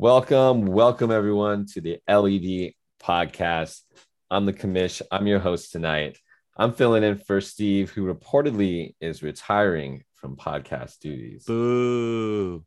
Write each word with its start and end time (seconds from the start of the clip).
Welcome, 0.00 0.66
welcome 0.66 1.10
everyone 1.10 1.66
to 1.72 1.80
the 1.80 1.98
LED 2.08 2.74
podcast. 3.02 3.80
I'm 4.30 4.46
the 4.46 4.52
commish. 4.52 5.02
I'm 5.10 5.26
your 5.26 5.40
host 5.40 5.72
tonight. 5.72 6.18
I'm 6.56 6.72
filling 6.72 7.02
in 7.02 7.18
for 7.18 7.40
Steve, 7.40 7.90
who 7.90 8.06
reportedly 8.06 8.94
is 9.00 9.24
retiring 9.24 10.04
from 10.14 10.36
podcast 10.36 11.00
duties. 11.00 11.46
Boo. 11.46 12.64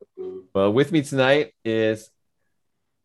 But 0.54 0.72
with 0.72 0.92
me 0.92 1.04
tonight 1.04 1.54
is 1.64 2.10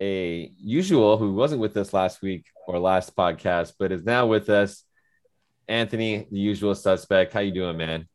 a 0.03 0.51
usual 0.57 1.19
who 1.19 1.33
wasn't 1.35 1.61
with 1.61 1.77
us 1.77 1.95
last 1.95 2.21
week 2.21 2.47
or 2.67 2.81
last 2.81 3.15
podcast, 3.15 3.75
but 3.79 3.93
is 3.93 4.03
now 4.03 4.27
with 4.27 4.51
us. 4.51 4.83
Anthony, 5.69 6.27
the 6.33 6.41
usual 6.41 6.75
suspect. 6.75 7.33
How 7.33 7.39
you 7.39 7.53
doing, 7.53 7.77
man? 7.77 8.09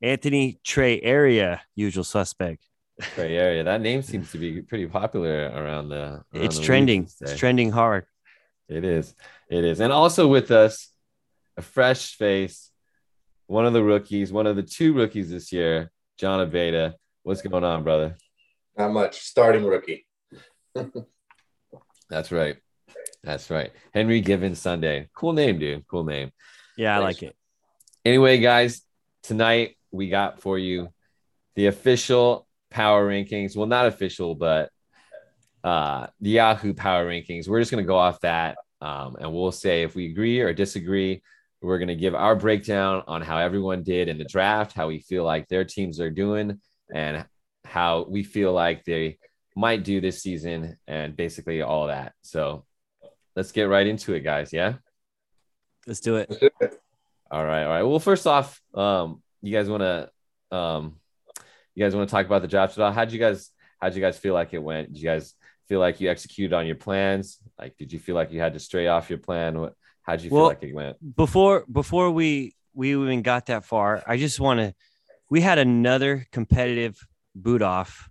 Anthony 0.00 0.58
Trey 0.64 1.02
Area, 1.02 1.60
usual 1.74 2.04
suspect. 2.04 2.64
Trey 3.00 3.36
Area. 3.36 3.64
That 3.64 3.80
name 3.80 4.02
seems 4.02 4.30
to 4.32 4.38
be 4.38 4.62
pretty 4.62 4.86
popular 4.86 5.50
around 5.54 5.88
the. 5.88 5.96
Around 5.96 6.24
it's 6.32 6.58
the 6.58 6.64
trending. 6.64 7.02
league 7.02 7.10
It's 7.20 7.36
trending 7.36 7.70
hard. 7.70 8.06
It 8.68 8.84
is. 8.84 9.14
It 9.50 9.64
is. 9.64 9.80
And 9.80 9.92
also 9.92 10.28
with 10.28 10.50
us, 10.50 10.90
a 11.56 11.62
fresh 11.62 12.16
face, 12.16 12.70
one 13.46 13.66
of 13.66 13.72
the 13.72 13.82
rookies, 13.82 14.32
one 14.32 14.46
of 14.46 14.56
the 14.56 14.62
two 14.62 14.92
rookies 14.92 15.30
this 15.30 15.52
year, 15.52 15.90
John 16.18 16.46
Abeda. 16.46 16.94
What's 17.22 17.42
going 17.42 17.64
on, 17.64 17.84
brother? 17.84 18.16
Not 18.76 18.92
much. 18.92 19.20
Starting 19.20 19.64
rookie. 19.64 20.06
That's 22.10 22.32
right. 22.32 22.56
That's 23.22 23.50
right. 23.50 23.72
Henry 23.92 24.20
Given 24.20 24.54
Sunday. 24.54 25.08
Cool 25.14 25.32
name, 25.32 25.58
dude. 25.58 25.86
Cool 25.86 26.04
name. 26.04 26.30
Yeah, 26.76 26.96
I 26.96 26.98
like 26.98 27.22
it. 27.22 27.34
Anyway, 28.04 28.38
guys, 28.38 28.82
tonight 29.22 29.76
we 29.90 30.10
got 30.10 30.40
for 30.40 30.58
you 30.58 30.92
the 31.54 31.66
official 31.66 32.46
power 32.74 33.08
rankings. 33.08 33.56
Well, 33.56 33.66
not 33.66 33.86
official, 33.86 34.34
but 34.34 34.70
uh, 35.62 36.08
the 36.20 36.30
Yahoo 36.30 36.74
power 36.74 37.06
rankings. 37.06 37.48
We're 37.48 37.60
just 37.60 37.70
going 37.70 37.82
to 37.82 37.88
go 37.88 37.96
off 37.96 38.20
that 38.20 38.58
um, 38.84 39.16
and 39.18 39.32
we'll 39.32 39.50
say 39.50 39.82
if 39.82 39.94
we 39.94 40.10
agree 40.10 40.40
or 40.40 40.52
disagree. 40.52 41.22
We're 41.62 41.78
going 41.78 41.88
to 41.88 41.96
give 41.96 42.14
our 42.14 42.36
breakdown 42.36 43.02
on 43.06 43.22
how 43.22 43.38
everyone 43.38 43.82
did 43.82 44.08
in 44.08 44.18
the 44.18 44.24
draft, 44.24 44.74
how 44.74 44.88
we 44.88 44.98
feel 44.98 45.24
like 45.24 45.48
their 45.48 45.64
teams 45.64 45.98
are 45.98 46.10
doing, 46.10 46.60
and 46.94 47.24
how 47.64 48.04
we 48.06 48.22
feel 48.22 48.52
like 48.52 48.84
they 48.84 49.16
might 49.56 49.82
do 49.82 50.02
this 50.02 50.20
season, 50.20 50.76
and 50.86 51.16
basically 51.16 51.62
all 51.62 51.86
that. 51.86 52.12
So 52.20 52.66
let's 53.34 53.52
get 53.52 53.62
right 53.62 53.86
into 53.86 54.12
it, 54.12 54.20
guys. 54.20 54.52
Yeah. 54.52 54.74
Let's 55.86 56.00
do 56.00 56.16
it. 56.16 56.28
Let's 56.28 56.40
do 56.42 56.50
it. 56.60 56.82
All 57.30 57.44
right, 57.44 57.64
all 57.64 57.70
right. 57.70 57.82
Well, 57.82 57.98
first 57.98 58.26
off, 58.26 58.60
um, 58.74 59.22
you 59.40 59.56
guys 59.56 59.70
want 59.70 59.82
to, 59.82 60.54
um, 60.54 60.96
you 61.74 61.84
guys 61.84 61.94
want 61.94 62.08
to 62.08 62.12
talk 62.14 62.26
about 62.26 62.42
the 62.42 62.48
draft 62.48 62.76
at 62.78 62.84
all? 62.84 62.92
How'd 62.92 63.12
you 63.12 63.18
guys, 63.18 63.50
how'd 63.80 63.94
you 63.94 64.00
guys 64.00 64.18
feel 64.18 64.34
like 64.34 64.52
it 64.54 64.62
went? 64.62 64.92
Did 64.92 64.98
you 65.00 65.04
guys 65.08 65.34
feel 65.68 65.80
like 65.80 66.00
you 66.00 66.10
executed 66.10 66.54
on 66.54 66.66
your 66.66 66.76
plans? 66.76 67.38
Like, 67.58 67.76
did 67.76 67.92
you 67.92 67.98
feel 67.98 68.14
like 68.14 68.32
you 68.32 68.40
had 68.40 68.52
to 68.54 68.60
stray 68.60 68.86
off 68.86 69.10
your 69.10 69.18
plan? 69.18 69.58
What, 69.58 69.74
how'd 70.02 70.20
you 70.22 70.30
feel 70.30 70.38
Well- 70.38 70.48
like 70.48 70.62
it 70.62 70.74
went? 70.74 70.96
Before 71.16 71.64
before 71.70 72.10
we 72.10 72.54
we 72.74 72.90
even 72.92 73.22
got 73.22 73.46
that 73.46 73.64
far, 73.64 74.02
I 74.06 74.16
just 74.16 74.40
want 74.40 74.60
to. 74.60 74.74
We 75.30 75.40
had 75.40 75.58
another 75.58 76.26
competitive 76.32 76.98
boot 77.34 77.62
off 77.62 78.08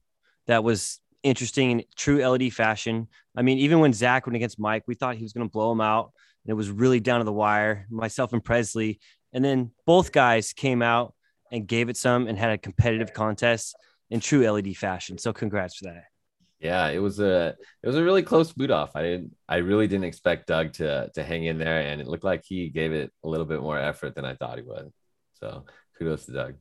that 0.47 0.63
was 0.63 0.99
interesting 1.21 1.71
in 1.71 1.83
true 1.95 2.25
LED 2.25 2.51
fashion. 2.53 3.07
I 3.35 3.41
mean, 3.43 3.57
even 3.59 3.79
when 3.79 3.93
Zach 3.93 4.25
went 4.25 4.35
against 4.35 4.59
Mike, 4.59 4.83
we 4.87 4.95
thought 4.95 5.15
he 5.15 5.23
was 5.23 5.31
going 5.33 5.47
to 5.47 5.51
blow 5.51 5.71
him 5.71 5.79
out, 5.81 6.11
and 6.43 6.51
it 6.51 6.55
was 6.55 6.69
really 6.69 6.99
down 6.99 7.19
to 7.19 7.23
the 7.23 7.31
wire. 7.33 7.85
Myself 7.89 8.33
and 8.33 8.43
Presley, 8.43 8.99
and 9.31 9.43
then 9.43 9.71
both 9.85 10.11
guys 10.11 10.53
came 10.53 10.81
out 10.81 11.13
and 11.53 11.67
gave 11.67 11.87
it 11.87 11.95
some 11.95 12.27
and 12.27 12.37
had 12.37 12.51
a 12.51 12.57
competitive 12.57 13.13
contest 13.13 13.75
in 14.09 14.19
true 14.19 14.49
LED 14.49 14.75
fashion. 14.75 15.17
So 15.17 15.31
congrats 15.31 15.77
for 15.77 15.85
that. 15.85 16.03
Yeah, 16.59 16.87
it 16.89 16.97
was 16.99 17.19
a, 17.19 17.55
it 17.83 17.87
was 17.87 17.95
a 17.95 18.03
really 18.03 18.23
close 18.23 18.51
boot 18.51 18.71
off. 18.71 18.95
I 18.95 19.03
didn't, 19.03 19.35
I 19.47 19.57
really 19.57 19.87
didn't 19.87 20.05
expect 20.05 20.47
Doug 20.47 20.73
to, 20.73 21.09
to 21.13 21.23
hang 21.23 21.43
in 21.45 21.57
there, 21.57 21.79
and 21.81 22.01
it 22.01 22.07
looked 22.07 22.23
like 22.23 22.43
he 22.45 22.69
gave 22.69 22.91
it 22.91 23.11
a 23.23 23.29
little 23.29 23.45
bit 23.45 23.61
more 23.61 23.77
effort 23.77 24.15
than 24.15 24.25
I 24.25 24.35
thought 24.35 24.57
he 24.57 24.63
would. 24.63 24.91
So 25.39 25.65
kudos 25.97 26.25
to 26.25 26.31
Doug. 26.31 26.55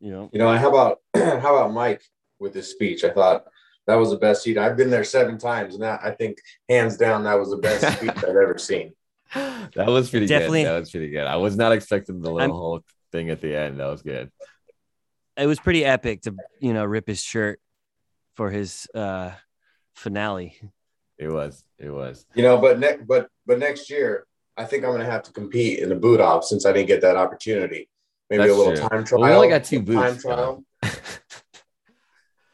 You 0.00 0.10
know, 0.10 0.30
You 0.32 0.38
know, 0.40 0.56
how 0.56 0.68
about 0.68 0.98
how 1.14 1.56
about 1.56 1.72
Mike 1.72 2.02
with 2.38 2.54
his 2.54 2.68
speech? 2.70 3.04
I 3.04 3.10
thought 3.10 3.44
that 3.86 3.94
was 3.94 4.10
the 4.10 4.16
best 4.18 4.42
seat. 4.42 4.58
I've 4.58 4.76
been 4.76 4.90
there 4.90 5.04
seven 5.04 5.38
times, 5.38 5.74
and 5.74 5.82
that, 5.84 6.00
I 6.02 6.10
think 6.10 6.38
hands 6.68 6.96
down 6.96 7.24
that 7.24 7.38
was 7.38 7.50
the 7.50 7.56
best 7.58 7.98
speech 7.98 8.10
I've 8.16 8.24
ever 8.24 8.58
seen. 8.58 8.92
that 9.34 9.86
was 9.86 10.10
pretty 10.10 10.26
Definitely- 10.26 10.64
good. 10.64 10.70
That 10.74 10.80
was 10.80 10.90
pretty 10.90 11.10
good. 11.10 11.26
I 11.26 11.36
was 11.36 11.56
not 11.56 11.72
expecting 11.72 12.20
the 12.20 12.30
little 12.30 12.40
I'm- 12.40 12.50
whole 12.50 12.80
thing 13.12 13.30
at 13.30 13.40
the 13.40 13.54
end. 13.56 13.80
That 13.80 13.86
was 13.86 14.02
good. 14.02 14.30
it 15.36 15.46
was 15.46 15.58
pretty 15.60 15.84
epic 15.84 16.22
to 16.22 16.34
you 16.60 16.72
know 16.72 16.84
rip 16.84 17.06
his 17.06 17.22
shirt 17.22 17.60
for 18.36 18.50
his 18.50 18.86
uh 18.94 19.32
finale. 19.94 20.58
It 21.18 21.28
was. 21.30 21.62
It 21.78 21.90
was. 21.90 22.24
You 22.34 22.42
know, 22.42 22.58
but 22.58 22.78
next 22.78 23.06
but 23.06 23.28
but 23.46 23.58
next 23.58 23.90
year, 23.90 24.26
I 24.56 24.64
think 24.64 24.84
I'm 24.84 24.92
gonna 24.92 25.04
have 25.04 25.22
to 25.24 25.32
compete 25.32 25.80
in 25.80 25.88
the 25.90 25.94
boot 25.96 26.20
off 26.20 26.44
since 26.44 26.64
I 26.66 26.72
didn't 26.72 26.88
get 26.88 27.02
that 27.02 27.16
opportunity. 27.16 27.88
Maybe 28.30 28.44
That's 28.44 28.52
a 28.52 28.56
little 28.56 28.76
true. 28.76 28.88
time 28.88 29.04
trial. 29.04 29.20
Well, 29.22 29.30
we 29.30 29.36
only 29.36 29.48
got 29.48 29.64
two 29.64 29.78
a 29.78 29.82
boots, 29.82 30.00
Time 30.00 30.18
trial. 30.18 30.64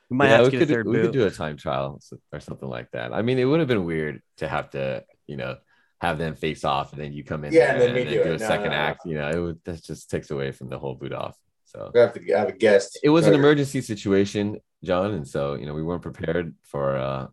We 0.08 0.16
might 0.16 0.26
Yeah, 0.28 0.36
have 0.36 0.44
we 0.46 0.50
to 0.52 0.58
get 0.58 0.58
could, 0.60 0.70
a 0.70 0.74
third 0.74 0.86
we 0.86 0.92
boot. 0.94 1.02
could 1.02 1.12
do 1.12 1.26
a 1.26 1.30
time 1.32 1.56
trial 1.56 2.00
or 2.32 2.38
something 2.40 2.68
like 2.68 2.90
that. 2.92 3.12
I 3.12 3.22
mean, 3.22 3.38
it 3.40 3.44
would 3.44 3.58
have 3.58 3.68
been 3.68 3.84
weird 3.84 4.22
to 4.36 4.46
have 4.48 4.70
to, 4.70 5.04
you 5.26 5.36
know, 5.36 5.56
have 6.00 6.18
them 6.18 6.34
face 6.34 6.62
off 6.64 6.92
and 6.92 7.00
then 7.00 7.12
you 7.12 7.24
come 7.24 7.44
in 7.44 7.52
Yeah, 7.52 7.74
there 7.78 7.88
and 7.88 7.96
then 7.96 8.04
me 8.04 8.04
do 8.04 8.22
do, 8.22 8.28
a 8.34 8.38
No, 8.38 8.38
second 8.38 8.70
no, 8.70 8.70
no. 8.70 8.76
act. 8.76 9.06
You 9.06 9.14
know, 9.16 9.30
it 9.30 9.38
would 9.38 9.60
that 9.64 9.82
just 9.82 10.10
takes 10.10 10.30
away 10.30 10.52
from 10.52 10.68
the 10.68 10.78
whole 10.78 10.94
boot 10.94 11.12
off. 11.12 11.36
So 11.64 11.90
We 11.94 12.00
have 12.00 12.12
to 12.14 12.24
have 12.34 12.48
a 12.48 12.52
guest. 12.52 12.98
it 13.02 13.08
was 13.08 13.26
an 13.26 13.34
emergency 13.34 13.80
situation, 13.80 14.60
John, 14.84 15.12
and 15.12 15.26
so 15.26 15.54
you 15.54 15.66
know 15.66 15.74
we 15.74 15.82
weren't 15.82 16.02
prepared 16.02 16.54
for 16.64 16.96
uh, 16.96 17.26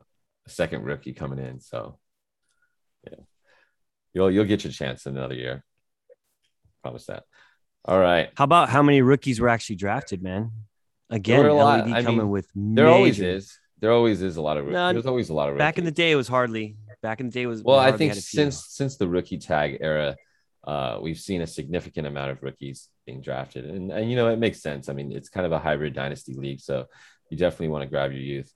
a 0.45 0.49
second 0.49 0.83
rookie 0.83 1.13
coming 1.13 1.39
in. 1.39 1.59
So 1.59 1.99
yeah, 3.05 3.19
you'll 4.13 4.31
you'll 4.31 4.45
get 4.45 4.63
your 4.63 4.73
chance 4.73 5.05
in 5.05 5.17
another 5.17 5.35
year. 5.35 5.63
Promise 6.81 7.05
that. 7.07 7.23
All 7.85 7.99
right. 7.99 8.29
How 8.35 8.45
about 8.45 8.69
how 8.69 8.81
many 8.81 9.01
rookies 9.01 9.39
were 9.39 9.49
actually 9.49 9.75
drafted, 9.75 10.23
man? 10.23 10.51
Again, 11.09 11.39
were 11.43 11.49
a. 11.49 11.53
LED 11.53 11.91
I 11.91 12.01
coming 12.03 12.17
mean, 12.19 12.29
with 12.29 12.47
There 12.55 12.87
always 12.87 13.19
is. 13.19 13.59
There 13.79 13.91
always 13.91 14.21
is 14.21 14.37
a 14.37 14.41
lot 14.41 14.55
of 14.57 14.63
rookies. 14.63 14.75
No, 14.75 14.93
There's 14.93 15.05
always 15.05 15.29
a 15.29 15.33
lot 15.33 15.49
of 15.49 15.55
rookies. 15.55 15.59
Back 15.65 15.77
in 15.77 15.83
the 15.83 15.91
day, 15.91 16.11
it 16.11 16.15
was 16.15 16.29
hardly. 16.29 16.77
Back 17.03 17.19
in 17.19 17.27
the 17.27 17.31
day, 17.33 17.45
was 17.45 17.59
we 17.59 17.65
Well, 17.65 17.79
I 17.79 17.91
think 17.91 18.13
had 18.13 18.17
a 18.17 18.21
few. 18.21 18.37
since 18.37 18.65
since 18.69 18.97
the 18.97 19.07
rookie 19.07 19.37
tag 19.37 19.77
era, 19.81 20.15
uh, 20.65 20.99
we've 21.01 21.19
seen 21.19 21.41
a 21.41 21.47
significant 21.47 22.07
amount 22.07 22.31
of 22.31 22.41
rookies 22.41 22.87
being 23.05 23.21
drafted, 23.21 23.65
and, 23.65 23.91
and 23.91 24.09
you 24.09 24.15
know 24.15 24.29
it 24.29 24.39
makes 24.39 24.61
sense. 24.61 24.87
I 24.89 24.93
mean, 24.93 25.11
it's 25.11 25.27
kind 25.29 25.45
of 25.45 25.51
a 25.51 25.59
hybrid 25.59 25.93
dynasty 25.93 26.33
league, 26.33 26.61
so 26.61 26.85
you 27.29 27.37
definitely 27.37 27.67
want 27.67 27.83
to 27.83 27.89
grab 27.89 28.11
your 28.13 28.21
youth. 28.21 28.51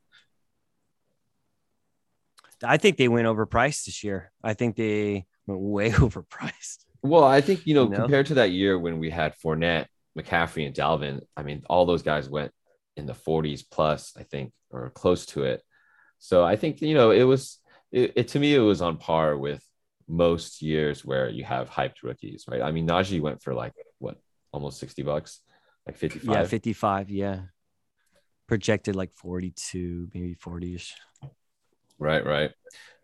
I 2.63 2.77
think 2.77 2.97
they 2.97 3.09
went 3.09 3.27
overpriced 3.27 3.85
this 3.85 4.03
year. 4.03 4.31
I 4.43 4.53
think 4.53 4.77
they 4.77 5.25
went 5.45 5.61
way 5.61 5.91
overpriced. 6.05 6.85
Well, 7.03 7.25
I 7.25 7.41
think 7.41 7.67
you 7.67 7.75
know 7.75 7.83
You 7.83 7.89
know? 7.89 7.97
compared 7.97 8.27
to 8.27 8.35
that 8.35 8.51
year 8.51 8.79
when 8.79 8.97
we 8.97 9.09
had 9.09 9.35
Fournette, 9.43 9.87
McCaffrey, 10.17 10.65
and 10.65 10.73
Dalvin, 10.75 11.19
I 11.35 11.43
mean, 11.43 11.63
all 11.69 11.85
those 11.85 12.01
guys 12.01 12.29
went 12.29 12.51
in 12.95 13.05
the 13.05 13.13
40s 13.13 13.63
plus, 13.69 14.13
I 14.17 14.23
think, 14.23 14.53
or 14.71 14.89
close 14.89 15.25
to 15.27 15.43
it. 15.43 15.61
So 16.19 16.43
I 16.43 16.55
think 16.55 16.81
you 16.81 16.95
know 16.95 17.11
it 17.11 17.23
was 17.23 17.59
it, 17.91 18.13
it 18.15 18.27
to 18.29 18.39
me 18.39 18.55
it 18.55 18.59
was 18.59 18.81
on 18.81 18.97
par 18.97 19.37
with 19.37 19.63
most 20.07 20.61
years 20.61 21.03
where 21.03 21.29
you 21.29 21.43
have 21.43 21.69
hyped 21.69 22.03
rookies, 22.03 22.45
right? 22.47 22.61
I 22.61 22.71
mean, 22.71 22.87
Najee 22.87 23.21
went 23.21 23.41
for 23.41 23.53
like 23.53 23.73
what 23.99 24.17
almost 24.51 24.79
60 24.79 25.03
bucks, 25.03 25.41
like 25.85 25.97
55. 25.97 26.35
Yeah, 26.35 26.43
55. 26.45 27.09
Yeah. 27.09 27.39
Projected 28.47 28.95
like 28.95 29.11
42, 29.13 30.09
maybe 30.13 30.33
40 30.35 30.75
ish. 30.75 30.95
Right, 31.99 32.25
right. 32.25 32.51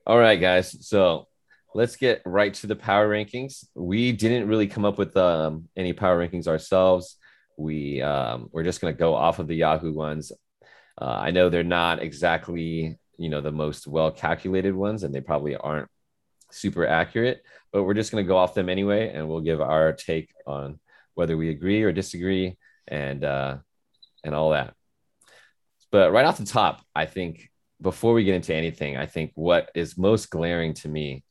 All 0.08 0.18
right, 0.18 0.40
guys. 0.40 0.88
So 0.88 1.28
let's 1.74 1.96
get 1.96 2.22
right 2.26 2.54
to 2.56 2.68
the 2.68 2.76
power 2.76 3.10
rankings. 3.10 3.66
We 3.76 4.12
didn't 4.12 4.48
really 4.48 4.68
come 4.68 4.86
up 4.86 4.98
with 4.98 5.16
um, 5.18 5.68
any 5.76 5.94
power 5.94 6.18
rankings 6.26 6.48
ourselves. 6.48 7.18
We 7.58 8.02
um, 8.02 8.50
we're 8.52 8.64
just 8.64 8.82
gonna 8.82 8.94
go 8.94 9.14
off 9.14 9.40
of 9.40 9.48
the 9.48 9.56
Yahoo 9.56 9.94
ones. 9.94 10.32
Uh, 11.00 11.06
I 11.06 11.32
know 11.32 11.50
they're 11.50 11.64
not 11.64 12.02
exactly 12.02 12.98
you 13.18 13.30
know 13.30 13.42
the 13.42 13.52
most 13.52 13.88
well 13.88 14.12
calculated 14.12 14.74
ones, 14.74 15.04
and 15.04 15.14
they 15.14 15.22
probably 15.22 15.56
aren't 15.56 15.90
super 16.52 16.86
accurate. 16.86 17.44
But 17.72 17.84
we're 17.84 17.94
just 17.94 18.12
gonna 18.12 18.24
go 18.24 18.38
off 18.38 18.54
them 18.54 18.70
anyway, 18.70 19.12
and 19.14 19.28
we'll 19.28 19.42
give 19.42 19.62
our 19.62 19.94
take 19.94 20.30
on 20.46 20.80
whether 21.16 21.38
we 21.38 21.50
agree 21.50 21.84
or 21.84 21.92
disagree, 21.92 22.58
and 22.88 23.24
uh, 23.24 23.58
and 24.24 24.36
all 24.36 24.52
that. 24.52 24.74
But 25.92 26.12
right 26.12 26.26
off 26.26 26.38
the 26.38 26.46
top, 26.46 26.82
I 26.96 27.06
think 27.06 27.50
before 27.82 28.14
we 28.14 28.24
get 28.24 28.36
into 28.36 28.56
anything, 28.56 28.98
I 28.98 29.06
think 29.06 29.32
what 29.36 29.70
is 29.76 29.98
most 29.98 30.30
glaring 30.30 30.74
to 30.76 30.88
me 30.88 31.24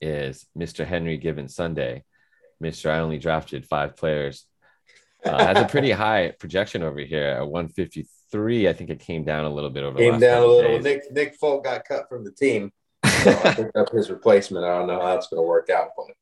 is 0.00 0.46
Mr. 0.58 0.84
Henry 0.84 1.16
Given 1.16 1.48
Sunday. 1.48 2.04
Mr. 2.62 2.90
I 2.90 3.00
only 3.00 3.18
drafted 3.18 3.66
five 3.66 3.96
players. 3.96 4.46
Uh, 5.24 5.44
has 5.44 5.58
a 5.58 5.68
pretty 5.68 5.90
high 6.04 6.32
projection 6.38 6.82
over 6.82 7.00
here 7.00 7.24
at 7.24 7.46
153. 7.46 8.04
I 8.34 8.72
think 8.72 8.90
it 8.90 9.00
came 9.00 9.24
down 9.24 9.44
a 9.44 9.50
little 9.50 9.70
bit 9.70 9.84
over 9.84 9.96
the 9.96 10.04
Came 10.04 10.12
last 10.12 10.20
down 10.20 10.42
a 10.42 10.46
little. 10.46 10.78
days. 10.78 10.84
Nick 10.84 11.12
Nick 11.12 11.34
Folk 11.36 11.64
got 11.64 11.84
cut 11.84 12.08
from 12.08 12.24
the 12.24 12.32
team. 12.32 12.72
So 13.24 13.30
I 13.32 13.54
picked 13.54 13.76
up 13.76 13.90
his 13.90 14.10
replacement. 14.10 14.64
I 14.64 14.78
don't 14.78 14.86
know 14.86 15.00
how 15.00 15.16
it's 15.16 15.26
going 15.26 15.42
to 15.42 15.46
work 15.46 15.70
out. 15.70 15.88
But 15.96 16.14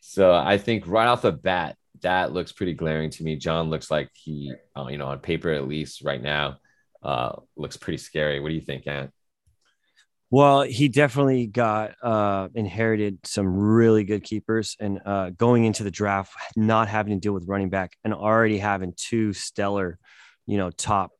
So 0.00 0.34
I 0.34 0.58
think 0.58 0.86
right 0.86 1.06
off 1.06 1.22
the 1.22 1.32
bat, 1.32 1.76
that 2.02 2.32
looks 2.32 2.52
pretty 2.52 2.74
glaring 2.74 3.08
to 3.10 3.24
me. 3.24 3.36
John 3.36 3.70
looks 3.70 3.90
like 3.90 4.10
he, 4.12 4.52
uh, 4.76 4.86
you 4.88 4.98
know, 4.98 5.06
on 5.06 5.20
paper 5.20 5.50
at 5.50 5.66
least 5.66 6.02
right 6.04 6.20
now, 6.20 6.58
uh, 7.02 7.36
looks 7.56 7.78
pretty 7.78 7.96
scary. 7.96 8.38
What 8.40 8.50
do 8.50 8.54
you 8.54 8.60
think, 8.60 8.86
Ant? 8.86 9.12
Well, 10.30 10.62
he 10.62 10.88
definitely 10.88 11.46
got 11.46 11.94
uh, 12.02 12.48
inherited 12.54 13.18
some 13.24 13.46
really 13.46 14.04
good 14.04 14.24
keepers, 14.24 14.76
and 14.80 15.00
uh, 15.04 15.30
going 15.30 15.64
into 15.64 15.84
the 15.84 15.90
draft, 15.90 16.32
not 16.56 16.88
having 16.88 17.14
to 17.14 17.20
deal 17.20 17.34
with 17.34 17.46
running 17.46 17.68
back, 17.70 17.92
and 18.02 18.14
already 18.14 18.58
having 18.58 18.94
two 18.96 19.32
stellar, 19.34 19.98
you 20.46 20.56
know, 20.56 20.70
top 20.70 21.12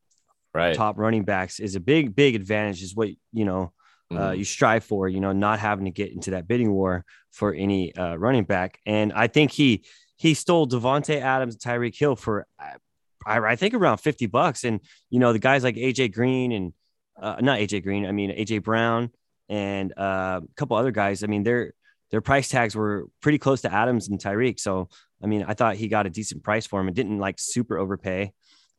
Right. 0.53 0.75
top 0.75 0.97
running 0.99 1.23
backs 1.23 1.59
is 1.59 1.75
a 1.75 1.79
big, 1.79 2.15
big 2.15 2.35
advantage. 2.35 2.81
Is 2.83 2.95
what 2.95 3.09
you 3.31 3.45
know 3.45 3.73
uh, 4.11 4.15
Mhm. 4.31 4.37
you 4.37 4.43
strive 4.43 4.83
for. 4.83 5.07
You 5.09 5.19
know, 5.19 5.31
not 5.31 5.59
having 5.59 5.85
to 5.85 5.91
get 5.91 6.11
into 6.11 6.31
that 6.31 6.47
bidding 6.47 6.71
war 6.71 7.03
for 7.31 7.53
any 7.53 7.95
uh, 7.95 8.15
running 8.15 8.43
back. 8.43 8.79
And 8.85 9.11
I 9.13 9.27
think 9.27 9.51
he 9.51 9.83
he 10.17 10.33
stole 10.35 10.67
Davante 10.67 11.19
Adams, 11.19 11.55
and 11.55 11.61
Tyreek 11.61 11.97
Hill 11.97 12.15
for 12.15 12.45
uh, 12.59 12.77
I, 13.25 13.39
I 13.39 13.55
think 13.55 13.73
around 13.73 13.97
fifty 13.97 14.27
bucks. 14.27 14.63
And 14.63 14.79
you 15.09 15.19
know, 15.19 15.33
the 15.33 15.39
guys 15.39 15.63
like 15.63 15.75
AJ 15.75 16.13
Green 16.13 16.51
and 16.51 16.73
uh, 17.19 17.37
not 17.41 17.59
AJ 17.59 17.83
Green, 17.83 18.05
I 18.05 18.11
mean 18.11 18.29
AJ 18.31 18.63
Brown 18.63 19.09
and 19.49 19.91
uh, 19.97 20.41
a 20.43 20.53
couple 20.55 20.77
other 20.77 20.91
guys. 20.91 21.23
I 21.23 21.27
mean, 21.27 21.43
their 21.43 21.73
their 22.11 22.21
price 22.21 22.47
tags 22.49 22.75
were 22.75 23.07
pretty 23.21 23.39
close 23.39 23.61
to 23.61 23.73
Adams 23.73 24.07
and 24.09 24.19
Tyreek. 24.19 24.59
So 24.59 24.89
I 25.23 25.25
mean, 25.27 25.45
I 25.47 25.53
thought 25.55 25.77
he 25.77 25.87
got 25.87 26.05
a 26.05 26.09
decent 26.09 26.43
price 26.43 26.67
for 26.67 26.79
him 26.79 26.87
and 26.87 26.95
didn't 26.95 27.17
like 27.17 27.39
super 27.39 27.77
overpay. 27.77 28.33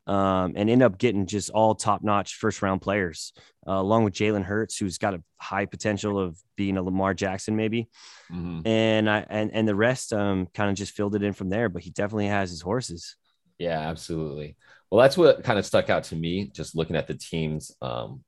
Um, 0.06 0.52
and 0.56 0.68
end 0.68 0.82
up 0.82 0.98
getting 0.98 1.26
just 1.26 1.48
all 1.50 1.74
top 1.74 2.04
notch 2.04 2.34
first 2.34 2.60
round 2.60 2.82
players, 2.82 3.32
uh, 3.66 3.72
along 3.72 4.04
with 4.04 4.12
Jalen 4.12 4.44
Hurts, 4.44 4.76
who's 4.76 4.98
got 4.98 5.14
a 5.14 5.22
high 5.38 5.64
potential 5.64 6.18
of 6.18 6.38
being 6.56 6.76
a 6.76 6.82
Lamar 6.82 7.14
Jackson, 7.14 7.56
maybe. 7.56 7.88
Mhm. 8.30 8.66
And 8.66 9.08
I 9.08 9.24
and 9.30 9.50
and 9.54 9.66
the 9.66 9.74
rest 9.74 10.12
um 10.12 10.46
kind 10.52 10.68
of 10.68 10.76
just 10.76 10.92
filled 10.92 11.14
it 11.14 11.22
in 11.22 11.32
from 11.32 11.48
there. 11.48 11.70
But 11.70 11.82
he 11.82 11.90
definitely 11.90 12.26
has 12.26 12.50
his 12.50 12.60
horses. 12.60 13.16
Yeah, 13.58 13.78
absolutely. 13.78 14.56
Well, 14.90 15.00
that's 15.00 15.16
what 15.16 15.42
kind 15.42 15.58
of 15.58 15.64
stuck 15.64 15.88
out 15.88 16.04
to 16.04 16.16
me, 16.16 16.50
just 16.52 16.76
looking 16.76 16.96
at 16.96 17.06
the 17.06 17.14
teams, 17.14 17.72
um, 17.80 18.24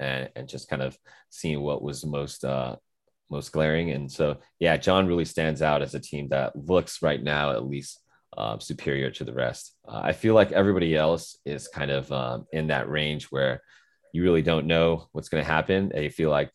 and 0.00 0.30
and 0.34 0.48
just 0.48 0.68
kind 0.68 0.82
of 0.82 0.98
seeing 1.30 1.60
what 1.60 1.82
was 1.82 2.04
most 2.04 2.44
uh 2.44 2.74
most 3.30 3.52
glaring. 3.52 3.90
And 3.90 4.10
so, 4.10 4.38
yeah, 4.58 4.76
John 4.78 5.06
really 5.06 5.26
stands 5.26 5.62
out 5.62 5.82
as 5.82 5.94
a 5.94 6.00
team 6.00 6.28
that 6.30 6.56
looks 6.56 7.02
right 7.02 7.22
now 7.22 7.52
at 7.52 7.66
least 7.66 8.00
uh, 8.38 8.58
superior 8.60 9.10
to 9.10 9.24
the 9.24 9.34
rest. 9.34 9.74
Uh, 9.86 10.00
I 10.04 10.12
feel 10.12 10.34
like 10.34 10.52
everybody 10.52 10.96
else 10.96 11.36
is 11.44 11.66
kind 11.66 11.90
of 11.90 12.10
um, 12.12 12.46
in 12.52 12.68
that 12.68 12.88
range 12.88 13.24
where 13.26 13.60
you 14.12 14.22
really 14.22 14.42
don't 14.42 14.66
know 14.66 15.08
what's 15.12 15.28
going 15.28 15.44
to 15.44 15.50
happen. 15.50 15.92
I 15.94 16.08
feel 16.08 16.30
like 16.30 16.52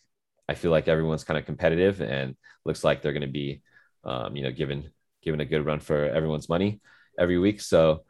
I 0.47 0.53
feel 0.55 0.71
like 0.71 0.87
everyone's 0.87 1.25
kind 1.25 1.37
of 1.37 1.45
competitive 1.45 2.01
and 2.01 2.35
looks 2.65 2.83
like 2.83 3.01
they're 3.01 3.11
going 3.11 3.21
to 3.21 3.27
be, 3.27 3.61
um, 4.05 4.35
you 4.35 4.43
know, 4.43 4.51
given 4.51 4.91
given 5.21 5.41
a 5.41 5.45
good 5.45 5.65
run 5.65 5.81
for 5.81 6.05
everyone's 6.05 6.47
money 6.47 6.79
every 7.19 7.37
week. 7.37 7.59
So 7.59 8.03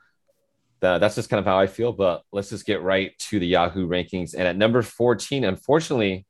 that, 0.82 1.00
that's 1.00 1.16
just 1.16 1.30
kind 1.32 1.40
of 1.40 1.46
how 1.46 1.60
I 1.60 1.66
feel. 1.66 1.94
But 1.94 2.22
let's 2.32 2.50
just 2.50 2.68
get 2.68 2.84
right 2.84 3.18
to 3.30 3.40
the 3.40 3.48
Yahoo 3.48 3.88
rankings. 3.88 4.36
And 4.36 4.48
at 4.48 4.56
number 4.56 4.84
14, 4.84 5.44
unfortunately, 5.44 6.28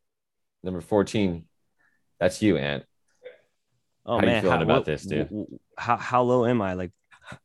number 0.63 0.81
14, 0.81 1.45
that's 2.19 2.41
you, 2.41 2.57
Ant. 2.57 2.85
Oh 4.05 4.17
How 4.17 4.21
you 4.21 4.27
man, 4.27 4.43
feeling 4.43 4.61
about 4.61 4.85
this, 4.85 5.03
dude? 5.03 5.29
How 5.77 5.97
how 5.97 6.23
low 6.23 6.45
am 6.45 6.61
I? 6.61 6.73
Like, 6.73 6.91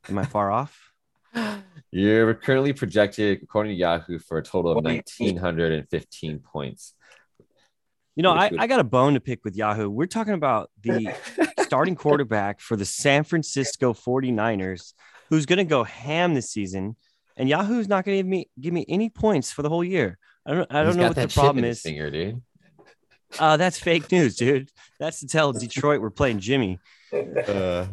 am 0.09 0.19
I 0.19 0.25
far 0.25 0.51
off? 0.51 0.93
You're 1.91 2.35
currently 2.35 2.73
projected, 2.73 3.41
according 3.43 3.73
to 3.73 3.77
Yahoo, 3.77 4.19
for 4.19 4.39
a 4.39 4.43
total 4.43 4.73
of 4.73 4.85
1,915 4.85 6.39
points. 6.41 6.95
You 8.15 8.23
know, 8.23 8.33
I, 8.33 8.51
I 8.59 8.67
got 8.67 8.81
a 8.81 8.85
bone 8.85 9.15
to 9.15 9.21
pick 9.21 9.45
with 9.45 9.55
Yahoo. 9.57 9.89
We're 9.89 10.07
talking 10.07 10.35
about 10.35 10.71
the 10.83 11.15
starting 11.61 11.95
quarterback 11.95 12.61
for 12.61 12.77
the 12.77 12.85
San 12.85 13.23
Francisco 13.23 13.93
49ers, 13.93 14.93
who's 15.29 15.47
going 15.47 15.59
to 15.59 15.65
go 15.65 15.85
ham 15.85 16.35
this 16.35 16.51
season. 16.51 16.97
And 17.37 17.49
Yahoo's 17.49 17.87
not 17.87 18.05
going 18.05 18.17
to 18.17 18.23
give 18.25 18.27
me 18.27 18.51
give 18.61 18.75
me 18.75 18.85
any 18.89 19.09
points 19.09 19.53
for 19.53 19.63
the 19.63 19.69
whole 19.69 19.85
year. 19.85 20.19
I 20.45 20.55
don't 20.55 20.75
I 20.75 20.83
don't 20.83 20.97
know 20.97 21.07
what 21.07 21.17
the 21.17 21.29
problem 21.29 21.65
is. 21.65 21.81
Finger, 21.81 22.11
dude. 22.11 22.43
Uh, 23.39 23.57
that's 23.57 23.79
fake 23.79 24.11
news, 24.11 24.35
dude. 24.35 24.71
That's 24.99 25.21
to 25.21 25.27
tell 25.27 25.53
Detroit 25.53 26.01
we're 26.01 26.11
playing 26.11 26.41
Jimmy. 26.41 26.79
Uh, 27.11 27.87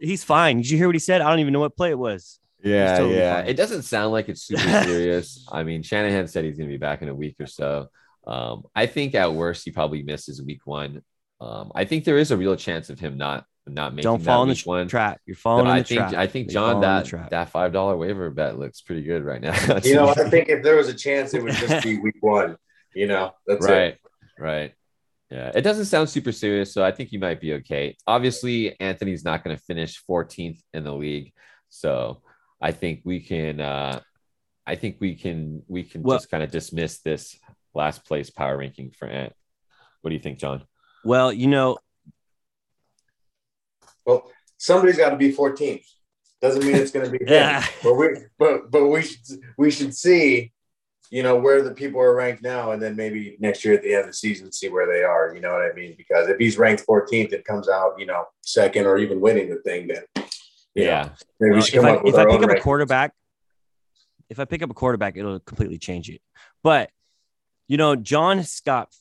He's 0.00 0.24
fine. 0.24 0.58
Did 0.58 0.70
you 0.70 0.78
hear 0.78 0.86
what 0.88 0.94
he 0.94 1.00
said? 1.00 1.20
I 1.20 1.30
don't 1.30 1.40
even 1.40 1.52
know 1.52 1.60
what 1.60 1.76
play 1.76 1.90
it 1.90 1.98
was. 1.98 2.38
yeah, 2.62 2.98
totally 2.98 3.16
yeah. 3.18 3.40
fine. 3.40 3.48
It 3.48 3.56
doesn't 3.56 3.82
sound 3.82 4.12
like 4.12 4.28
it's 4.28 4.42
super 4.42 4.60
serious. 4.84 5.46
I 5.50 5.62
mean, 5.62 5.82
Shanahan 5.82 6.28
said 6.28 6.44
he's 6.44 6.56
going 6.56 6.68
to 6.68 6.72
be 6.72 6.78
back 6.78 7.02
in 7.02 7.08
a 7.08 7.14
week 7.14 7.36
or 7.40 7.46
so. 7.46 7.88
Um, 8.26 8.64
I 8.74 8.86
think 8.86 9.14
at 9.14 9.32
worst 9.34 9.64
he 9.64 9.70
probably 9.70 10.02
misses 10.02 10.42
week 10.42 10.60
one. 10.66 11.02
Um, 11.40 11.72
I 11.74 11.84
think 11.84 12.04
there 12.04 12.18
is 12.18 12.30
a 12.30 12.36
real 12.36 12.56
chance 12.56 12.90
of 12.90 12.98
him 13.00 13.16
not 13.16 13.44
not 13.66 13.94
making 13.94 14.10
Don't 14.10 14.18
that 14.20 14.24
fall 14.24 14.42
in 14.42 14.48
the 14.48 14.54
week 14.54 14.66
one. 14.66 14.88
trap. 14.88 15.20
You're 15.26 15.36
falling 15.36 15.66
in 15.66 15.72
I 15.72 15.78
the 15.80 15.84
think 15.84 15.98
trap. 16.00 16.14
I 16.14 16.26
think 16.26 16.48
John 16.50 16.82
falling 16.82 17.04
that 17.04 17.30
that 17.30 17.50
five 17.50 17.72
dollar 17.72 17.96
waiver 17.96 18.30
bet 18.30 18.58
looks 18.58 18.80
pretty 18.80 19.02
good 19.02 19.24
right 19.24 19.40
now. 19.40 19.54
You 19.84 19.94
know, 19.94 20.08
I 20.08 20.14
think 20.28 20.48
if 20.48 20.62
there 20.62 20.76
was 20.76 20.88
a 20.88 20.94
chance, 20.94 21.34
it 21.34 21.42
would 21.42 21.54
just 21.54 21.84
be 21.84 21.98
week 21.98 22.16
one. 22.20 22.56
You 22.94 23.06
know, 23.06 23.32
that's 23.46 23.66
it. 23.66 23.70
right, 23.70 23.96
right. 24.38 24.74
Yeah, 25.30 25.50
it 25.54 25.60
doesn't 25.62 25.84
sound 25.86 26.08
super 26.08 26.32
serious, 26.32 26.72
so 26.72 26.82
I 26.82 26.90
think 26.90 27.12
you 27.12 27.18
might 27.18 27.40
be 27.40 27.52
okay. 27.54 27.96
Obviously, 28.06 28.78
Anthony's 28.80 29.24
not 29.24 29.44
going 29.44 29.54
to 29.56 29.62
finish 29.62 30.02
14th 30.08 30.58
in 30.72 30.84
the 30.84 30.94
league, 30.94 31.32
so 31.68 32.22
I 32.60 32.72
think 32.72 33.02
we 33.04 33.20
can. 33.20 33.60
uh 33.60 34.00
I 34.66 34.74
think 34.76 34.96
we 35.00 35.14
can 35.14 35.62
we 35.68 35.82
can 35.82 36.02
Well- 36.02 36.18
just 36.18 36.30
kind 36.30 36.42
of 36.42 36.50
dismiss 36.50 37.00
this 37.00 37.38
last 37.74 38.04
place 38.06 38.30
power 38.30 38.56
ranking 38.56 38.90
for 38.90 39.06
Ant. 39.06 39.32
What 40.00 40.10
do 40.10 40.14
you 40.16 40.22
think, 40.22 40.38
John? 40.38 40.64
well, 41.04 41.32
you 41.32 41.46
know, 41.46 41.78
Well, 44.06 44.30
somebody's 44.56 44.96
got 44.96 45.10
to 45.10 45.16
be 45.16 45.32
14th. 45.32 45.84
Doesn't 46.40 46.64
mean 46.64 46.76
it's 46.76 46.90
going 46.90 47.04
to 47.04 47.10
be 47.12 47.18
them. 47.24 47.28
Yeah. 47.34 47.66
But 47.82 47.94
we, 47.94 48.08
but 48.38 48.70
but 48.70 48.86
we 48.86 49.02
should 49.02 49.20
we 49.58 49.70
should 49.70 49.94
see, 49.94 50.52
you 51.10 51.22
know, 51.22 51.36
where 51.36 51.62
the 51.62 51.70
people 51.72 52.00
are 52.00 52.14
ranked 52.14 52.42
now, 52.42 52.72
and 52.72 52.82
then 52.82 52.96
maybe 52.96 53.36
next 53.40 53.64
year 53.64 53.74
at 53.74 53.82
the 53.82 53.92
end 53.92 54.00
of 54.02 54.06
the 54.08 54.12
season, 54.12 54.52
see 54.52 54.68
where 54.68 54.86
they 54.86 55.02
are. 55.02 55.34
You 55.34 55.40
know 55.40 55.52
what 55.52 55.62
I 55.62 55.72
mean? 55.74 55.94
Because 55.96 56.28
if 56.28 56.38
he's 56.38 56.58
ranked 56.58 56.86
14th, 56.86 57.32
it 57.32 57.44
comes 57.44 57.68
out, 57.68 57.94
you 57.98 58.06
know, 58.06 58.24
second 58.42 58.86
or 58.86 58.98
even 58.98 59.20
winning 59.20 59.48
the 59.48 59.56
thing. 59.62 59.88
Then, 59.88 60.02
you 60.74 60.84
know, 60.84 60.90
Yeah, 60.90 61.08
maybe 61.40 61.54
we 61.54 61.58
Uh, 61.58 61.62
should 61.62 61.74
if 61.76 61.80
come 61.82 61.90
I, 61.90 62.02
with 62.02 62.14
if 62.14 62.18
I 62.18 62.24
pick 62.26 62.34
own 62.34 62.50
up 62.50 62.56
a 62.56 62.60
quarterback, 62.60 63.12
if 64.28 64.38
I 64.38 64.44
pick 64.44 64.62
up 64.62 64.70
a 64.70 64.74
quarterback, 64.74 65.16
it'll 65.16 65.40
completely 65.40 65.78
change 65.78 66.10
it. 66.10 66.20
But 66.62 66.90
you 67.66 67.76
know, 67.76 67.96
John's 67.96 68.60
got 68.60 68.92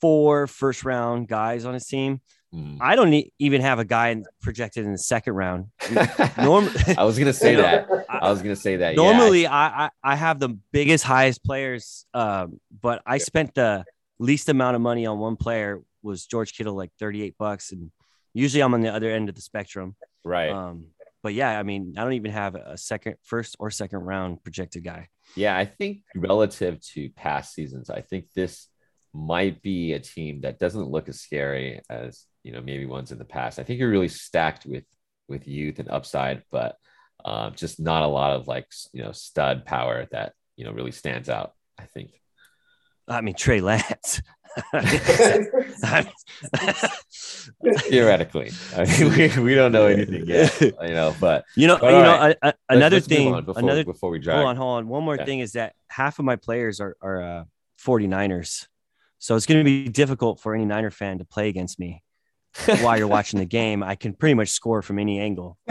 four 0.00 0.46
first 0.46 0.84
round 0.84 1.28
guys 1.28 1.64
on 1.64 1.74
his 1.74 1.86
team. 1.86 2.20
Hmm. 2.52 2.78
I 2.80 2.96
don't 2.96 3.12
e- 3.12 3.32
even 3.38 3.60
have 3.60 3.78
a 3.78 3.84
guy 3.84 4.08
in- 4.08 4.24
projected 4.40 4.84
in 4.86 4.92
the 4.92 4.98
second 4.98 5.34
round. 5.34 5.66
Norm- 6.38 6.70
I 6.96 7.04
was 7.04 7.18
gonna 7.18 7.32
say 7.34 7.54
that. 7.64 7.86
I 8.08 8.30
was 8.30 8.40
gonna 8.40 8.56
say 8.56 8.76
that. 8.76 8.94
yeah. 8.94 9.02
Normally, 9.02 9.46
I, 9.46 9.86
I 9.86 9.90
I 10.02 10.16
have 10.16 10.38
the 10.40 10.50
biggest, 10.72 11.04
highest 11.04 11.44
players, 11.44 12.06
um, 12.14 12.58
but 12.80 13.02
I 13.04 13.18
spent 13.18 13.54
the 13.54 13.84
least 14.18 14.48
amount 14.48 14.76
of 14.76 14.82
money 14.82 15.04
on 15.06 15.18
one 15.18 15.36
player. 15.36 15.82
Was 16.02 16.24
George 16.26 16.54
Kittle 16.54 16.74
like 16.74 16.90
thirty 16.98 17.22
eight 17.22 17.36
bucks, 17.38 17.70
and 17.72 17.90
usually 18.32 18.62
I'm 18.62 18.72
on 18.72 18.80
the 18.80 18.92
other 18.94 19.10
end 19.10 19.28
of 19.28 19.34
the 19.34 19.42
spectrum. 19.42 19.94
right. 20.24 20.50
Um, 20.50 20.86
but 21.22 21.34
yeah, 21.34 21.58
I 21.58 21.64
mean, 21.64 21.94
I 21.98 22.04
don't 22.04 22.12
even 22.12 22.30
have 22.30 22.54
a 22.54 22.78
second, 22.78 23.16
first 23.24 23.56
or 23.58 23.70
second 23.72 23.98
round 23.98 24.42
projected 24.44 24.84
guy. 24.84 25.08
Yeah, 25.34 25.58
I 25.58 25.64
think 25.66 26.02
relative 26.14 26.80
to 26.94 27.10
past 27.10 27.52
seasons, 27.52 27.90
I 27.90 28.00
think 28.02 28.26
this 28.34 28.68
might 29.12 29.60
be 29.60 29.94
a 29.94 29.98
team 29.98 30.42
that 30.42 30.60
doesn't 30.60 30.88
look 30.88 31.08
as 31.08 31.20
scary 31.20 31.80
as 31.90 32.24
you 32.48 32.54
know 32.54 32.62
maybe 32.62 32.86
ones 32.86 33.12
in 33.12 33.18
the 33.18 33.26
past. 33.26 33.58
I 33.58 33.62
think 33.62 33.78
you're 33.78 33.90
really 33.90 34.08
stacked 34.08 34.64
with 34.64 34.84
with 35.28 35.46
youth 35.46 35.80
and 35.80 35.90
upside, 35.90 36.44
but 36.50 36.76
um, 37.26 37.52
just 37.54 37.78
not 37.78 38.02
a 38.04 38.06
lot 38.06 38.32
of 38.36 38.48
like 38.48 38.66
you 38.94 39.02
know 39.02 39.12
stud 39.12 39.66
power 39.66 40.06
that 40.12 40.32
you 40.56 40.64
know 40.64 40.72
really 40.72 40.92
stands 40.92 41.28
out. 41.28 41.52
I 41.78 41.84
think. 41.84 42.12
I 43.06 43.20
mean, 43.20 43.34
Trey 43.34 43.60
Lance. 43.60 44.22
Theoretically, 47.90 48.50
I 48.74 48.84
mean, 48.86 49.12
we, 49.36 49.42
we 49.42 49.54
don't 49.54 49.72
know 49.72 49.86
anything 49.86 50.26
yet, 50.26 50.58
you 50.60 50.72
know. 50.88 51.14
But 51.20 51.44
you 51.54 51.66
know, 51.66 51.76
But 51.78 51.92
you 51.92 52.00
know, 52.00 52.18
right. 52.18 52.36
a- 52.42 52.46
let's- 52.46 52.58
another 52.70 52.96
let's 52.96 53.06
thing, 53.06 53.44
before, 53.44 53.58
another 53.58 53.84
before 53.84 54.10
we 54.10 54.18
drag. 54.20 54.36
hold 54.36 54.48
on, 54.48 54.56
hold 54.56 54.78
on. 54.78 54.88
One 54.88 55.04
more 55.04 55.16
Yeah. 55.16 55.24
thing 55.26 55.40
is 55.40 55.52
that 55.52 55.74
half 55.90 56.18
of 56.18 56.24
my 56.24 56.36
players 56.36 56.80
are 56.80 56.96
are 57.02 57.22
uh, 57.22 57.44
49ers. 57.84 58.66
So 59.18 59.36
it's 59.36 59.44
going 59.46 59.58
to 59.60 59.64
be 59.64 59.88
difficult 59.90 60.40
for 60.40 60.54
any 60.54 60.64
Niner 60.64 60.90
fan 60.90 61.18
to 61.18 61.24
play 61.26 61.48
against 61.48 61.78
me 61.78 62.02
while 62.80 62.98
you're 62.98 63.06
watching 63.06 63.38
the 63.38 63.46
game. 63.46 63.82
I 63.82 63.94
can 63.94 64.12
pretty 64.14 64.34
much 64.34 64.50
score 64.50 64.82
from 64.82 64.98
any 64.98 65.20
angle. 65.20 65.58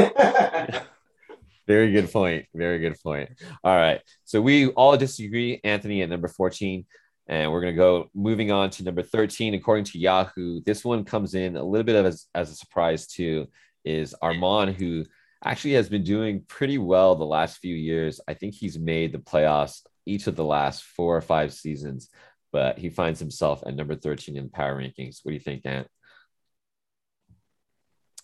Very 1.67 1.91
good 1.91 2.12
point. 2.12 2.46
Very 2.55 2.79
good 2.79 2.96
point. 3.01 3.29
All 3.63 3.75
right. 3.75 4.01
So 4.24 4.41
we 4.41 4.67
all 4.69 4.96
disagree, 4.96 5.60
Anthony, 5.63 6.01
at 6.01 6.10
number 6.10 6.29
14. 6.29 6.86
And 7.29 7.51
we're 7.51 7.60
going 7.60 7.74
to 7.74 7.77
go 7.77 8.10
moving 8.15 8.51
on 8.51 8.69
to 8.72 8.84
number 8.84 9.03
13. 9.03 9.53
According 9.53 9.84
to 9.86 10.00
Yahoo, 10.00 10.62
this 10.65 10.86
one 10.86 11.03
comes 11.03 11.36
in 11.36 11.57
a 11.57 11.63
little 11.63 11.84
bit 11.84 11.98
of 11.98 12.05
as, 12.05 12.27
as 12.34 12.50
a 12.50 12.55
surprise, 12.55 13.05
too, 13.05 13.48
is 13.84 14.15
Armand, 14.22 14.77
who 14.77 15.03
actually 15.43 15.74
has 15.74 15.89
been 15.89 16.03
doing 16.03 16.43
pretty 16.48 16.77
well 16.77 17.15
the 17.15 17.25
last 17.25 17.57
few 17.57 17.75
years. 17.75 18.22
I 18.29 18.34
think 18.34 18.53
he's 18.53 18.79
made 18.79 19.12
the 19.12 19.19
playoffs 19.19 19.81
each 20.05 20.27
of 20.27 20.38
the 20.38 20.46
last 20.46 20.84
four 20.84 21.17
or 21.17 21.22
five 21.22 21.53
seasons, 21.53 22.10
but 22.53 22.77
he 22.77 22.89
finds 22.89 23.19
himself 23.19 23.62
at 23.67 23.75
number 23.75 23.96
13 23.96 24.38
in 24.38 24.50
power 24.50 24.81
rankings. 24.81 25.19
What 25.24 25.31
do 25.31 25.34
you 25.34 25.41
think, 25.41 25.65
Ant? 25.65 25.88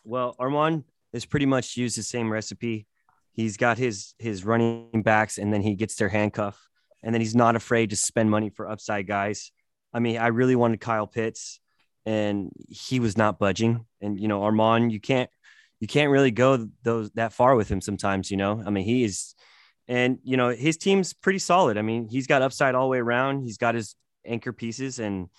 Well, 0.04 0.36
Armand 0.40 0.84
has 1.14 1.26
pretty 1.26 1.46
much 1.46 1.78
used 1.78 1.98
the 1.98 2.04
same 2.04 2.32
recipe. 2.32 2.88
He's 3.32 3.58
got 3.58 3.78
his 3.78 4.14
his 4.20 4.46
running 4.46 5.02
backs, 5.04 5.38
and 5.38 5.52
then 5.54 5.62
he 5.62 5.76
gets 5.76 5.96
their 5.96 6.10
handcuff, 6.10 6.60
and 7.02 7.14
then 7.14 7.22
he's 7.22 7.36
not 7.36 7.56
afraid 7.56 7.90
to 7.92 7.96
spend 7.96 8.30
money 8.30 8.50
for 8.50 8.70
upside 8.70 9.08
guys. 9.08 9.52
I 9.94 10.00
mean, 10.00 10.18
I 10.18 10.28
really 10.28 10.56
wanted 10.56 10.82
Kyle 10.82 11.08
Pitts, 11.08 11.60
and 12.06 12.52
he 12.68 13.00
was 13.00 13.18
not 13.18 13.40
budging. 13.40 13.86
And 14.02 14.20
you 14.20 14.28
know, 14.28 14.44
Armand, 14.44 14.92
you 14.92 15.00
can't 15.00 15.30
you 15.80 15.88
can't 15.88 16.12
really 16.12 16.32
go 16.32 16.68
those 16.84 17.12
that 17.12 17.34
far 17.34 17.56
with 17.56 17.70
him 17.70 17.82
sometimes. 17.82 18.30
You 18.30 18.38
know, 18.38 18.62
I 18.66 18.70
mean, 18.70 18.86
he 18.86 19.04
is, 19.04 19.36
and 19.88 20.20
you 20.24 20.38
know, 20.38 20.50
his 20.50 20.78
team's 20.78 21.14
pretty 21.14 21.40
solid. 21.40 21.78
I 21.78 21.82
mean, 21.82 22.08
he's 22.08 22.28
got 22.28 22.42
upside 22.42 22.76
all 22.76 22.86
the 22.86 22.92
way 22.92 23.00
around. 23.00 23.44
He's 23.44 23.58
got 23.58 23.76
his 23.76 23.96
anchor 24.26 24.54
pieces, 24.54 25.00
and 25.00 25.30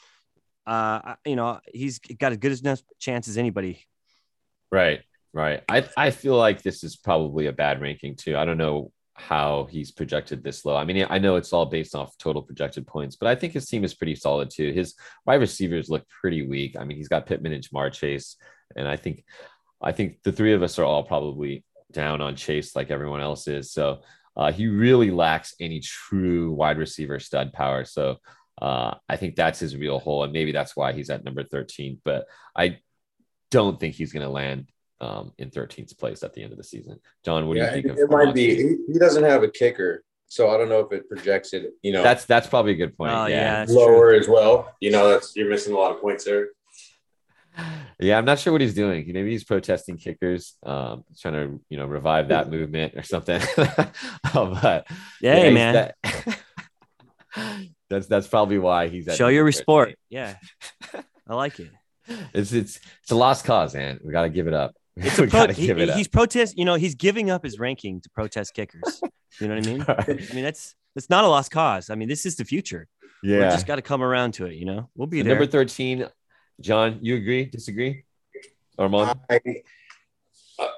uh, 0.66 1.14
you 1.25 1.37
know, 1.37 1.61
he's 1.73 1.99
got 1.99 2.33
as 2.33 2.38
good 2.38 2.52
as 2.52 2.61
enough 2.61 2.83
chance 2.99 3.28
as 3.28 3.38
anybody. 3.38 3.85
Right, 4.75 5.02
right. 5.33 5.62
I 5.69 5.88
I 5.97 6.11
feel 6.11 6.37
like 6.37 6.62
this 6.62 6.83
is 6.83 6.97
probably 6.97 7.47
a 7.47 7.52
bad 7.52 7.81
ranking 7.81 8.16
too. 8.16 8.37
I 8.37 8.45
don't 8.45 8.59
know 8.59 8.90
how 9.14 9.69
he's 9.71 9.93
projected 9.93 10.43
this 10.43 10.64
low. 10.64 10.75
I 10.75 10.85
mean, 10.85 11.07
I 11.09 11.19
know 11.21 11.37
it's 11.37 11.52
all 11.52 11.66
based 11.66 11.95
off 11.95 12.19
total 12.19 12.43
projected 12.43 12.85
points, 12.85 13.14
but 13.14 13.28
I 13.28 13.37
think 13.37 13.52
his 13.52 13.66
team 13.66 13.85
is 13.85 13.95
pretty 13.95 14.16
solid 14.16 14.50
too. 14.50 14.73
His 14.73 14.97
wide 15.26 15.40
receivers 15.40 15.88
look 15.88 16.04
pretty 16.09 16.45
weak. 16.45 16.76
I 16.76 16.83
mean, 16.83 16.97
he's 16.97 17.07
got 17.07 17.26
Pittman 17.26 17.52
and 17.52 17.62
Ja'Marr 17.62 17.93
Chase, 17.93 18.37
and 18.75 18.88
I 18.88 18.97
think, 18.97 19.25
I 19.81 19.93
think 19.93 20.19
the 20.25 20.33
three 20.33 20.54
of 20.54 20.64
us 20.64 20.76
are 20.81 20.85
all 20.85 21.04
probably 21.04 21.64
down 21.93 22.21
on 22.21 22.35
Chase 22.35 22.75
like 22.75 22.90
everyone 22.90 23.21
else 23.21 23.47
is. 23.47 23.71
So 23.71 24.00
uh, 24.37 24.50
he 24.50 24.66
really 24.66 25.12
lacks 25.12 25.54
any 25.61 25.78
true 25.78 26.50
wide 26.50 26.78
receiver 26.78 27.21
stud 27.21 27.52
power. 27.52 27.85
So 27.85 28.16
uh, 28.61 28.95
I 29.09 29.16
think 29.19 29.37
that's 29.37 29.61
his 29.61 29.76
real 29.76 30.00
hole, 30.00 30.25
and 30.25 30.33
maybe 30.33 30.50
that's 30.50 30.75
why 30.75 30.95
he's 30.95 31.11
at 31.11 31.23
number 31.23 31.45
thirteen. 31.45 32.00
But 32.04 32.26
I 32.57 32.78
don't 33.54 33.78
think 33.80 33.94
he's 33.94 34.12
going 34.12 34.25
to 34.25 34.28
land 34.28 34.68
um, 35.00 35.32
in 35.38 35.50
13th 35.50 35.96
place 35.99 36.23
at 36.23 36.32
the 36.34 36.42
end 36.42 36.52
of 36.52 36.58
the 36.58 36.64
season. 36.64 36.99
John, 37.25 37.46
what 37.49 37.56
Yeah, 37.56 37.70
do 37.70 37.76
you 37.76 37.82
think? 37.82 37.99
it, 37.99 38.02
of 38.04 38.11
it 38.11 38.12
might 38.12 38.34
be. 38.34 38.54
He, 38.54 38.76
he 38.92 38.99
doesn't 38.99 39.25
have 39.25 39.42
a 39.42 39.49
kicker, 39.50 40.02
so 40.26 40.50
I 40.50 40.56
don't 40.58 40.68
know 40.68 40.80
if 40.80 40.92
it 40.92 41.08
projects 41.08 41.52
it. 41.52 41.73
You 41.82 41.92
know, 41.92 42.02
That's 42.02 42.25
that's 42.25 42.46
probably 42.49 42.73
a 42.73 42.76
good 42.76 42.96
point. 42.96 43.12
Oh, 43.12 43.26
yeah, 43.26 43.37
yeah. 43.37 43.54
that's 43.61 43.73
lower 43.73 44.12
as 44.14 44.28
well. 44.28 44.73
You 44.80 44.90
know, 44.92 45.08
that's 45.08 45.34
you're 45.37 45.49
missing 45.49 45.73
a 45.75 45.78
lot 45.78 45.92
of 45.94 46.00
points 46.00 46.25
there. 46.25 46.49
Yeah, 48.00 48.18
I'm 48.18 48.25
not 48.25 48.40
sure 48.40 48.52
what 48.52 48.61
he's 48.62 48.75
doing. 48.75 49.04
Maybe 49.12 49.30
he's 49.30 49.44
protesting 49.44 49.96
kickers, 49.96 50.54
um, 50.64 51.04
trying 51.20 51.34
to 51.34 51.61
you 51.68 51.78
know 51.78 51.87
revive 51.87 52.28
that 52.28 52.50
movement 52.50 52.94
or 52.96 53.02
something. 53.02 53.40
Oh, 54.37 54.58
but 54.61 54.88
Yeah, 55.20 55.44
yeah, 55.44 55.50
man, 55.50 55.75
that- 55.75 55.94
that's 57.90 58.06
that's 58.08 58.26
probably 58.26 58.58
why 58.58 58.88
he's 58.88 59.06
at 59.06 59.16
show 59.16 59.28
your 59.28 59.44
13. 59.46 59.61
sport. 59.61 59.94
Yeah, 60.08 60.34
I 61.28 61.34
like 61.34 61.61
it. 61.61 61.70
It's 62.34 62.52
it's 62.52 62.80
it's 63.02 63.11
a 63.11 63.14
lost 63.16 63.44
cause, 63.44 63.75
man. 63.75 63.99
We 64.04 64.12
got 64.12 64.23
to 64.23 64.28
give 64.28 64.46
it 64.46 64.54
up. 64.54 64.75
It's 64.96 65.18
we 65.18 65.26
a 65.26 65.28
pro- 65.28 65.40
got 65.40 65.46
to 65.49 65.52
he- 65.54 65.66
give 65.66 65.78
it 65.78 65.88
up. 65.90 65.96
he's 65.96 66.08
protest. 66.08 66.56
You 66.58 66.64
know, 66.64 66.75
he's 66.75 66.94
giving 66.94 67.30
up 67.30 67.42
his 67.44 67.58
ranking 67.58 68.00
to 68.02 68.11
protest 68.11 68.54
kickers. 68.54 69.00
You 69.40 69.49
know 69.49 69.56
what 69.56 69.66
I 69.66 69.70
mean? 69.70 69.84
I 70.30 70.34
mean, 70.34 70.44
that's 70.44 70.75
that's 70.94 71.11
not 71.11 71.25
a 71.25 71.28
lost 71.28 71.50
cause. 71.50 71.90
I 71.90 71.94
mean, 71.96 72.08
this 72.08 72.25
is 72.26 72.37
the 72.37 72.44
future. 72.44 72.87
Yeah, 73.23 73.37
We 73.38 73.42
yeah. 73.44 73.50
just 73.50 73.66
got 73.66 73.76
to 73.76 73.82
come 73.82 74.02
around 74.02 74.34
to 74.34 74.46
it. 74.46 74.54
You 74.54 74.66
know, 74.66 74.90
we'll 74.94 75.06
be 75.08 75.20
So 75.20 75.25
there. 75.25 75.34
number 75.34 75.50
13, 75.50 76.06
John, 76.61 76.99
you 77.02 77.16
agree? 77.16 77.46
Disagree? 77.46 78.04
Armand? 78.78 79.18
I, 79.30 79.40
uh, 80.58 80.68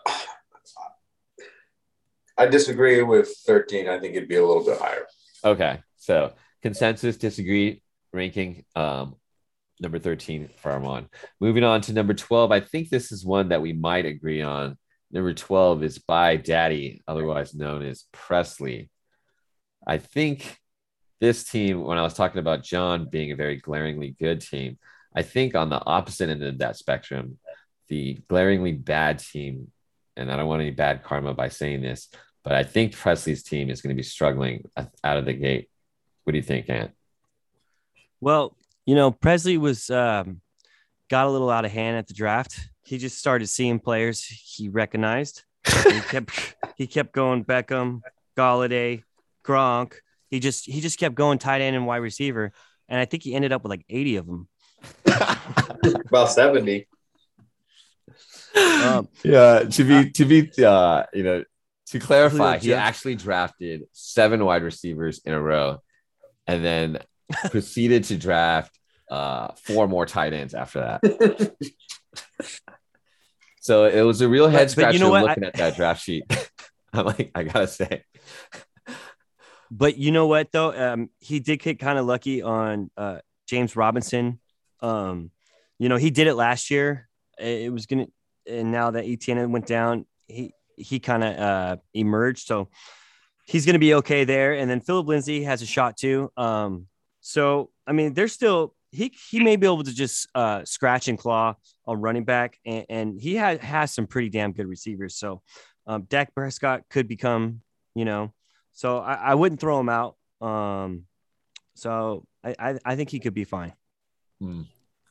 I 2.39 2.47
disagree 2.47 3.03
with 3.03 3.29
13. 3.47 3.89
I 3.89 3.99
think 3.99 4.15
it'd 4.15 4.29
be 4.29 4.37
a 4.37 4.47
little 4.47 4.65
bit 4.65 4.79
higher. 4.79 5.07
Okay. 5.45 5.81
So 5.97 6.33
consensus, 6.63 7.17
disagree, 7.17 7.83
ranking 8.13 8.65
um, 8.75 9.17
number 9.81 9.99
13 9.99 10.49
for 10.57 10.71
Armand. 10.71 11.09
Moving 11.41 11.65
on 11.65 11.81
to 11.83 11.93
number 11.93 12.15
12. 12.15 12.51
I 12.53 12.61
think 12.61 12.89
this 12.89 13.13
is 13.13 13.25
one 13.25 13.51
that 13.51 13.63
we 13.63 13.73
might 13.73 14.07
agree 14.07 14.43
on. 14.43 14.79
Number 15.11 15.33
12 15.33 15.83
is 15.85 15.99
by 15.99 16.37
Daddy, 16.37 17.03
otherwise 17.07 17.55
known 17.55 17.83
as 17.83 18.05
Presley. 18.13 18.91
I 19.87 19.99
think 19.99 20.59
this 21.21 21.45
team, 21.45 21.83
when 21.83 21.99
I 21.99 22.03
was 22.03 22.15
talking 22.15 22.41
about 22.41 22.65
John 22.65 23.09
being 23.09 23.33
a 23.33 23.37
very 23.37 23.57
glaringly 23.57 24.17
good 24.19 24.41
team, 24.41 24.79
I 25.15 25.23
think 25.23 25.55
on 25.55 25.71
the 25.71 25.83
opposite 25.85 26.29
end 26.29 26.43
of 26.43 26.59
that 26.59 26.77
spectrum, 26.77 27.39
the 27.89 28.19
glaringly 28.29 28.73
bad 28.73 29.21
team, 29.21 29.71
and 30.17 30.31
I 30.31 30.37
don't 30.37 30.49
want 30.49 30.63
any 30.63 30.73
bad 30.73 31.03
karma 31.03 31.35
by 31.35 31.49
saying 31.49 31.83
this, 31.83 32.09
but 32.43 32.53
I 32.53 32.65
think 32.65 32.95
Presley's 32.95 33.43
team 33.43 33.71
is 33.71 33.81
going 33.81 33.95
to 33.95 33.99
be 33.99 34.03
struggling 34.03 34.69
out 34.77 35.17
of 35.17 35.25
the 35.25 35.33
gate. 35.33 35.71
What 36.25 36.33
do 36.33 36.39
you 36.39 36.43
think, 36.43 36.69
Ant? 36.69 36.91
Well, 38.21 38.57
you 38.87 38.95
know, 38.95 39.11
Presley 39.11 39.59
was 39.59 39.91
um, 39.91 40.41
got 41.11 41.27
a 41.27 41.31
little 41.31 41.51
out 41.51 41.65
of 41.65 41.73
hand 41.73 41.97
at 41.97 42.07
the 42.07 42.15
draft. 42.15 42.59
He 42.85 42.99
just 42.99 43.19
started 43.19 43.49
seeing 43.49 43.81
players 43.81 44.25
he 44.25 44.69
recognized. 44.69 45.43
He 45.67 46.01
kept 46.09 46.55
he 46.77 46.87
kept 46.87 47.13
going 47.13 47.45
Beckham, 47.45 48.01
Golladay, 48.37 49.03
Gronk. 49.45 49.95
He 50.31 50.41
just 50.41 50.67
he 50.67 50.81
just 50.81 50.99
kept 50.99 51.17
going 51.17 51.39
tight 51.39 51.61
end 51.61 51.77
and 51.77 51.87
wide 51.87 51.97
receiver, 51.97 52.53
and 52.89 53.01
I 53.01 53.05
think 53.05 53.25
he 53.25 53.35
ended 53.35 53.53
up 53.53 53.65
with 53.65 53.71
like 53.71 53.85
eighty 53.89 54.17
of 54.17 54.27
them. 54.27 54.49
About 56.09 56.31
70. 56.31 56.87
Um, 58.55 59.09
yeah, 59.25 59.65
to 59.65 59.85
be 59.85 60.11
to 60.11 60.25
be 60.25 60.65
uh, 60.65 61.05
you 61.13 61.23
know, 61.23 61.45
to 61.87 61.99
clarify, 61.99 62.59
he 62.59 62.73
actually 62.73 63.17
drafted 63.17 63.83
seven 63.93 64.45
wide 64.45 64.63
receivers 64.63 65.21
in 65.25 65.33
a 65.33 65.41
row, 65.41 65.83
and 66.47 66.65
then 66.65 66.99
proceeded 67.51 68.05
to 68.05 68.17
draft 68.17 68.79
uh, 69.11 69.49
four 69.63 69.89
more 69.89 70.07
tight 70.07 70.33
ends 70.33 70.55
after 70.55 70.81
that. 70.81 71.55
So 73.67 73.87
it 73.87 74.03
was 74.03 74.21
a 74.21 74.29
real 74.29 74.47
head 74.47 74.71
scratcher 74.71 74.93
you 74.93 75.01
know 75.01 75.11
looking 75.11 75.43
at 75.43 75.55
that 75.55 75.75
draft 75.75 76.01
sheet. 76.01 76.23
I'm 76.93 77.05
like, 77.05 77.33
I 77.35 77.43
gotta 77.43 77.67
say, 77.67 78.05
But 79.73 79.99
you 79.99 80.13
know 80.13 80.29
what 80.29 80.53
though, 80.53 80.73
um, 80.73 81.11
he 81.19 81.41
did 81.41 81.59
get 81.59 81.81
kind 81.81 81.99
of 81.99 82.07
lucky 82.07 82.43
on 82.43 82.93
uh, 82.97 83.19
James 83.49 83.75
Robinson. 83.75 84.39
Um, 84.81 85.33
you 85.81 85.89
know, 85.89 85.97
he 85.97 86.11
did 86.11 86.29
it 86.29 86.37
last 86.37 86.71
year. 86.71 87.09
It 87.41 87.63
it 87.63 87.73
was 87.73 87.87
gonna, 87.87 88.07
and 88.49 88.71
now 88.71 88.93
that 88.93 89.05
Etienne 89.05 89.51
went 89.51 89.67
down, 89.67 90.07
he 90.29 90.55
he 90.77 91.01
kind 91.01 91.25
of 91.25 91.37
uh, 91.37 91.77
emerged. 91.93 92.47
So 92.47 92.69
he's 93.47 93.67
gonna 93.67 93.81
be 93.81 93.95
okay 93.95 94.23
there. 94.23 94.53
And 94.53 94.71
then 94.71 94.81
Philip 94.81 95.09
Lindsay 95.09 95.43
has 95.43 95.61
a 95.61 95.67
shot 95.67 95.97
too. 95.97 96.31
Um, 96.37 96.87
so 97.27 97.71
I 97.89 97.93
mean, 97.93 98.15
there's 98.15 98.33
still 98.33 98.73
he 98.93 99.13
he 99.29 99.43
may 99.43 99.57
be 99.57 99.67
able 99.67 99.83
to 99.83 99.93
just 99.93 100.29
uh, 100.33 100.65
scratch 100.65 101.09
and 101.09 101.19
claw 101.19 101.57
on 101.85 102.01
running 102.01 102.25
back, 102.25 102.57
and, 102.65 102.87
and 102.89 103.21
he 103.21 103.35
has 103.35 103.59
has 103.59 103.93
some 103.93 104.07
pretty 104.07 104.29
damn 104.29 104.53
good 104.53 104.69
receivers. 104.69 105.17
So 105.17 105.43
um, 105.89 106.03
Dak 106.03 106.33
Prescott 106.37 106.85
could 106.89 107.09
become, 107.09 107.63
you 107.97 108.05
know, 108.05 108.33
so 108.73 108.99
I, 108.99 109.15
I 109.15 109.35
wouldn't 109.35 109.61
throw 109.61 109.81
him 109.81 109.89
out. 109.89 110.15
Um, 110.41 111.07
so 111.75 112.25
I, 112.45 112.55
I, 112.61 112.79
I 112.85 112.97
think 112.97 113.11
he 113.11 113.19
could 113.19 113.35
be 113.35 113.45
fine. 113.45 113.73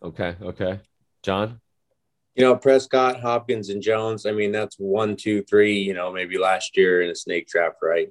okay, 0.02 0.38
okay, 0.42 0.80
John. 1.22 1.60
You 2.36 2.46
know, 2.46 2.56
Prescott, 2.56 3.20
Hopkins, 3.20 3.70
and 3.70 3.82
Jones. 3.82 4.26
I 4.26 4.32
mean, 4.32 4.54
that's 4.54 4.78
one, 4.78 5.18
two, 5.18 5.44
three, 5.44 5.80
you 5.80 5.94
know, 5.94 6.14
maybe 6.14 6.38
last 6.38 6.78
year 6.78 7.02
in 7.02 7.10
a 7.10 7.16
snake 7.16 7.48
trap, 7.50 7.76
right? 7.84 8.08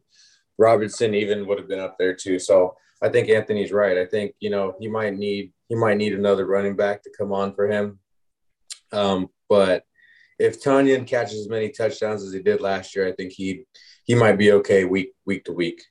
Robertson 0.59 1.15
even 1.15 1.47
would 1.47 1.59
have 1.59 1.69
been 1.69 1.81
up 1.81 1.97
there 1.99 2.15
too. 2.15 2.39
So 2.39 2.77
I 3.03 3.09
think 3.09 3.29
Anthony's 3.29 3.73
right. 3.73 3.99
I 3.99 4.07
think, 4.07 4.35
you 4.41 4.51
know, 4.51 4.75
he 4.81 4.89
might 4.89 5.15
need 5.15 5.53
he 5.69 5.75
might 5.75 5.97
need 5.97 6.13
another 6.15 6.47
running 6.47 6.77
back 6.77 7.03
to 7.03 7.11
come 7.17 7.33
on 7.33 7.55
for 7.55 7.69
him. 7.69 7.99
Um, 8.93 9.29
but 9.49 9.85
if 10.39 10.63
Tanyan 10.63 11.07
catches 11.07 11.41
as 11.41 11.49
many 11.49 11.71
touchdowns 11.71 12.23
as 12.23 12.33
he 12.33 12.41
did 12.43 12.61
last 12.61 12.95
year, 12.95 13.07
I 13.09 13.13
think 13.13 13.33
he 13.33 13.65
he 14.05 14.15
might 14.15 14.39
be 14.39 14.53
okay 14.53 14.85
week 14.85 15.13
week 15.25 15.45
to 15.45 15.53
week. 15.53 15.83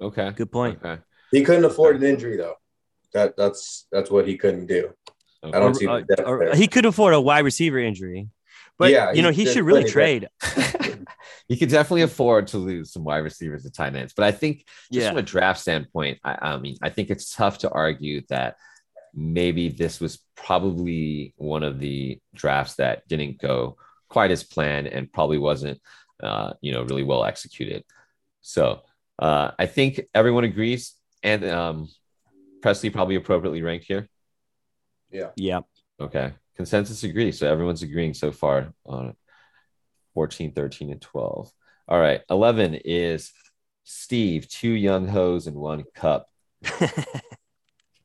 Okay, 0.00 0.30
Good 0.36 0.52
point. 0.52 0.78
Okay, 0.84 1.02
He 1.32 1.42
couldn't 1.42 1.64
afford 1.64 1.96
an 1.96 2.04
injury 2.04 2.36
though. 2.36 2.54
That 3.14 3.36
that's 3.36 3.86
that's 3.90 4.10
what 4.10 4.26
he 4.28 4.36
couldn't 4.36 4.66
do. 4.66 4.90
I 5.42 5.50
don't 5.58 5.74
see 5.74 5.86
Or- 5.86 6.02
the 6.06 6.24
or- 6.24 6.54
he 6.54 6.66
could 6.68 6.84
afford 6.84 7.14
a 7.14 7.20
wide 7.20 7.44
receiver 7.44 7.78
injury, 7.78 8.28
but 8.78 8.90
Yeah, 8.90 9.12
you 9.12 9.22
know 9.22 9.30
he- 9.30 9.44
he 9.44 9.52
should 9.52 9.64
really 9.64 9.82
plenty 9.90 9.92
trade. 9.92 10.28
you 11.48 11.56
could 11.56 11.70
definitely 11.70 12.02
afford 12.02 12.48
to 12.48 12.58
lose 12.58 12.92
some 12.92 13.04
wide 13.04 13.18
receivers 13.18 13.62
to 13.62 13.70
tight 13.70 13.94
ends, 13.96 14.12
but 14.14 14.24
I 14.24 14.32
think 14.32 14.64
just 14.92 15.04
Yeah. 15.04 15.08
from 15.10 15.18
a 15.18 15.22
draft 15.22 15.60
standpoint, 15.60 16.18
I, 16.22 16.38
I 16.52 16.56
mean, 16.58 16.76
I 16.82 16.90
think 16.90 17.10
it's 17.10 17.34
tough 17.34 17.58
to 17.58 17.70
argue 17.70 18.22
that 18.28 18.56
maybe 19.14 19.68
this 19.70 19.98
was 20.00 20.18
probably 20.36 21.32
one 21.36 21.62
of 21.62 21.78
the 21.80 22.20
drafts 22.34 22.74
that 22.76 23.08
didn't 23.08 23.40
go 23.40 23.76
quite 24.08 24.30
as 24.30 24.44
planned 24.44 24.86
and 24.86 25.12
probably 25.12 25.38
wasn't, 25.38 25.80
uh, 26.22 26.52
you 26.60 26.72
know, 26.72 26.82
really 26.82 27.02
well 27.02 27.24
executed. 27.24 27.82
So 28.42 28.82
uh, 29.18 29.52
I 29.58 29.66
think 29.66 30.00
everyone 30.14 30.44
agrees, 30.44 30.94
and 31.22 31.44
um, 31.44 31.88
Presley 32.62 32.90
probably 32.90 33.16
appropriately 33.16 33.62
ranked 33.62 33.86
here. 33.86 34.08
Yeah. 35.36 35.60
Okay. 35.98 36.32
Consensus 36.56 37.02
agrees. 37.04 37.38
So 37.38 37.50
everyone's 37.50 37.82
agreeing 37.82 38.14
so 38.14 38.30
far 38.32 38.72
on 38.84 39.16
14, 40.18 40.50
13, 40.50 40.90
and 40.90 41.00
12. 41.00 41.52
All 41.86 42.00
right. 42.00 42.22
11 42.28 42.80
is 42.84 43.30
Steve, 43.84 44.48
two 44.48 44.72
young 44.72 45.06
hoes 45.06 45.46
and 45.46 45.54
one 45.54 45.84
cup. 45.94 46.26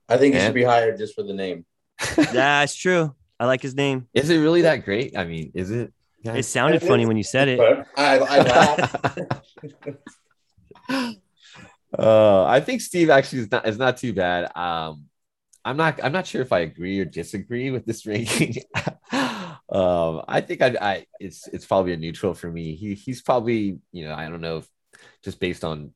I 0.07 0.17
think 0.17 0.35
he 0.35 0.41
should 0.41 0.53
be 0.53 0.63
hired 0.63 0.99
just 0.99 1.15
for 1.15 1.23
the 1.23 1.33
name. 1.33 1.65
That's 2.15 2.75
true. 2.75 3.15
I 3.39 3.47
like 3.47 3.63
his 3.63 3.73
name. 3.73 4.09
Is 4.13 4.29
it 4.29 4.37
really 4.37 4.61
that 4.61 4.85
great? 4.85 5.17
I 5.17 5.25
mean, 5.25 5.53
is 5.55 5.71
it? 5.71 5.91
It 6.23 6.43
sounded 6.43 6.83
funny 6.83 7.07
when 7.07 7.17
you 7.17 7.23
said 7.23 7.47
it. 7.47 7.59
I, 7.97 8.19
I 8.19 8.41
laugh. 8.43 8.95
uh, 11.97 12.45
I 12.45 12.59
think 12.59 12.81
Steve 12.81 13.09
actually 13.09 13.39
is 13.39 13.51
not 13.51 13.67
is 13.67 13.79
not 13.79 13.97
too 13.97 14.13
bad. 14.13 14.55
Um, 14.55 15.05
I'm 15.65 15.77
not 15.77 15.99
I'm 16.03 16.11
not 16.11 16.27
sure 16.27 16.43
if 16.43 16.51
I 16.51 16.59
agree 16.59 16.99
or 16.99 17.05
disagree 17.05 17.71
with 17.71 17.87
this 17.87 18.05
ranking. 18.05 18.57
Um, 19.73 20.21
I 20.27 20.41
think 20.41 20.61
I, 20.61 20.75
I 20.79 21.05
it's 21.19 21.47
it's 21.47 21.65
probably 21.65 21.93
a 21.93 21.97
neutral 21.97 22.35
for 22.35 22.49
me. 22.49 22.75
He 22.75 22.93
he's 22.93 23.23
probably 23.23 23.79
you 23.91 24.05
know 24.05 24.13
I 24.13 24.29
don't 24.29 24.41
know 24.41 24.57
if 24.57 24.67
just 25.23 25.39
based 25.39 25.63
on 25.63 25.93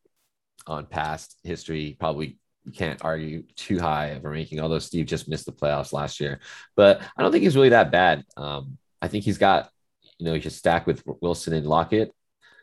on 0.66 0.88
past 0.88 1.38
history 1.44 1.96
probably 2.00 2.40
can't 2.74 3.06
argue 3.06 3.44
too 3.56 3.80
high 3.80 4.08
of 4.08 4.26
a 4.26 4.30
ranking. 4.30 4.60
Although 4.60 4.80
Steve 4.80 5.06
just 5.06 5.30
missed 5.30 5.46
the 5.46 5.52
playoffs 5.52 5.94
last 5.94 6.20
year, 6.20 6.40
but 6.76 7.02
I 7.16 7.22
don't 7.22 7.32
think 7.32 7.44
he's 7.44 7.56
really 7.56 7.70
that 7.70 7.92
bad. 7.92 8.24
Um, 8.36 8.80
I 9.00 9.08
think 9.10 9.24
he's 9.24 9.38
got 9.38 9.70
you 10.18 10.26
know 10.26 10.34
he's 10.34 10.56
stack 10.56 10.88
with 10.88 11.04
Wilson 11.22 11.54
and 11.54 11.68
Lockett. 11.68 12.12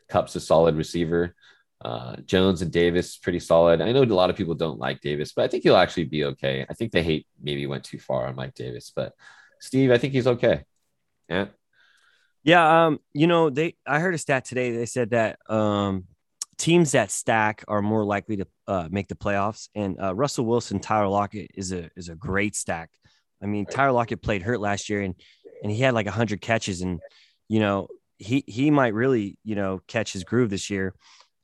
Kupp's 0.09 0.35
a 0.35 0.41
solid 0.41 0.75
receiver. 0.75 1.35
Uh, 1.81 2.17
Jones 2.25 2.61
and 2.63 2.73
Davis 2.73 3.19
pretty 3.19 3.39
solid. 3.41 3.81
I 3.81 3.93
know 3.93 4.03
a 4.03 4.07
lot 4.07 4.31
of 4.31 4.37
people 4.37 4.55
don't 4.55 4.81
like 4.81 5.01
Davis, 5.01 5.33
but 5.33 5.45
I 5.45 5.49
think 5.49 5.63
he'll 5.63 5.77
actually 5.77 6.05
be 6.05 6.25
okay. 6.25 6.67
I 6.69 6.75
think 6.75 6.93
the 6.93 7.03
hate 7.03 7.27
maybe 7.41 7.67
went 7.67 7.85
too 7.85 7.99
far 7.99 8.27
on 8.27 8.35
Mike 8.35 8.55
Davis, 8.55 8.91
but 8.95 9.13
Steve, 9.61 9.93
I 9.93 9.99
think 9.99 10.13
he's 10.13 10.27
okay. 10.27 10.65
Yeah. 11.29 11.47
Yeah, 12.43 12.87
um, 12.87 13.01
you 13.15 13.27
know, 13.27 13.49
they 13.49 13.77
I 13.87 14.01
heard 14.01 14.15
a 14.15 14.19
stat 14.19 14.45
today. 14.45 14.77
They 14.77 14.87
said 14.87 15.11
that 15.11 15.39
um 15.49 16.05
teams 16.59 16.93
that 16.93 17.11
stack 17.11 17.65
are 17.69 17.83
more 17.83 18.05
likely 18.05 18.37
to 18.37 18.47
uh, 18.67 18.89
make 18.91 19.09
the 19.09 19.15
playoffs. 19.15 19.69
And 19.75 20.01
uh, 20.01 20.15
Russell 20.15 20.47
Wilson, 20.47 20.79
Tyler 20.79 21.09
Lockett 21.09 21.51
is 21.55 21.73
a 21.73 21.91
is 21.97 22.09
a 22.09 22.15
great 22.15 22.55
stack. 22.55 22.91
I 23.43 23.47
mean, 23.47 23.67
Tyler 23.67 23.93
Lockett 23.93 24.23
played 24.23 24.43
hurt 24.43 24.61
last 24.61 24.89
year, 24.89 25.03
and 25.03 25.15
and 25.63 25.73
he 25.73 25.81
had 25.81 25.95
like 25.95 26.07
hundred 26.07 26.41
catches, 26.41 26.81
and 26.81 27.01
you 27.49 27.61
know 27.61 27.89
he 28.19 28.45
he 28.47 28.71
might 28.71 28.95
really 28.95 29.39
you 29.45 29.55
know 29.57 29.81
catch 29.87 30.13
his 30.13 30.25
groove 30.25 30.51
this 30.51 30.71
year. 30.71 30.95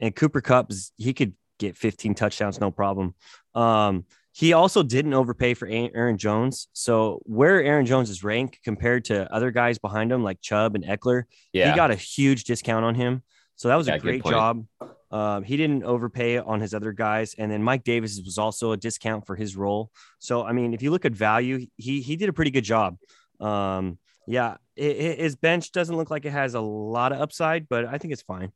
And 0.01 0.15
Cooper 0.17 0.41
Kupp, 0.41 0.73
he 0.97 1.13
could 1.13 1.35
get 1.59 1.77
15 1.77 2.15
touchdowns, 2.15 2.59
no 2.59 2.71
problem. 2.71 3.15
Um, 3.55 4.07
he 4.33 4.53
also 4.53 4.83
didn't 4.83 5.15
overpay 5.15 5.55
for 5.55 5.67
Aaron 5.69 6.17
Jones. 6.17 6.69
So 6.73 7.21
where 7.25 7.63
Aaron 7.63 7.87
Jones 7.87 8.11
is 8.11 8.23
ranked 8.23 8.61
compared 8.63 9.07
to 9.07 9.33
other 9.33 9.51
guys 9.51 9.79
behind 9.79 10.13
him, 10.13 10.23
like 10.23 10.41
Chubb 10.41 10.75
and 10.75 10.85
Ekeler, 10.85 11.25
yeah. 11.53 11.71
he 11.71 11.77
got 11.77 11.91
a 11.91 11.97
huge 11.97 12.45
discount 12.45 12.85
on 12.85 12.95
him. 12.95 13.23
So 13.57 13.69
that 13.69 13.77
was 13.77 13.89
yeah, 13.89 13.95
a 13.95 13.99
great 13.99 14.25
job. 14.25 14.65
Um, 15.11 15.43
he 15.43 15.57
didn't 15.57 15.83
overpay 15.83 16.39
on 16.39 16.61
his 16.61 16.73
other 16.73 16.93
guys, 16.93 17.35
and 17.37 17.51
then 17.51 17.63
Mike 17.63 17.83
Davis 17.83 18.21
was 18.25 18.39
also 18.39 18.73
a 18.73 18.77
discount 18.77 19.27
for 19.27 19.35
his 19.35 19.57
role. 19.57 19.91
So 20.21 20.45
I 20.45 20.53
mean, 20.53 20.73
if 20.73 20.83
you 20.83 20.91
look 20.93 21.05
at 21.05 21.13
value, 21.13 21.67
he 21.77 22.01
he 22.01 22.17
did 22.17 22.29
a 22.29 22.33
pretty 22.33 22.53
good 22.53 22.65
job. 22.65 22.97
Um, 23.41 23.99
yeah, 24.27 24.57
it, 24.77 24.97
it, 24.97 25.19
his 25.19 25.35
bench 25.35 25.73
doesn't 25.73 25.97
look 25.97 26.11
like 26.11 26.25
it 26.25 26.31
has 26.31 26.55
a 26.55 26.61
lot 26.61 27.13
of 27.13 27.21
upside, 27.21 27.69
but 27.69 27.85
I 27.85 27.99
think 27.99 28.13
it's 28.13 28.23
fine. 28.23 28.53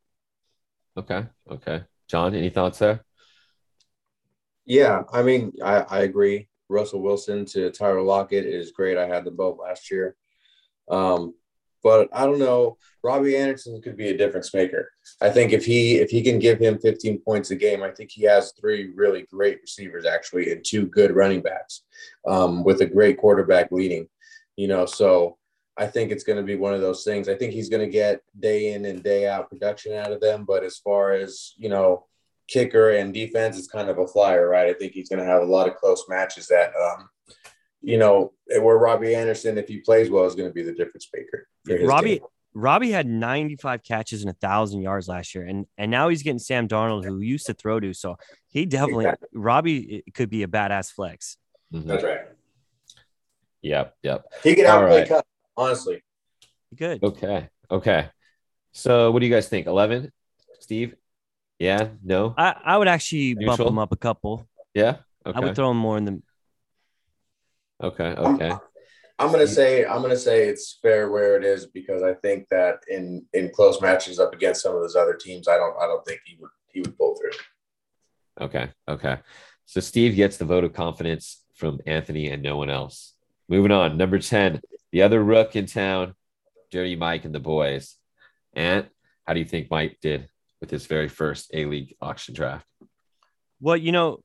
Okay. 0.97 1.27
Okay. 1.51 1.83
John, 2.09 2.35
any 2.35 2.51
thoughts 2.51 2.79
there? 2.79 3.05
Yeah, 4.67 5.03
I 5.13 5.23
mean, 5.23 5.53
I, 5.63 5.81
I 5.81 6.01
agree. 6.01 6.49
Russell 6.69 7.03
Wilson 7.03 7.45
to 7.47 7.71
Tyler 7.71 8.03
Lockett 8.03 8.47
is 8.47 8.73
great. 8.73 8.97
I 8.97 9.07
had 9.07 9.25
them 9.25 9.37
both 9.37 9.59
last 9.59 9.91
year. 9.91 10.17
Um, 10.91 11.35
but 11.83 12.09
I 12.15 12.25
don't 12.25 12.39
know. 12.39 12.79
Robbie 13.03 13.37
Anderson 13.37 13.81
could 13.83 13.97
be 13.97 14.09
a 14.09 14.17
difference 14.17 14.55
maker. 14.55 14.91
I 15.21 15.29
think 15.29 15.53
if 15.53 15.67
he 15.67 15.97
if 15.97 16.09
he 16.09 16.23
can 16.23 16.39
give 16.39 16.59
him 16.59 16.79
15 16.79 17.21
points 17.21 17.51
a 17.51 17.57
game, 17.57 17.83
I 17.83 17.91
think 17.91 18.11
he 18.11 18.23
has 18.23 18.53
three 18.53 18.91
really 18.95 19.27
great 19.31 19.61
receivers 19.61 20.07
actually 20.07 20.51
and 20.51 20.65
two 20.65 20.87
good 20.87 21.15
running 21.15 21.43
backs 21.43 21.83
um, 22.27 22.65
with 22.65 22.81
a 22.81 22.87
great 22.87 23.19
quarterback 23.19 23.71
leading. 23.71 24.09
You 24.57 24.69
know, 24.69 24.87
so 24.87 25.37
I 25.77 25.87
think 25.87 26.11
it's 26.11 26.25
going 26.25 26.39
to 26.39 26.45
be 26.45 26.55
one 26.55 26.73
of 26.73 26.81
those 26.81 27.05
things. 27.05 27.29
I 27.29 27.35
think 27.35 27.53
he's 27.53 27.69
going 27.69 27.85
to 27.85 27.93
get 27.93 28.23
day 28.39 28.73
in 28.73 28.87
and 28.87 29.03
day 29.03 29.29
out 29.29 29.51
production 29.51 29.93
out 29.93 30.13
of 30.13 30.21
them. 30.21 30.45
But 30.47 30.65
as 30.65 30.79
far 30.79 31.13
as, 31.13 31.53
you 31.59 31.69
know, 31.69 32.07
kicker 32.49 32.91
and 32.91 33.15
defense, 33.15 33.59
is 33.59 33.69
kind 33.69 33.89
of 33.89 33.99
a 33.99 34.07
flyer, 34.07 34.49
right? 34.49 34.69
I 34.69 34.75
think 34.75 34.93
he's 34.93 35.09
going 35.09 35.21
to 35.21 35.25
have 35.25 35.43
a 35.43 35.47
lot 35.47 35.69
of 35.69 35.77
close 35.77 36.05
matches 36.09 36.49
that, 36.49 36.73
um, 36.77 37.09
you 37.81 37.99
know, 37.99 38.33
where 38.61 38.79
Robbie 38.79 39.15
Anderson, 39.15 39.59
if 39.59 39.69
he 39.69 39.79
plays 39.79 40.11
well, 40.11 40.25
is 40.25 40.35
going 40.35 40.49
to 40.49 40.55
be 40.55 40.63
the 40.63 40.73
difference 40.73 41.09
maker. 41.15 41.49
Robbie, 41.87 42.19
team. 42.19 42.29
Robbie 42.55 42.91
had 42.91 43.07
95 43.07 43.83
catches 43.83 44.23
and 44.23 44.31
a 44.31 44.35
thousand 44.35 44.83
yards 44.83 45.09
last 45.09 45.35
year, 45.35 45.45
and 45.45 45.67
and 45.77 45.91
now 45.91 46.09
he's 46.09 46.23
getting 46.23 46.39
Sam 46.39 46.69
Darnold, 46.69 47.05
who 47.05 47.21
used 47.21 47.47
to 47.47 47.55
throw 47.55 47.81
to. 47.81 47.93
So 47.93 48.17
he 48.49 48.65
definitely 48.65 49.07
exactly. 49.07 49.29
Robbie 49.35 50.05
could 50.15 50.31
be 50.31 50.45
a 50.45 50.47
badass 50.47 50.93
flex. 50.93 51.37
Mm-hmm. 51.73 51.89
That's 51.89 52.05
right. 52.05 52.21
Yep, 53.63 53.97
yep. 54.03 54.25
He 54.43 54.55
could 54.55 54.67
outplay 54.67 55.01
right. 55.01 55.09
Kupp 55.09 55.27
honestly. 55.57 56.03
Good. 56.77 57.03
Okay. 57.03 57.49
Okay. 57.71 58.09
So 58.73 59.11
what 59.11 59.21
do 59.21 59.27
you 59.27 59.33
guys 59.33 59.49
think? 59.49 59.67
11? 59.67 60.11
Steve? 60.61 60.95
Yeah? 61.59 61.89
No? 62.03 62.35
I, 62.37 62.55
I 62.65 62.79
would 62.79 62.89
actually 62.89 63.35
Neutral? 63.35 63.57
bump 63.57 63.69
him 63.71 63.79
up 63.79 63.93
a 63.93 63.97
couple. 63.97 64.49
Yeah? 64.75 64.97
Okay. 65.27 65.39
I 65.39 65.41
would 65.41 65.55
throw 65.55 65.71
him 65.71 65.79
more 65.79 65.99
in 65.99 66.05
the. 66.05 66.23
Okay. 67.83 68.15
Okay. 68.17 68.53
I'm 69.19 69.31
gonna 69.31 69.47
say 69.47 69.85
I'm 69.85 70.03
gonna 70.03 70.17
say 70.17 70.49
it's 70.49 70.79
fair 70.83 71.11
where 71.11 71.37
it 71.37 71.45
is 71.45 71.67
because 71.67 72.03
I 72.03 72.15
think 72.15 72.49
that 72.51 72.81
in 72.89 73.25
in 73.33 73.51
close 73.51 73.81
matches 73.81 74.19
up 74.19 74.35
against 74.35 74.63
some 74.63 74.75
of 74.75 74.81
those 74.81 74.97
other 74.97 75.15
teams, 75.15 75.47
I 75.47 75.57
don't 75.57 75.77
I 75.81 75.87
don't 75.87 76.05
think 76.05 76.21
he 76.25 76.37
would 76.41 76.51
he 76.73 76.81
would 76.81 76.99
pull 76.99 77.17
through. 77.17 77.31
Okay. 78.41 78.71
Okay. 78.89 79.19
So 79.67 79.81
Steve 79.81 80.17
gets 80.17 80.37
the 80.37 80.45
vote 80.45 80.65
of 80.65 80.73
confidence 80.73 81.43
from 81.55 81.81
Anthony 81.87 82.29
and 82.29 82.43
no 82.43 82.57
one 82.57 82.71
else. 82.71 83.15
Moving 83.49 83.71
on, 83.71 83.97
number 83.97 84.19
10, 84.19 84.61
the 84.91 85.03
other 85.03 85.23
rook 85.23 85.55
in 85.55 85.67
town, 85.67 86.15
Dirty 86.71 86.97
Mike 86.97 87.25
and 87.25 87.35
the 87.35 87.41
boys. 87.41 87.97
And 88.55 88.89
how 89.27 89.35
do 89.35 89.41
you 89.41 89.47
think 89.47 89.71
Mike 89.71 89.99
did 90.01 90.29
with 90.65 90.71
his 90.71 90.87
very 90.87 91.09
first 91.09 91.51
A 91.53 91.67
League 91.67 91.95
auction 92.01 92.35
draft? 92.35 92.67
Well, 93.61 93.77
you 93.77 93.93
know, 93.93 94.21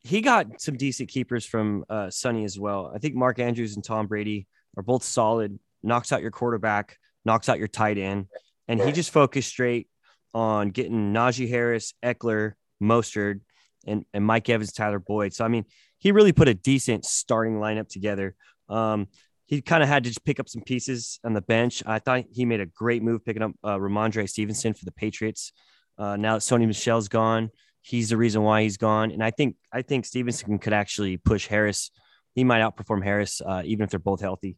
he 0.00 0.22
got 0.22 0.62
some 0.62 0.78
decent 0.78 1.10
keepers 1.10 1.44
from 1.44 1.84
uh, 1.90 2.08
Sonny 2.08 2.44
as 2.44 2.58
well. 2.58 2.90
I 2.94 2.98
think 2.98 3.14
Mark 3.14 3.38
Andrews 3.38 3.76
and 3.76 3.84
Tom 3.84 4.06
Brady 4.06 4.46
are 4.78 4.82
both 4.82 5.04
solid, 5.04 5.58
knocks 5.82 6.10
out 6.10 6.22
your 6.22 6.30
quarterback, 6.30 6.96
knocks 7.26 7.50
out 7.50 7.58
your 7.58 7.68
tight 7.68 7.98
end. 7.98 8.28
And 8.66 8.80
he 8.80 8.92
just 8.92 9.10
focused 9.10 9.50
straight 9.50 9.88
on 10.32 10.70
getting 10.70 11.12
Najee 11.12 11.50
Harris, 11.50 11.92
Ekeler, 12.02 12.52
Mostert, 12.82 13.40
and, 13.86 14.06
and 14.14 14.24
Mike 14.24 14.48
Evans, 14.48 14.72
Tyler 14.72 15.00
Boyd. 15.00 15.34
So, 15.34 15.44
I 15.44 15.48
mean, 15.48 15.66
he 15.98 16.12
really 16.12 16.32
put 16.32 16.48
a 16.48 16.54
decent 16.54 17.04
starting 17.04 17.56
lineup 17.56 17.88
together. 17.88 18.34
Um, 18.70 19.08
he 19.52 19.60
kind 19.60 19.82
of 19.82 19.88
had 19.90 20.02
to 20.02 20.08
just 20.08 20.24
pick 20.24 20.40
up 20.40 20.48
some 20.48 20.62
pieces 20.62 21.20
on 21.24 21.34
the 21.34 21.42
bench. 21.42 21.82
I 21.84 21.98
thought 21.98 22.24
he 22.32 22.46
made 22.46 22.60
a 22.60 22.64
great 22.64 23.02
move 23.02 23.22
picking 23.22 23.42
up 23.42 23.50
uh, 23.62 23.76
Rhamondre 23.76 24.26
Stevenson 24.26 24.72
for 24.72 24.86
the 24.86 24.92
Patriots. 24.92 25.52
Uh, 25.98 26.16
now 26.16 26.36
that 26.36 26.40
Sony 26.40 26.66
Michel's 26.66 27.08
gone, 27.08 27.50
he's 27.82 28.08
the 28.08 28.16
reason 28.16 28.40
why 28.40 28.62
he's 28.62 28.78
gone. 28.78 29.10
And 29.10 29.22
I 29.22 29.30
think 29.30 29.56
I 29.70 29.82
think 29.82 30.06
Stevenson 30.06 30.58
could 30.58 30.72
actually 30.72 31.18
push 31.18 31.48
Harris. 31.48 31.90
He 32.34 32.44
might 32.44 32.62
outperform 32.62 33.04
Harris 33.04 33.42
uh, 33.44 33.60
even 33.66 33.84
if 33.84 33.90
they're 33.90 34.00
both 34.00 34.22
healthy. 34.22 34.56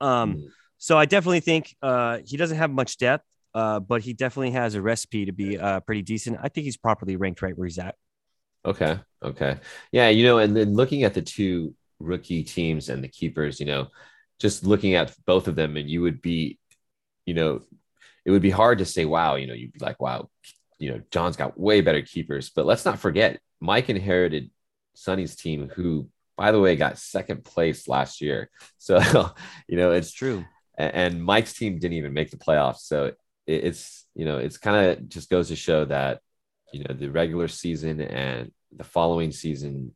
Um, 0.00 0.36
mm. 0.36 0.46
So 0.78 0.96
I 0.96 1.04
definitely 1.04 1.40
think 1.40 1.76
uh, 1.82 2.20
he 2.24 2.38
doesn't 2.38 2.56
have 2.56 2.70
much 2.70 2.96
depth, 2.96 3.26
uh, 3.52 3.80
but 3.80 4.00
he 4.00 4.14
definitely 4.14 4.52
has 4.52 4.74
a 4.74 4.80
recipe 4.80 5.26
to 5.26 5.32
be 5.32 5.58
uh, 5.58 5.80
pretty 5.80 6.00
decent. 6.00 6.38
I 6.42 6.48
think 6.48 6.64
he's 6.64 6.78
properly 6.78 7.16
ranked 7.16 7.42
right 7.42 7.54
where 7.54 7.66
he's 7.66 7.78
at. 7.78 7.94
Okay. 8.64 8.98
Okay. 9.22 9.58
Yeah. 9.92 10.08
You 10.08 10.24
know, 10.24 10.38
and 10.38 10.56
then 10.56 10.72
looking 10.72 11.02
at 11.02 11.12
the 11.12 11.20
two 11.20 11.74
rookie 12.00 12.42
teams 12.42 12.88
and 12.88 13.04
the 13.04 13.08
keepers, 13.08 13.60
you 13.60 13.66
know, 13.66 13.88
just 14.40 14.64
looking 14.64 14.94
at 14.94 15.14
both 15.26 15.48
of 15.48 15.56
them 15.56 15.76
and 15.76 15.88
you 15.88 16.02
would 16.02 16.20
be, 16.20 16.58
you 17.24 17.34
know, 17.34 17.60
it 18.24 18.30
would 18.30 18.42
be 18.42 18.50
hard 18.50 18.78
to 18.78 18.84
say, 18.84 19.04
wow, 19.04 19.36
you 19.36 19.46
know, 19.46 19.54
you'd 19.54 19.72
be 19.72 19.84
like, 19.84 20.00
wow, 20.00 20.28
you 20.78 20.92
know, 20.92 21.00
John's 21.10 21.36
got 21.36 21.58
way 21.58 21.80
better 21.80 22.02
keepers. 22.02 22.50
But 22.50 22.66
let's 22.66 22.84
not 22.84 22.98
forget, 22.98 23.40
Mike 23.60 23.88
inherited 23.88 24.50
Sonny's 24.94 25.36
team, 25.36 25.70
who, 25.74 26.08
by 26.36 26.52
the 26.52 26.60
way, 26.60 26.76
got 26.76 26.98
second 26.98 27.44
place 27.44 27.88
last 27.88 28.20
year. 28.20 28.50
So, 28.78 29.32
you 29.66 29.78
know, 29.78 29.92
it's 29.92 30.12
true. 30.12 30.44
And 30.76 31.24
Mike's 31.24 31.54
team 31.54 31.78
didn't 31.78 31.96
even 31.96 32.12
make 32.12 32.30
the 32.30 32.36
playoffs. 32.36 32.80
So 32.80 33.12
it's, 33.46 34.04
you 34.14 34.26
know, 34.26 34.36
it's 34.36 34.58
kind 34.58 34.90
of 34.90 35.08
just 35.08 35.30
goes 35.30 35.48
to 35.48 35.56
show 35.56 35.86
that, 35.86 36.20
you 36.72 36.84
know, 36.84 36.94
the 36.94 37.10
regular 37.10 37.48
season 37.48 38.02
and 38.02 38.52
the 38.76 38.84
following 38.84 39.32
season, 39.32 39.94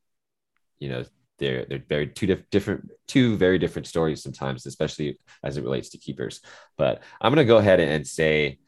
you 0.79 0.89
know, 0.89 1.05
they're 1.39 1.65
they're 1.65 1.83
very 1.89 2.09
two 2.09 2.27
diff- 2.27 2.51
different 2.51 2.91
two 3.07 3.37
very 3.37 3.59
different 3.59 3.87
stories 3.87 4.23
sometimes 4.23 4.67
especially 4.67 5.19
as 5.43 5.57
it 5.57 5.65
relates 5.65 5.91
to 5.91 5.99
keepers. 5.99 6.41
But 6.77 7.03
i'm 7.21 7.35
to 7.35 7.45
go 7.45 7.59
ahead 7.59 7.81
and 7.81 8.07
say 8.07 8.59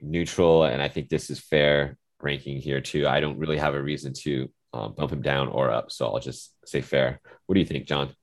neutral 0.00 0.64
and 0.64 0.80
i 0.80 0.88
think 0.88 1.08
this 1.08 1.30
is 1.30 1.40
fair 1.40 1.96
ranking 2.22 2.58
here 2.58 2.80
too. 2.80 3.08
I 3.08 3.20
don't 3.20 3.38
really 3.38 3.56
have 3.56 3.74
a 3.74 3.82
reason 3.82 4.12
to 4.12 4.50
um, 4.74 4.94
bump 4.94 5.10
him 5.10 5.22
down 5.22 5.48
or 5.48 5.70
up 5.70 5.90
so 5.90 6.06
i'll 6.06 6.20
just 6.20 6.54
say 6.64 6.80
fair. 6.80 7.20
What 7.46 7.54
do 7.54 7.60
you 7.60 7.66
think 7.66 7.86
john? 7.86 8.14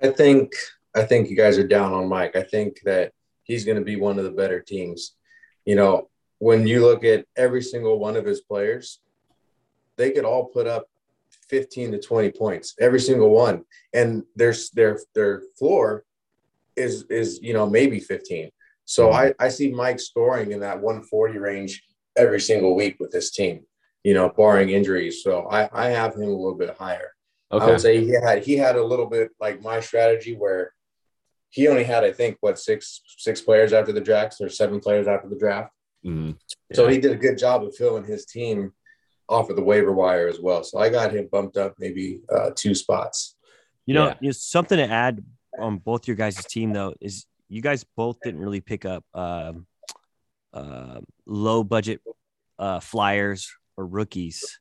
I 0.00 0.08
think 0.08 0.52
i 0.94 1.02
think 1.02 1.30
you 1.30 1.36
guys 1.36 1.58
are 1.58 1.66
down 1.66 1.92
on 1.92 2.08
mike. 2.08 2.36
I 2.36 2.42
think 2.42 2.80
that 2.84 3.12
he's 3.42 3.64
going 3.64 3.78
to 3.78 3.84
be 3.84 3.96
one 3.96 4.18
of 4.18 4.24
the 4.24 4.30
better 4.30 4.60
teams. 4.60 5.16
You 5.64 5.76
know 5.76 6.08
when 6.38 6.66
you 6.66 6.84
look 6.84 7.04
at 7.04 7.24
every 7.36 7.62
single 7.62 8.00
one 8.00 8.16
of 8.16 8.24
his 8.24 8.40
players 8.40 8.98
they 9.96 10.10
could 10.10 10.24
all 10.24 10.46
put 10.46 10.66
up 10.66 10.86
15 11.52 11.92
to 11.92 12.00
20 12.00 12.30
points 12.32 12.74
every 12.80 12.98
single 12.98 13.30
one 13.30 13.62
and 13.92 14.24
their 14.34 14.54
their 14.72 14.98
their 15.14 15.42
floor 15.58 16.04
is 16.76 17.04
is 17.10 17.38
you 17.42 17.52
know 17.52 17.68
maybe 17.68 18.00
15 18.00 18.50
so 18.84 19.08
mm-hmm. 19.08 19.32
i 19.40 19.46
i 19.46 19.48
see 19.48 19.70
mike 19.70 20.00
scoring 20.00 20.52
in 20.52 20.60
that 20.60 20.80
140 20.80 21.38
range 21.38 21.82
every 22.16 22.40
single 22.40 22.74
week 22.74 22.96
with 22.98 23.10
this 23.10 23.30
team 23.30 23.60
you 24.02 24.14
know 24.14 24.30
barring 24.30 24.70
injuries 24.70 25.22
so 25.22 25.46
i 25.50 25.68
i 25.72 25.90
have 25.90 26.14
him 26.14 26.22
a 26.22 26.26
little 26.26 26.56
bit 26.56 26.74
higher 26.78 27.12
Okay. 27.52 27.64
I 27.64 27.68
would 27.68 27.80
say 27.80 28.00
he 28.00 28.12
had 28.12 28.42
he 28.44 28.56
had 28.56 28.76
a 28.76 28.84
little 28.84 29.06
bit 29.06 29.30
like 29.38 29.62
my 29.62 29.80
strategy 29.80 30.34
where 30.34 30.72
he 31.50 31.68
only 31.68 31.84
had 31.84 32.02
I 32.02 32.12
think 32.12 32.38
what 32.40 32.58
six 32.58 33.02
six 33.18 33.42
players 33.42 33.74
after 33.74 33.92
the 33.92 34.00
draft 34.00 34.36
or 34.40 34.48
seven 34.48 34.80
players 34.80 35.06
after 35.06 35.28
the 35.28 35.36
draft. 35.36 35.70
Mhm. 36.04 36.38
So 36.72 36.88
he 36.88 36.98
did 36.98 37.12
a 37.12 37.16
good 37.16 37.36
job 37.36 37.62
of 37.62 37.76
filling 37.76 38.04
his 38.04 38.24
team 38.24 38.72
off 39.28 39.50
of 39.50 39.56
the 39.56 39.62
waiver 39.62 39.92
wire 39.92 40.28
as 40.28 40.40
well. 40.40 40.62
So 40.64 40.78
I 40.78 40.88
got 40.88 41.12
him 41.14 41.28
bumped 41.30 41.56
up 41.56 41.74
maybe 41.78 42.20
uh, 42.34 42.50
two 42.54 42.74
spots. 42.74 43.36
You 43.86 43.94
know, 43.94 44.14
Yeah. 44.20 44.30
something 44.32 44.78
to 44.78 44.88
add 44.88 45.24
on 45.58 45.78
both 45.78 46.06
your 46.06 46.16
guys' 46.16 46.44
team 46.46 46.72
though 46.72 46.94
is 47.00 47.26
you 47.48 47.62
guys 47.62 47.84
both 47.96 48.18
didn't 48.22 48.40
really 48.40 48.60
pick 48.60 48.84
up 48.84 49.04
um, 49.14 49.66
uh, 50.52 51.00
low 51.26 51.64
budget 51.64 52.00
uh, 52.58 52.80
flyers 52.80 53.50
or 53.76 53.86
rookies. 53.86 54.58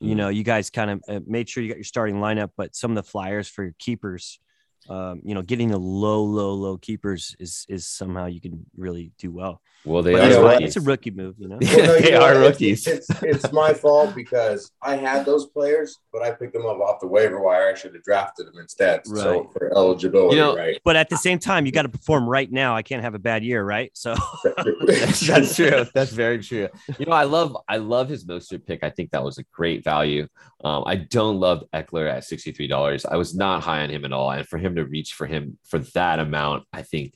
You 0.00 0.14
Mm. 0.14 0.16
know, 0.16 0.28
you 0.30 0.42
guys 0.42 0.68
kind 0.70 0.90
of 0.90 1.02
uh, 1.08 1.20
made 1.26 1.48
sure 1.48 1.62
you 1.62 1.68
got 1.68 1.76
your 1.78 1.84
starting 1.84 2.16
lineup, 2.16 2.50
but 2.56 2.74
some 2.74 2.90
of 2.90 2.96
the 2.96 3.08
flyers 3.08 3.48
for 3.48 3.62
your 3.62 3.74
keepers, 3.78 4.40
um, 4.88 5.20
you 5.24 5.34
know, 5.34 5.42
getting 5.42 5.68
the 5.68 5.78
low, 5.78 6.22
low, 6.24 6.54
low 6.54 6.76
keepers 6.76 7.36
is 7.38 7.64
is 7.68 7.86
somehow 7.86 8.26
you 8.26 8.40
can 8.40 8.64
really 8.76 9.12
do 9.18 9.30
well. 9.30 9.60
Well, 9.84 10.02
they 10.02 10.12
But 10.12 10.20
are 10.20 10.22
that's 10.24 10.34
know 10.36 10.42
fine. 10.42 10.44
what? 10.44 10.52
rookies. 10.54 10.66
It's 10.68 10.76
a 10.76 10.88
rookie 10.88 11.10
move, 11.10 11.34
you 11.38 11.48
know. 11.48 11.58
Well, 11.60 11.86
no, 11.86 11.94
you 11.96 12.02
they 12.02 12.10
know 12.12 12.20
are 12.22 12.34
what? 12.34 12.40
rookies. 12.50 12.86
It's, 12.86 13.10
it's 13.10 13.22
it's 13.22 13.52
my 13.52 13.72
fault 13.72 14.14
because 14.14 14.70
I 14.80 14.94
had 14.96 15.26
those 15.26 15.46
players, 15.46 15.98
but 16.12 16.22
I 16.22 16.30
picked 16.30 16.52
them 16.52 16.66
up 16.66 16.78
off 16.80 17.00
the 17.00 17.06
waiver 17.08 17.40
wire. 17.40 17.68
I 17.68 17.74
should 17.74 17.94
have 17.94 18.04
drafted 18.04 18.46
them 18.46 18.54
instead. 18.60 19.06
So 19.06 19.50
for 19.52 19.72
eligibility, 19.76 20.36
You 20.36 20.42
know, 20.42 20.56
right? 20.56 20.78
But 20.84 20.96
at 20.96 21.08
the 21.08 21.16
same 21.16 21.38
time, 21.40 21.66
you 21.66 21.72
got 21.72 21.82
to 21.82 21.88
perform 21.88 22.28
right 22.28 22.50
now. 22.50 22.76
I 22.76 22.82
can't 22.82 23.02
have 23.02 23.14
a 23.14 23.18
bad 23.18 23.42
year, 23.44 23.64
right? 23.64 23.90
So 23.94 24.14
that's, 24.86 25.26
that's 25.26 25.56
true. 25.56 25.84
That's 25.94 26.12
very 26.12 26.38
true. 26.40 26.68
You 26.98 27.06
know, 27.06 27.12
I 27.12 27.24
love 27.24 27.56
I 27.68 27.78
love 27.78 28.08
his 28.08 28.24
Mostert 28.24 28.66
pick. 28.66 28.84
I 28.84 28.90
think 28.90 29.10
that 29.10 29.24
was 29.24 29.38
a 29.38 29.44
great 29.52 29.82
value. 29.84 30.28
Um, 30.64 30.84
I 30.86 30.94
don't 30.94 31.40
love 31.40 31.64
Ekeler 31.74 32.08
at 32.08 32.22
sixty 32.24 32.52
three 32.52 32.68
dollars. 32.68 33.04
I 33.04 33.16
was 33.16 33.34
not 33.34 33.62
high 33.64 33.82
on 33.82 33.90
him 33.90 34.04
at 34.04 34.12
all, 34.12 34.30
and 34.30 34.46
for 34.46 34.58
him 34.58 34.71
to 34.76 34.84
reach 34.84 35.14
for 35.14 35.26
him 35.26 35.58
for 35.64 35.78
that 35.78 36.18
amount, 36.18 36.64
I 36.72 36.82
think 36.82 37.14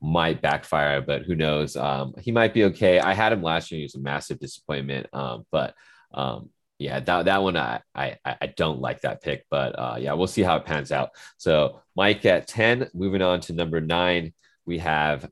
might 0.00 0.42
backfire. 0.42 1.00
But 1.00 1.22
who 1.22 1.34
knows? 1.34 1.76
Um, 1.76 2.14
he 2.20 2.32
might 2.32 2.54
be 2.54 2.64
okay. 2.64 3.00
I 3.00 3.14
had 3.14 3.32
him 3.32 3.42
last 3.42 3.70
year. 3.70 3.78
He 3.78 3.84
was 3.84 3.94
a 3.94 4.00
massive 4.00 4.38
disappointment. 4.38 5.06
Um, 5.12 5.46
but 5.50 5.74
um, 6.12 6.50
yeah, 6.78 7.00
that 7.00 7.24
that 7.24 7.42
one 7.42 7.56
I 7.56 7.80
I 7.94 8.16
I 8.24 8.46
don't 8.56 8.80
like 8.80 9.00
that 9.02 9.22
pick. 9.22 9.44
But 9.50 9.78
uh, 9.78 9.96
yeah, 9.98 10.12
we'll 10.12 10.26
see 10.26 10.42
how 10.42 10.56
it 10.56 10.64
pans 10.64 10.92
out. 10.92 11.10
So 11.36 11.80
Mike 11.96 12.24
at 12.24 12.46
ten. 12.46 12.88
Moving 12.94 13.22
on 13.22 13.40
to 13.42 13.52
number 13.52 13.80
nine, 13.80 14.32
we 14.64 14.78
have 14.78 15.28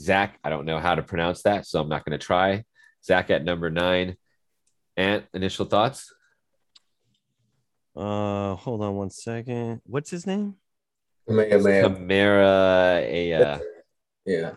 Zach, 0.00 0.38
I 0.44 0.50
don't 0.50 0.66
know 0.66 0.78
how 0.78 0.94
to 0.94 1.02
pronounce 1.02 1.42
that, 1.42 1.66
so 1.66 1.80
I'm 1.80 1.88
not 1.88 2.04
going 2.04 2.18
to 2.18 2.24
try. 2.24 2.64
Zach 3.04 3.30
at 3.30 3.44
number 3.44 3.70
nine. 3.70 4.16
Ant, 4.96 5.24
initial 5.32 5.66
thoughts? 5.66 6.12
Uh, 7.94 8.54
hold 8.56 8.82
on 8.82 8.94
one 8.94 9.10
second. 9.10 9.80
What's 9.84 10.10
his 10.10 10.26
name? 10.26 10.56
Kamehameha. 11.28 11.82
Chimera, 11.82 13.00
a, 13.02 13.32
uh, 13.32 13.58
Yeah. 14.24 14.52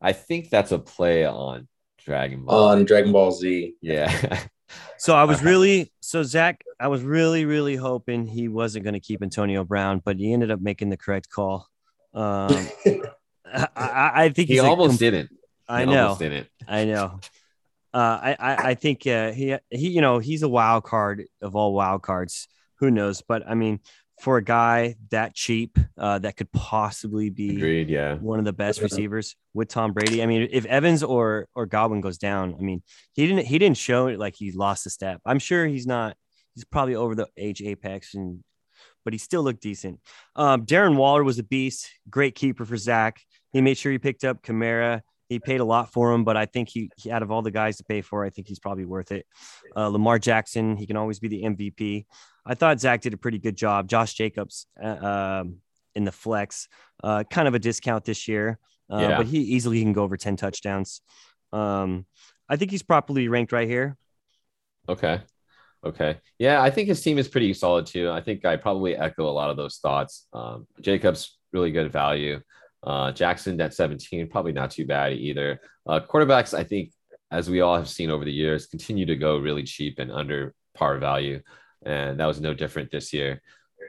I 0.00 0.12
think 0.12 0.50
that's 0.50 0.72
a 0.72 0.78
play 0.78 1.24
on 1.24 1.68
Dragon 2.04 2.44
Ball. 2.44 2.68
On 2.68 2.84
Dragon 2.84 3.12
Ball 3.12 3.32
Z. 3.32 3.74
yeah. 3.80 4.44
So 4.98 5.14
I 5.14 5.24
was 5.24 5.44
really 5.44 5.92
so 6.00 6.24
Zach. 6.24 6.64
I 6.80 6.88
was 6.88 7.02
really 7.02 7.44
really 7.44 7.76
hoping 7.76 8.26
he 8.26 8.48
wasn't 8.48 8.84
going 8.84 8.94
to 8.94 9.00
keep 9.00 9.22
Antonio 9.22 9.62
Brown, 9.62 10.02
but 10.04 10.16
he 10.16 10.32
ended 10.32 10.50
up 10.50 10.60
making 10.60 10.88
the 10.90 10.96
correct 10.96 11.30
call. 11.30 11.68
Um, 12.12 12.48
I, 13.46 13.68
I, 13.76 14.12
I 14.24 14.28
think 14.30 14.48
he 14.48 14.58
almost 14.58 14.90
com- 14.92 14.96
didn't. 14.96 15.30
He 15.30 15.36
I 15.68 15.84
know. 15.84 16.02
Almost 16.02 16.20
didn't. 16.20 16.48
I 16.66 16.84
know. 16.84 17.20
Uh, 17.94 18.18
I, 18.22 18.36
I 18.38 18.56
I 18.70 18.74
think 18.74 19.06
uh, 19.06 19.30
he 19.32 19.56
he 19.70 19.88
you 19.90 20.00
know 20.00 20.18
he's 20.18 20.42
a 20.42 20.48
wild 20.48 20.82
card 20.82 21.24
of 21.40 21.54
all 21.54 21.72
wild 21.72 22.02
cards. 22.02 22.48
Who 22.80 22.90
knows? 22.90 23.22
But 23.22 23.48
I 23.48 23.54
mean, 23.54 23.78
for 24.20 24.38
a 24.38 24.42
guy 24.44 24.96
that 25.10 25.34
cheap, 25.34 25.78
uh, 25.98 26.18
that 26.20 26.36
could 26.36 26.50
possibly 26.52 27.30
be 27.30 27.56
Agreed. 27.56 27.90
Yeah. 27.90 28.14
one 28.14 28.38
of 28.38 28.44
the 28.44 28.52
best 28.52 28.80
receivers 28.80 29.36
with 29.52 29.68
Tom 29.68 29.92
Brady. 29.92 30.22
I 30.22 30.26
mean, 30.26 30.48
if 30.50 30.64
Evans 30.66 31.02
or 31.02 31.48
or 31.54 31.66
Godwin 31.66 32.00
goes 32.00 32.18
down, 32.18 32.56
I 32.58 32.62
mean, 32.62 32.82
he 33.12 33.26
didn't 33.26 33.46
he 33.46 33.58
didn't 33.58 33.76
show 33.76 34.06
it 34.06 34.18
like 34.18 34.34
he 34.36 34.52
lost 34.52 34.86
a 34.86 34.90
step. 34.90 35.20
I'm 35.26 35.38
sure 35.38 35.66
he's 35.66 35.86
not. 35.86 36.16
He's 36.54 36.64
probably 36.64 36.94
over 36.94 37.14
the 37.14 37.28
age 37.36 37.60
apex, 37.60 38.14
and 38.14 38.42
but 39.04 39.12
he 39.12 39.18
still 39.18 39.42
looked 39.42 39.62
decent. 39.62 40.00
Um, 40.34 40.66
Darren 40.66 40.96
Waller 40.96 41.22
was 41.22 41.38
a 41.38 41.44
beast, 41.44 41.88
great 42.08 42.34
keeper 42.34 42.64
for 42.64 42.76
Zach. 42.76 43.20
He 43.52 43.60
made 43.60 43.78
sure 43.78 43.92
he 43.92 43.98
picked 43.98 44.24
up 44.24 44.42
Kamara. 44.42 45.02
He 45.28 45.38
paid 45.38 45.60
a 45.60 45.64
lot 45.64 45.92
for 45.92 46.12
him, 46.12 46.24
but 46.24 46.36
I 46.36 46.46
think 46.46 46.68
he, 46.68 46.90
he 46.96 47.10
out 47.10 47.22
of 47.22 47.30
all 47.30 47.42
the 47.42 47.50
guys 47.50 47.78
to 47.78 47.84
pay 47.84 48.00
for, 48.00 48.24
I 48.24 48.30
think 48.30 48.48
he's 48.48 48.58
probably 48.58 48.84
worth 48.84 49.12
it. 49.12 49.26
Uh, 49.76 49.88
Lamar 49.88 50.18
Jackson, 50.18 50.76
he 50.76 50.86
can 50.86 50.96
always 50.96 51.18
be 51.18 51.28
the 51.28 51.42
MVP. 51.42 52.06
I 52.46 52.54
thought 52.54 52.80
Zach 52.80 53.00
did 53.00 53.12
a 53.12 53.16
pretty 53.16 53.38
good 53.38 53.56
job. 53.56 53.88
Josh 53.88 54.14
Jacobs 54.14 54.66
uh, 54.82 54.86
um, 54.86 55.56
in 55.94 56.04
the 56.04 56.12
flex, 56.12 56.68
uh, 57.02 57.24
kind 57.28 57.48
of 57.48 57.54
a 57.54 57.58
discount 57.58 58.04
this 58.04 58.28
year, 58.28 58.58
uh, 58.90 58.98
Yeah. 58.98 59.16
but 59.16 59.26
he 59.26 59.38
easily 59.40 59.82
can 59.82 59.92
go 59.92 60.04
over 60.04 60.16
10 60.16 60.36
touchdowns. 60.36 61.00
Um, 61.52 62.06
I 62.48 62.56
think 62.56 62.70
he's 62.70 62.82
properly 62.82 63.28
ranked 63.28 63.52
right 63.52 63.68
here. 63.68 63.96
Okay. 64.88 65.20
Okay. 65.84 66.18
Yeah, 66.38 66.62
I 66.62 66.70
think 66.70 66.88
his 66.88 67.02
team 67.02 67.18
is 67.18 67.28
pretty 67.28 67.52
solid 67.54 67.86
too. 67.86 68.10
I 68.10 68.20
think 68.20 68.44
I 68.44 68.56
probably 68.56 68.96
echo 68.96 69.28
a 69.28 69.30
lot 69.30 69.50
of 69.50 69.56
those 69.56 69.78
thoughts. 69.78 70.26
Um, 70.32 70.66
Jacobs, 70.80 71.38
really 71.52 71.70
good 71.70 71.92
value. 71.92 72.40
Uh, 72.82 73.10
Jackson 73.12 73.60
at 73.60 73.74
17, 73.74 74.28
probably 74.28 74.52
not 74.52 74.70
too 74.70 74.86
bad 74.86 75.14
either. 75.14 75.60
Uh, 75.86 76.00
quarterbacks, 76.00 76.54
I 76.56 76.62
think, 76.62 76.92
as 77.30 77.50
we 77.50 77.60
all 77.60 77.76
have 77.76 77.88
seen 77.88 78.10
over 78.10 78.24
the 78.24 78.32
years, 78.32 78.66
continue 78.66 79.06
to 79.06 79.16
go 79.16 79.38
really 79.38 79.64
cheap 79.64 79.98
and 79.98 80.12
under 80.12 80.54
par 80.74 80.98
value. 80.98 81.40
And 81.84 82.18
that 82.20 82.26
was 82.26 82.40
no 82.40 82.54
different 82.54 82.90
this 82.90 83.12
year. 83.12 83.42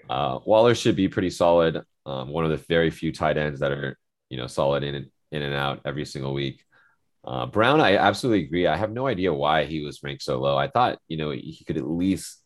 Uh, 0.10 0.40
Waller 0.46 0.76
should 0.76 0.96
be 0.96 1.08
pretty 1.08 1.30
solid. 1.30 1.82
Um, 2.06 2.30
one 2.30 2.46
of 2.46 2.52
the 2.52 2.58
very 2.58 2.90
few 2.90 3.12
tight 3.12 3.38
ends 3.38 3.60
that 3.60 3.72
are, 3.72 3.98
you 4.30 4.38
know, 4.38 4.48
solid 4.48 4.84
in 4.84 4.96
and 4.96 5.08
in 5.32 5.42
and 5.42 5.54
out 5.54 5.82
every 5.86 6.06
single 6.06 6.34
week. 6.34 6.64
Uh, 7.26 7.46
Brown, 7.46 7.82
I 7.82 7.98
absolutely 7.98 8.46
agree. 8.46 8.68
I 8.68 8.78
have 8.78 8.92
no 8.92 9.08
idea 9.08 9.34
why 9.34 9.66
he 9.66 9.82
was 9.82 10.02
ranked 10.02 10.24
so 10.24 10.40
low. 10.40 10.58
I 10.58 10.70
thought, 10.70 11.00
you 11.08 11.18
know, 11.18 11.32
he 11.32 11.64
could 11.66 11.78
at 11.78 11.90
least 11.90 12.42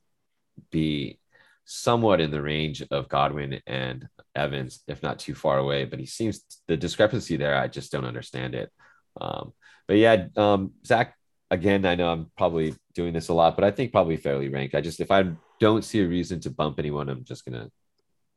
be 0.71 1.19
somewhat 1.65 2.19
in 2.19 2.31
the 2.31 2.41
range 2.41 2.81
of 2.89 3.07
Godwin 3.07 3.61
and 3.67 4.07
Evans, 4.35 4.83
if 4.87 5.03
not 5.03 5.19
too 5.19 5.35
far 5.35 5.59
away. 5.59 5.85
But 5.85 5.99
he 5.99 6.07
seems 6.07 6.43
the 6.67 6.77
discrepancy 6.77 7.37
there. 7.37 7.55
I 7.55 7.67
just 7.67 7.91
don't 7.91 8.05
understand 8.05 8.55
it. 8.55 8.71
Um, 9.19 9.53
but 9.87 9.97
yeah, 9.97 10.27
um, 10.35 10.71
Zach. 10.85 11.15
Again, 11.51 11.85
I 11.85 11.95
know 11.95 12.11
I'm 12.11 12.31
probably 12.37 12.73
doing 12.95 13.13
this 13.13 13.29
a 13.29 13.33
lot, 13.33 13.55
but 13.55 13.63
I 13.63 13.71
think 13.71 13.91
probably 13.91 14.17
fairly 14.17 14.49
ranked. 14.49 14.73
I 14.73 14.81
just 14.81 14.99
if 14.99 15.11
I 15.11 15.31
don't 15.59 15.83
see 15.83 16.01
a 16.01 16.07
reason 16.07 16.39
to 16.41 16.49
bump 16.49 16.79
anyone, 16.79 17.09
I'm 17.09 17.23
just 17.23 17.45
gonna, 17.45 17.69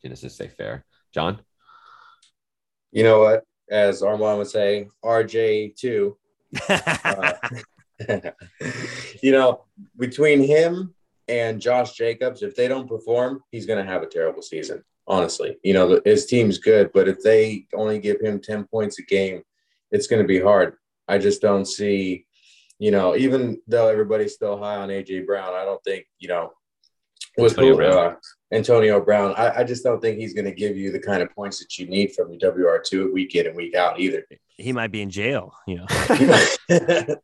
you 0.03 0.11
know, 0.11 0.17
just 0.17 0.37
say 0.37 0.49
fair. 0.49 0.85
John. 1.13 1.41
You 2.93 3.05
know 3.05 3.21
what? 3.21 3.45
As 3.71 4.03
Armand 4.03 4.39
would 4.39 4.49
say, 4.49 4.89
RJ 5.03 5.77
two. 5.77 6.17
Uh, 7.05 7.33
you 9.23 9.33
know, 9.33 9.65
between 9.97 10.43
him 10.43 10.95
and 11.29 11.61
Josh 11.61 11.93
Jacobs, 11.93 12.43
if 12.43 12.55
they 12.55 12.69
don't 12.69 12.89
perform, 12.89 13.43
he's 13.51 13.67
going 13.67 13.85
to 13.85 13.91
have 13.91 14.03
a 14.03 14.07
terrible 14.07 14.43
season. 14.43 14.83
Honestly, 15.07 15.57
you 15.63 15.75
know, 15.75 16.01
his 16.05 16.27
team's 16.27 16.59
good, 16.59 16.91
but 16.95 17.09
if 17.09 17.23
they 17.23 17.67
only 17.75 17.99
give 17.99 18.21
him 18.21 18.41
10 18.41 18.65
points 18.65 18.99
a 18.99 19.03
game, 19.03 19.43
it's 19.91 20.07
going 20.07 20.23
to 20.23 20.27
be 20.27 20.41
hard. 20.41 20.77
I 21.07 21.19
just 21.19 21.43
don't 21.43 21.67
see, 21.67 22.27
you 22.85 22.91
know, 22.91 23.17
even 23.17 23.63
though 23.67 23.89
everybody's 23.89 24.35
still 24.35 24.59
high 24.59 24.77
on 24.77 24.91
AJ 24.91 25.25
Brown, 25.25 25.55
I 25.55 25.65
don't 25.65 25.83
think, 25.85 26.05
you 26.19 26.29
know, 26.29 26.53
was 27.39 27.53
Antonio 27.53 27.71
cool, 27.71 27.77
Brown. 27.79 28.13
uh, 28.13 28.15
Antonio 28.53 29.01
Brown. 29.01 29.35
I, 29.39 29.61
I 29.61 29.65
just 29.65 29.83
don't 29.83 30.03
think 30.03 30.19
he's 30.19 30.35
going 30.35 30.45
to 30.45 30.53
give 30.53 30.77
you 30.77 30.93
the 30.93 30.99
kind 30.99 31.23
of 31.23 31.35
points 31.35 31.61
that 31.61 31.79
you 31.79 31.87
need 31.87 32.13
from 32.13 32.31
your 32.31 32.53
WR2 32.53 33.11
week 33.11 33.37
in 33.37 33.47
and 33.47 33.57
week 33.57 33.75
out 33.75 33.99
either. 33.99 34.23
he 34.59 34.71
might 34.75 34.93
be 34.93 35.01
in 35.01 35.09
jail, 35.09 35.55
you 35.67 35.77
know. 35.77 35.87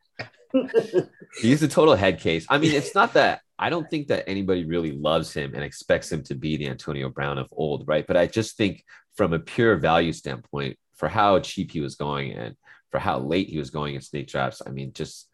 He's 1.39 1.61
a 1.61 1.67
total 1.67 1.93
head 1.93 2.19
case. 2.19 2.47
I 2.49 2.57
mean, 2.57 2.71
it's 2.73 2.95
not 2.95 3.13
that 3.13 3.41
I 3.59 3.69
don't 3.69 3.87
think 3.87 4.07
that 4.07 4.23
anybody 4.27 4.65
really 4.65 4.93
loves 4.93 5.31
him 5.31 5.53
and 5.53 5.63
expects 5.63 6.11
him 6.11 6.23
to 6.23 6.33
be 6.33 6.57
the 6.57 6.69
Antonio 6.69 7.07
Brown 7.09 7.37
of 7.37 7.49
old, 7.51 7.87
right? 7.87 8.07
But 8.07 8.17
I 8.17 8.25
just 8.25 8.57
think 8.57 8.83
from 9.15 9.31
a 9.31 9.39
pure 9.39 9.75
value 9.75 10.11
standpoint, 10.11 10.79
for 10.95 11.07
how 11.07 11.37
cheap 11.39 11.69
he 11.71 11.81
was 11.81 11.93
going 11.93 12.31
and 12.31 12.55
for 12.89 12.97
how 12.97 13.19
late 13.19 13.47
he 13.47 13.59
was 13.59 13.69
going 13.69 13.93
in 13.93 14.01
snake 14.01 14.27
drafts, 14.27 14.63
I 14.65 14.71
mean, 14.71 14.91
just 14.93 15.27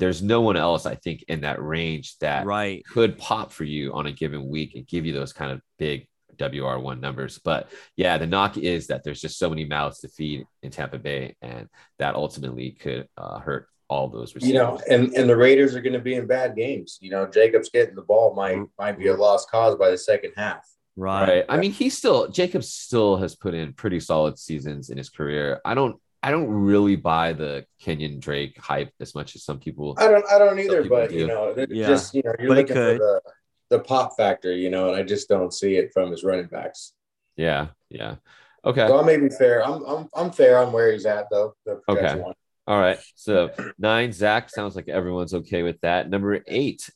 there's 0.00 0.22
no 0.22 0.40
one 0.40 0.56
else 0.56 0.86
I 0.86 0.94
think 0.96 1.24
in 1.28 1.42
that 1.42 1.62
range 1.62 2.18
that 2.18 2.46
right. 2.46 2.84
could 2.86 3.18
pop 3.18 3.52
for 3.52 3.64
you 3.64 3.92
on 3.92 4.06
a 4.06 4.12
given 4.12 4.48
week 4.48 4.74
and 4.74 4.86
give 4.86 5.06
you 5.06 5.12
those 5.12 5.32
kind 5.32 5.52
of 5.52 5.60
big 5.78 6.08
WR1 6.36 7.00
numbers. 7.00 7.38
But 7.38 7.70
yeah, 7.96 8.18
the 8.18 8.26
knock 8.26 8.56
is 8.56 8.88
that 8.88 9.04
there's 9.04 9.20
just 9.20 9.38
so 9.38 9.50
many 9.50 9.64
mouths 9.64 10.00
to 10.00 10.08
feed 10.08 10.46
in 10.62 10.70
Tampa 10.70 10.98
Bay, 10.98 11.36
and 11.42 11.68
that 11.98 12.14
ultimately 12.14 12.72
could 12.72 13.08
uh, 13.16 13.38
hurt 13.38 13.68
all 13.88 14.08
those 14.08 14.34
receivers. 14.34 14.52
you 14.52 14.58
know, 14.58 14.80
and 14.88 15.12
and 15.14 15.28
the 15.28 15.36
Raiders 15.36 15.74
are 15.74 15.82
going 15.82 15.92
to 15.92 16.00
be 16.00 16.14
in 16.14 16.26
bad 16.26 16.56
games. 16.56 16.98
You 17.00 17.10
know, 17.10 17.26
Jacobs 17.26 17.68
getting 17.68 17.94
the 17.94 18.02
ball 18.02 18.34
might 18.34 18.62
might 18.78 18.98
be 18.98 19.08
a 19.08 19.14
lost 19.14 19.50
cause 19.50 19.76
by 19.76 19.90
the 19.90 19.98
second 19.98 20.32
half. 20.36 20.66
Right. 20.96 21.28
right. 21.28 21.44
I 21.48 21.56
mean, 21.56 21.72
he 21.72 21.90
still 21.90 22.28
Jacobs 22.28 22.72
still 22.72 23.16
has 23.18 23.34
put 23.34 23.54
in 23.54 23.74
pretty 23.74 24.00
solid 24.00 24.38
seasons 24.38 24.90
in 24.90 24.98
his 24.98 25.10
career. 25.10 25.60
I 25.64 25.74
don't 25.74 26.00
I 26.22 26.30
don't 26.30 26.48
really 26.48 26.96
buy 26.96 27.32
the 27.32 27.64
Kenyan 27.82 28.20
Drake 28.20 28.58
hype 28.58 28.92
as 29.00 29.14
much 29.14 29.34
as 29.36 29.42
some 29.42 29.58
people. 29.58 29.94
I 29.98 30.08
don't 30.08 30.24
I 30.30 30.38
don't 30.38 30.58
either, 30.58 30.84
but 30.84 31.10
do. 31.10 31.16
you 31.16 31.26
know, 31.26 31.54
Yeah, 31.70 31.86
just 31.86 32.14
you 32.14 32.22
know, 32.24 32.34
you're 32.38 32.48
but 32.48 32.56
looking 32.58 32.74
for 32.76 32.94
the 32.94 33.22
the 33.70 33.78
pop 33.78 34.16
factor, 34.16 34.52
you 34.52 34.68
know, 34.68 34.88
and 34.88 34.96
I 34.96 35.02
just 35.02 35.28
don't 35.28 35.54
see 35.54 35.76
it 35.76 35.92
from 35.92 36.10
his 36.10 36.24
running 36.24 36.46
backs. 36.46 36.92
Yeah, 37.36 37.68
yeah. 37.88 38.16
Okay. 38.64 38.86
So 38.86 39.00
I 39.00 39.04
may 39.04 39.16
be 39.16 39.30
fair. 39.30 39.64
I'm 39.64 39.82
I'm 39.84 40.08
I'm 40.14 40.30
fair 40.32 40.58
on 40.58 40.72
where 40.72 40.92
he's 40.92 41.06
at 41.06 41.26
though. 41.30 41.54
okay. 41.88 42.16
One. 42.16 42.34
All 42.66 42.78
right. 42.80 42.98
So 43.14 43.50
nine, 43.78 44.12
Zach. 44.12 44.50
Sounds 44.50 44.76
like 44.76 44.88
everyone's 44.88 45.32
okay 45.32 45.62
with 45.62 45.80
that. 45.80 46.10
Number 46.10 46.40
eight 46.46 46.90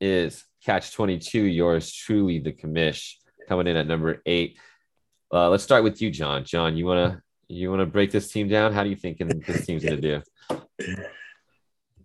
is 0.00 0.44
Catch 0.64 0.92
22. 0.92 1.42
Yours 1.42 1.92
truly, 1.92 2.38
the 2.38 2.52
commish, 2.52 3.14
coming 3.48 3.66
in 3.66 3.76
at 3.76 3.86
number 3.86 4.22
eight. 4.26 4.58
Uh, 5.32 5.50
let's 5.50 5.64
start 5.64 5.82
with 5.82 6.00
you, 6.00 6.10
John. 6.10 6.44
John, 6.44 6.76
you 6.76 6.86
wanna 6.86 7.22
you 7.48 7.70
wanna 7.70 7.86
break 7.86 8.10
this 8.10 8.30
team 8.30 8.48
down? 8.48 8.72
How 8.72 8.84
do 8.84 8.90
you 8.90 8.96
think 8.96 9.18
this 9.18 9.66
team's 9.66 9.84
gonna 9.84 10.00
do? 10.00 10.22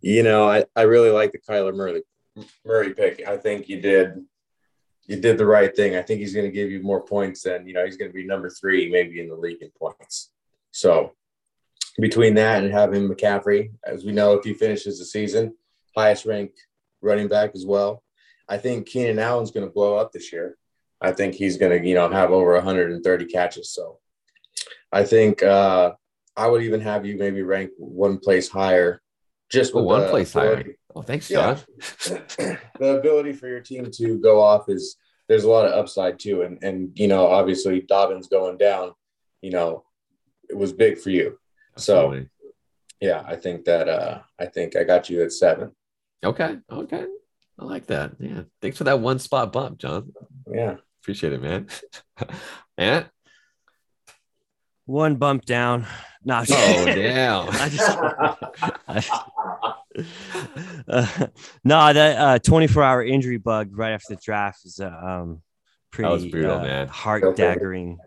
You 0.02 0.24
know, 0.24 0.50
I, 0.50 0.66
I 0.76 0.82
really 0.82 1.12
like 1.12 1.32
the 1.32 1.40
Kyler 1.40 1.74
Murray 1.74 2.04
Murray 2.66 2.94
pick. 2.94 3.28
I 3.28 3.38
think 3.38 3.70
you 3.70 3.82
did 3.82 4.26
you 5.08 5.20
did 5.20 5.38
the 5.38 5.46
right 5.46 5.76
thing. 5.76 5.96
I 5.96 6.02
think 6.02 6.20
he's 6.20 6.34
going 6.34 6.46
to 6.46 6.52
give 6.52 6.72
you 6.72 6.82
more 6.82 7.02
points 7.02 7.44
than 7.44 7.68
you 7.68 7.74
know. 7.74 7.86
He's 7.86 7.98
going 7.98 8.10
to 8.10 8.16
be 8.16 8.26
number 8.26 8.50
three, 8.50 8.90
maybe 8.90 9.20
in 9.20 9.30
the 9.30 9.36
league 9.36 9.62
in 9.62 9.70
points. 9.78 10.32
So 10.72 11.14
between 12.00 12.36
that 12.36 12.64
and 12.64 12.74
having 12.74 13.08
McCaffrey, 13.08 13.72
as 13.86 14.04
we 14.04 14.12
know, 14.12 14.34
if 14.34 14.44
he 14.44 14.54
finishes 14.54 15.00
the 15.00 15.06
season, 15.06 15.56
highest 15.96 16.26
ranked 16.26 16.60
running 17.02 17.28
back 17.28 17.52
as 17.54 17.66
well. 17.66 18.04
I 18.48 18.58
think 18.58 18.88
Keenan 18.88 19.20
Allen's 19.20 19.52
going 19.52 19.66
to 19.66 19.72
blow 19.72 19.96
up 19.96 20.12
this 20.12 20.32
year. 20.32 20.58
I 21.02 21.12
think 21.12 21.36
he's 21.36 21.58
going 21.58 21.80
to, 21.80 21.88
you 21.88 21.96
know, 21.96 22.10
have 22.10 22.32
over 22.32 22.54
130 22.54 23.26
catches. 23.26 23.70
So 23.70 24.00
I 24.94 25.04
think 25.04 25.42
uh, 25.42 25.94
I 26.38 26.48
would 26.48 26.64
even 26.64 26.82
have 26.82 27.06
you 27.06 27.18
maybe 27.18 27.42
rank 27.42 27.72
one 27.78 28.20
place 28.20 28.48
higher, 28.48 29.02
just 29.50 29.74
oh, 29.76 29.84
one 29.84 30.10
place 30.10 30.36
ability. 30.36 30.64
higher. 30.64 30.76
Oh, 30.96 31.02
thanks, 31.02 31.28
John. 31.28 31.58
Yeah. 32.10 32.58
the 32.80 32.98
ability 33.00 33.34
for 33.34 33.48
your 33.48 33.60
team 33.60 33.90
to 33.90 34.20
go 34.20 34.40
off 34.40 34.70
is 34.70 34.98
there's 35.28 35.44
a 35.44 35.50
lot 35.50 35.66
of 35.66 35.74
upside 35.74 36.20
too, 36.20 36.44
and 36.44 36.64
and 36.64 36.92
you 36.96 37.08
know, 37.08 37.28
obviously 37.28 37.82
Dobbins 37.82 38.28
going 38.28 38.58
down, 38.58 38.94
you 39.42 39.50
know, 39.50 39.84
it 40.50 40.58
was 40.58 40.74
big 40.74 41.00
for 41.00 41.10
you. 41.10 41.40
Absolutely. 41.76 42.22
So 42.22 42.28
yeah, 43.02 43.24
I 43.26 43.36
think 43.36 43.66
that 43.66 43.90
uh 43.90 44.20
I 44.40 44.46
think 44.46 44.76
I 44.76 44.84
got 44.84 45.10
you 45.10 45.24
at 45.24 45.32
seven. 45.32 45.72
Okay. 46.24 46.58
Okay. 46.72 47.06
I 47.60 47.66
like 47.66 47.88
that. 47.88 48.14
Yeah. 48.20 48.44
Thanks 48.62 48.78
for 48.78 48.86
that 48.86 49.00
one 49.00 49.20
spot 49.20 49.52
bump, 49.52 49.80
John. 49.80 50.14
Yeah. 50.48 50.78
Appreciate 51.02 51.34
it, 51.34 51.42
man. 51.42 51.68
and 52.78 53.10
one 54.86 55.16
bump 55.16 55.46
down. 55.46 55.86
No, 56.26 56.42
oh 56.50 56.86
damn! 56.86 57.50
I 57.52 57.68
just, 57.68 57.98
I, 58.88 59.04
uh, 60.88 61.28
no, 61.66 61.92
that 61.92 62.18
uh, 62.18 62.40
24 62.40 62.82
hour 62.82 63.04
injury 63.04 63.36
bug 63.36 63.78
right 63.78 63.92
after 63.92 64.16
the 64.16 64.22
draft 64.24 64.64
is 64.64 64.80
uh, 64.80 64.88
um, 64.88 65.42
pretty 65.92 66.30
brutal, 66.30 66.60
uh, 66.60 66.64
man. 66.64 66.88
heart 66.88 67.24
daggering, 67.36 67.98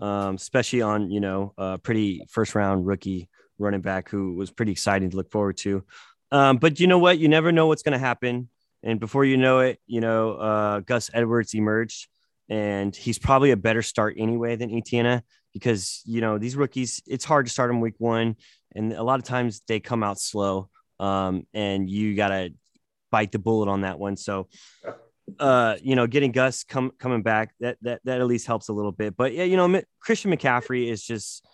um, 0.00 0.34
especially 0.34 0.82
on 0.82 1.10
you 1.10 1.20
know 1.20 1.54
a 1.56 1.78
pretty 1.78 2.26
first 2.28 2.54
round 2.54 2.86
rookie 2.86 3.30
running 3.58 3.80
back 3.80 4.10
who 4.10 4.34
was 4.34 4.50
pretty 4.50 4.72
exciting 4.72 5.08
to 5.08 5.16
look 5.16 5.30
forward 5.30 5.56
to. 5.56 5.82
Um, 6.30 6.58
but 6.58 6.78
you 6.78 6.86
know 6.86 6.98
what? 6.98 7.18
You 7.18 7.28
never 7.28 7.52
know 7.52 7.68
what's 7.68 7.82
going 7.82 7.94
to 7.94 7.98
happen, 7.98 8.50
and 8.82 9.00
before 9.00 9.24
you 9.24 9.38
know 9.38 9.60
it, 9.60 9.80
you 9.86 10.02
know 10.02 10.34
uh, 10.34 10.80
Gus 10.80 11.08
Edwards 11.14 11.54
emerged, 11.54 12.08
and 12.50 12.94
he's 12.94 13.18
probably 13.18 13.50
a 13.50 13.56
better 13.56 13.80
start 13.80 14.16
anyway 14.18 14.56
than 14.56 14.76
Etienne 14.76 15.22
because 15.52 16.02
you 16.04 16.20
know 16.20 16.38
these 16.38 16.56
rookies. 16.56 17.02
It's 17.06 17.24
hard 17.24 17.46
to 17.46 17.52
start 17.52 17.70
them 17.70 17.80
week 17.80 17.94
one, 17.98 18.36
and 18.74 18.92
a 18.92 19.02
lot 19.02 19.18
of 19.18 19.24
times 19.24 19.62
they 19.66 19.80
come 19.80 20.02
out 20.02 20.18
slow 20.18 20.68
um, 21.02 21.46
and 21.52 21.90
you 21.90 22.14
got 22.14 22.28
to 22.28 22.54
bite 23.10 23.32
the 23.32 23.38
bullet 23.38 23.68
on 23.68 23.82
that 23.82 23.98
one. 23.98 24.16
So, 24.16 24.48
uh, 25.38 25.76
you 25.82 25.96
know, 25.96 26.06
getting 26.06 26.32
Gus 26.32 26.64
come, 26.64 26.92
coming 26.98 27.22
back 27.22 27.54
that 27.60 27.76
that 27.82 28.00
that 28.04 28.20
at 28.20 28.26
least 28.26 28.46
helps 28.46 28.68
a 28.68 28.72
little 28.72 28.92
bit. 28.92 29.16
But 29.16 29.32
yeah, 29.32 29.44
you 29.44 29.56
know, 29.56 29.82
Christian 30.00 30.30
McCaffrey 30.30 30.88
is 30.88 31.02
just 31.02 31.44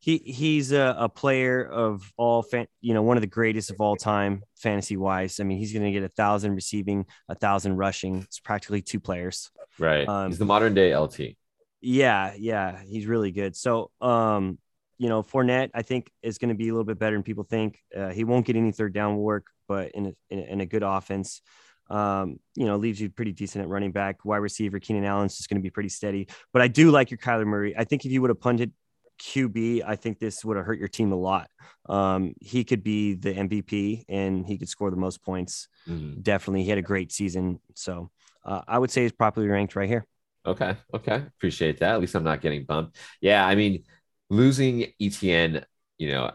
he 0.00 0.18
he's 0.18 0.72
a, 0.72 0.96
a 0.98 1.08
player 1.08 1.64
of 1.64 2.12
all 2.16 2.42
fan, 2.42 2.66
you 2.80 2.92
know 2.92 3.02
one 3.02 3.16
of 3.16 3.20
the 3.20 3.28
greatest 3.28 3.70
of 3.70 3.80
all 3.80 3.94
time 3.94 4.42
fantasy 4.56 4.96
wise. 4.96 5.38
I 5.38 5.44
mean, 5.44 5.58
he's 5.58 5.72
going 5.72 5.84
to 5.84 5.92
get 5.92 6.02
a 6.02 6.08
thousand 6.08 6.56
receiving, 6.56 7.06
a 7.28 7.36
thousand 7.36 7.76
rushing. 7.76 8.22
It's 8.22 8.40
practically 8.40 8.82
two 8.82 8.98
players. 8.98 9.50
Right. 9.78 10.08
Um, 10.08 10.30
he's 10.30 10.38
the 10.38 10.44
modern 10.44 10.74
day 10.74 10.94
LT. 10.96 11.36
Yeah, 11.82 12.34
yeah, 12.38 12.80
he's 12.88 13.06
really 13.06 13.32
good. 13.32 13.56
So, 13.56 13.90
um, 14.00 14.58
you 14.98 15.08
know, 15.08 15.22
Fournette, 15.22 15.70
I 15.74 15.82
think, 15.82 16.10
is 16.22 16.38
going 16.38 16.50
to 16.50 16.54
be 16.54 16.68
a 16.68 16.72
little 16.72 16.84
bit 16.84 16.98
better 16.98 17.16
than 17.16 17.24
people 17.24 17.44
think. 17.44 17.80
Uh, 17.94 18.10
he 18.10 18.22
won't 18.22 18.46
get 18.46 18.54
any 18.56 18.70
third 18.70 18.94
down 18.94 19.16
work, 19.16 19.46
but 19.66 19.90
in 19.90 20.14
a, 20.30 20.34
in 20.34 20.60
a 20.60 20.66
good 20.66 20.84
offense, 20.84 21.42
um, 21.90 22.38
you 22.54 22.66
know, 22.66 22.76
leaves 22.76 23.00
you 23.00 23.10
pretty 23.10 23.32
decent 23.32 23.62
at 23.62 23.68
running 23.68 23.90
back. 23.90 24.24
Wide 24.24 24.36
receiver, 24.36 24.78
Keenan 24.78 25.04
Allen's 25.04 25.36
just 25.36 25.50
going 25.50 25.60
to 25.60 25.62
be 25.62 25.70
pretty 25.70 25.88
steady. 25.88 26.28
But 26.52 26.62
I 26.62 26.68
do 26.68 26.92
like 26.92 27.10
your 27.10 27.18
Kyler 27.18 27.46
Murray. 27.46 27.74
I 27.76 27.82
think 27.82 28.04
if 28.04 28.12
you 28.12 28.20
would 28.22 28.30
have 28.30 28.40
punted 28.40 28.72
QB, 29.20 29.82
I 29.84 29.96
think 29.96 30.20
this 30.20 30.44
would 30.44 30.56
have 30.56 30.64
hurt 30.64 30.78
your 30.78 30.88
team 30.88 31.12
a 31.12 31.16
lot. 31.16 31.50
Um, 31.88 32.34
he 32.40 32.64
could 32.64 32.82
be 32.82 33.14
the 33.14 33.32
MVP 33.34 34.04
and 34.08 34.46
he 34.46 34.56
could 34.56 34.68
score 34.68 34.90
the 34.90 34.96
most 34.96 35.22
points. 35.22 35.68
Mm-hmm. 35.88 36.20
Definitely. 36.20 36.62
He 36.62 36.68
had 36.68 36.78
a 36.78 36.82
great 36.82 37.12
season. 37.12 37.60
So 37.74 38.10
uh, 38.44 38.62
I 38.66 38.78
would 38.78 38.90
say 38.90 39.02
he's 39.02 39.12
properly 39.12 39.48
ranked 39.48 39.76
right 39.76 39.88
here. 39.88 40.06
Okay. 40.46 40.76
Okay. 40.92 41.24
Appreciate 41.36 41.78
that. 41.78 41.94
At 41.94 42.00
least 42.00 42.14
I'm 42.14 42.24
not 42.24 42.40
getting 42.40 42.64
bumped. 42.64 42.96
Yeah. 43.20 43.46
I 43.46 43.54
mean, 43.54 43.84
losing 44.30 44.92
Etienne, 45.00 45.64
you 45.98 46.08
know, 46.08 46.32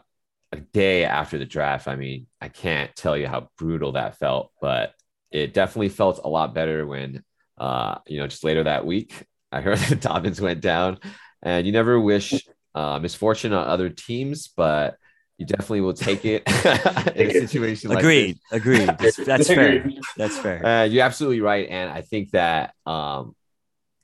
a 0.51 0.57
day 0.57 1.03
after 1.03 1.37
the 1.37 1.45
draft, 1.45 1.87
I 1.87 1.95
mean, 1.95 2.27
I 2.39 2.47
can't 2.47 2.95
tell 2.95 3.17
you 3.17 3.27
how 3.27 3.49
brutal 3.57 3.93
that 3.93 4.17
felt, 4.17 4.51
but 4.61 4.93
it 5.31 5.53
definitely 5.53 5.89
felt 5.89 6.21
a 6.23 6.29
lot 6.29 6.53
better 6.53 6.85
when, 6.85 7.23
uh, 7.57 7.97
you 8.07 8.19
know, 8.19 8.27
just 8.27 8.43
later 8.43 8.63
that 8.63 8.85
week, 8.85 9.25
I 9.51 9.61
heard 9.61 9.77
that 9.89 10.01
Dobbins 10.01 10.39
went 10.39 10.61
down, 10.61 10.99
and 11.41 11.65
you 11.65 11.73
never 11.73 11.99
wish 11.99 12.47
uh, 12.75 12.99
misfortune 12.99 13.53
on 13.53 13.67
other 13.67 13.89
teams, 13.89 14.47
but 14.47 14.97
you 15.37 15.45
definitely 15.45 15.81
will 15.81 15.93
take 15.93 16.25
it 16.25 16.43
in 17.15 17.29
a 17.29 17.33
situation 17.47 17.91
like 17.91 17.99
agreed 17.99 18.39
agreed 18.51 18.89
that's, 18.97 19.17
that's 19.17 19.47
fair 19.53 19.87
that's 20.17 20.35
fair 20.35 20.65
uh, 20.65 20.83
you're 20.83 21.05
absolutely 21.05 21.41
right 21.41 21.69
and 21.69 21.91
i 21.91 22.01
think 22.01 22.31
that 22.31 22.73
um, 22.87 23.35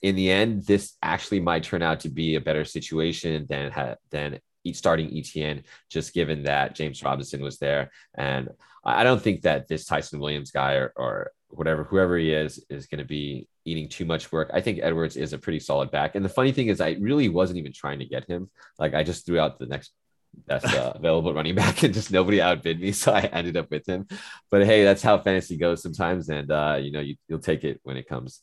in 0.03 0.15
the 0.15 0.29
end, 0.29 0.65
this 0.65 0.95
actually 1.01 1.39
might 1.39 1.63
turn 1.63 1.81
out 1.81 2.01
to 2.01 2.09
be 2.09 2.35
a 2.35 2.41
better 2.41 2.65
situation 2.65 3.47
than 3.49 3.71
than 4.11 4.39
starting 4.73 5.17
Etienne, 5.17 5.63
just 5.89 6.13
given 6.13 6.43
that 6.43 6.75
James 6.75 7.03
Robinson 7.03 7.41
was 7.41 7.57
there. 7.57 7.89
And 8.13 8.49
I 8.85 9.03
don't 9.03 9.21
think 9.21 9.41
that 9.41 9.67
this 9.67 9.85
Ty'Son 9.85 10.19
Williams 10.19 10.51
guy 10.51 10.73
or, 10.73 10.93
or 10.95 11.31
whatever, 11.49 11.83
whoever 11.83 12.17
he 12.17 12.31
is, 12.31 12.63
is 12.69 12.87
going 12.87 12.99
to 12.99 13.05
be 13.05 13.47
eating 13.65 13.89
too 13.89 14.05
much 14.05 14.31
work. 14.31 14.51
I 14.53 14.61
think 14.61 14.79
Edwards 14.81 15.15
is 15.15 15.33
a 15.33 15.37
pretty 15.37 15.59
solid 15.59 15.89
back. 15.91 16.15
And 16.15 16.23
the 16.23 16.29
funny 16.29 16.51
thing 16.51 16.67
is, 16.67 16.81
I 16.81 16.97
really 16.99 17.29
wasn't 17.29 17.59
even 17.59 17.73
trying 17.73 17.99
to 17.99 18.05
get 18.05 18.25
him. 18.25 18.49
Like 18.79 18.93
I 18.93 19.03
just 19.03 19.25
threw 19.25 19.39
out 19.39 19.59
the 19.59 19.65
next 19.65 19.93
best 20.47 20.65
uh, 20.65 20.93
available 20.95 21.33
running 21.33 21.55
back 21.55 21.83
and 21.83 21.93
just 21.93 22.11
nobody 22.11 22.41
outbid 22.41 22.79
me. 22.79 22.91
So 22.93 23.13
I 23.13 23.21
ended 23.21 23.57
up 23.57 23.69
with 23.71 23.87
him. 23.87 24.07
But 24.49 24.65
hey, 24.65 24.83
that's 24.83 25.01
how 25.01 25.17
fantasy 25.17 25.57
goes 25.57 25.81
sometimes. 25.81 26.29
And, 26.29 26.51
uh, 26.51 26.77
you 26.81 26.91
know, 26.91 27.01
you, 27.01 27.15
you'll 27.27 27.39
take 27.39 27.63
it 27.63 27.79
when 27.83 27.97
it 27.97 28.07
comes. 28.07 28.41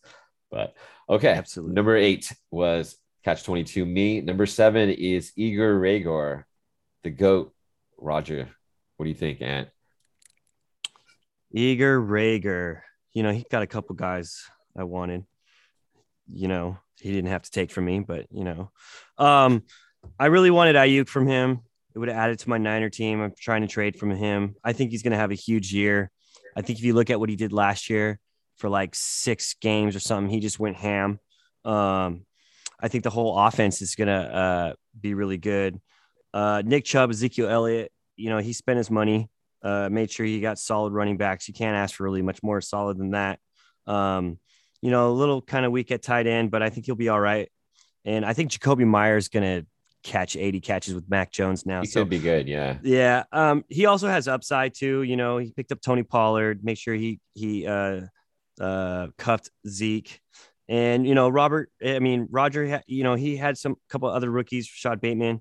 But 0.51 0.75
okay, 1.09 1.31
absolutely. 1.33 1.75
Number 1.75 1.97
eight 1.97 2.33
was 2.51 2.97
Catch 3.25 3.45
22. 3.45 3.85
Me. 3.85 4.21
Number 4.21 4.47
seven 4.47 4.91
is 4.91 5.33
Igor 5.37 5.81
Reagor, 5.81 6.45
the 7.05 7.11
GOAT. 7.11 7.53
Roger, 8.03 8.49
what 8.97 9.05
do 9.05 9.11
you 9.11 9.15
think, 9.15 9.43
Ant? 9.43 9.69
Igor 11.53 12.01
Rager, 12.01 12.81
You 13.13 13.23
know, 13.23 13.33
he 13.33 13.45
got 13.51 13.63
a 13.63 13.67
couple 13.67 13.95
guys 13.95 14.43
I 14.77 14.85
wanted. 14.85 15.25
You 16.33 16.49
know, 16.49 16.79
he 17.01 17.13
didn't 17.13 17.31
have 17.31 17.43
to 17.43 17.51
take 17.51 17.71
from 17.71 17.85
me, 17.85 18.01
but 18.01 18.27
you 18.31 18.45
know, 18.45 18.71
um, 19.19 19.65
I 20.19 20.27
really 20.27 20.51
wanted 20.51 20.77
Aiyuk 20.77 21.09
from 21.09 21.27
him. 21.27 21.61
It 21.95 21.99
would 21.99 22.09
have 22.09 22.17
added 22.17 22.39
to 22.41 22.49
my 22.49 22.57
Niner 22.57 22.89
team. 22.89 23.21
I'm 23.21 23.35
trying 23.39 23.63
to 23.63 23.69
trade 23.69 23.97
from 23.97 24.11
him. 24.11 24.55
I 24.63 24.73
think 24.73 24.93
he's 24.93 25.03
going 25.03 25.11
to 25.13 25.19
have 25.19 25.33
a 25.33 25.35
huge 25.35 25.73
year. 25.73 26.11
I 26.57 26.63
think 26.63 26.79
if 26.79 26.85
you 26.85 26.95
look 26.95 27.11
at 27.11 27.19
what 27.19 27.29
he 27.29 27.37
did 27.37 27.53
last 27.53 27.91
year, 27.91 28.21
for 28.61 28.68
like 28.68 28.94
six 28.94 29.55
games 29.61 29.96
or 29.96 30.01
something. 30.01 30.31
He 30.31 30.40
just 30.40 30.61
went 30.61 30.77
ham. 30.77 31.18
Um, 31.64 32.27
I 32.79 32.88
think 32.88 33.05
the 33.05 33.11
whole 33.11 33.38
offense 33.38 33.83
is 33.83 33.94
gonna 33.94 34.12
uh, 34.12 34.75
be 34.99 35.14
really 35.14 35.38
good. 35.38 35.81
Uh, 36.33 36.62
Nick 36.64 36.85
Chubb, 36.85 37.11
Ezekiel 37.11 37.49
Elliott, 37.49 37.90
you 38.16 38.31
know, 38.31 38.38
he 38.38 38.53
spent 38.53 38.77
his 38.77 38.90
money, 38.90 39.29
uh, 39.62 39.88
made 39.90 40.11
sure 40.11 40.25
he 40.25 40.40
got 40.40 40.59
solid 40.59 40.92
running 40.92 41.16
backs. 41.16 41.49
You 41.49 41.55
can't 41.55 41.77
ask 41.77 41.96
for 41.96 42.05
really 42.05 42.23
much 42.23 42.42
more 42.42 42.61
solid 42.61 42.99
than 42.99 43.11
that. 43.12 43.38
Um, 43.87 44.38
you 44.83 44.90
know, 44.90 45.11
a 45.11 45.12
little 45.12 45.42
kind 45.42 45.66
of 45.66 45.73
weak 45.73 45.90
at 45.90 46.03
tight 46.03 46.27
end, 46.27 46.51
but 46.51 46.62
I 46.62 46.70
think 46.70 46.87
he'll 46.87 46.94
be 46.94 47.09
all 47.09 47.20
right. 47.20 47.51
And 48.05 48.25
I 48.25 48.33
think 48.33 48.51
Jakobi 48.51 48.87
Meyers 48.87 49.29
gonna 49.29 49.66
catch 50.03 50.37
80 50.37 50.61
catches 50.61 50.94
with 50.94 51.09
Mac 51.11 51.31
Jones 51.31 51.66
now. 51.66 51.81
He 51.81 51.87
so, 51.87 52.01
could 52.01 52.11
be 52.11 52.18
good. 52.18 52.49
Yeah. 52.49 52.79
Yeah. 52.83 53.25
Um, 53.33 53.64
he 53.68 53.87
also 53.87 54.09
has 54.09 54.29
upside 54.29 54.75
too. 54.75 55.03
You 55.03 55.16
know, 55.16 55.38
he 55.38 55.53
picked 55.53 55.73
up 55.73 55.81
Tony 55.81 56.03
Pollard, 56.03 56.64
make 56.64 56.79
sure 56.79 56.94
he, 56.94 57.20
he, 57.35 57.66
uh, 57.66 58.03
uh, 58.61 59.09
cuffed 59.18 59.51
Zeke. 59.66 60.20
And, 60.68 61.07
you 61.07 61.16
know, 61.16 61.29
Robert, 61.29 61.70
I 61.85 61.99
mean, 61.99 62.29
Roger, 62.31 62.83
you 62.87 63.03
know, 63.03 63.16
he 63.16 63.37
had 63.37 63.59
some 63.59 63.75
couple 63.88 64.09
other 64.09 64.31
rookies, 64.31 64.70
Rashod 64.70 65.01
Bateman. 65.01 65.40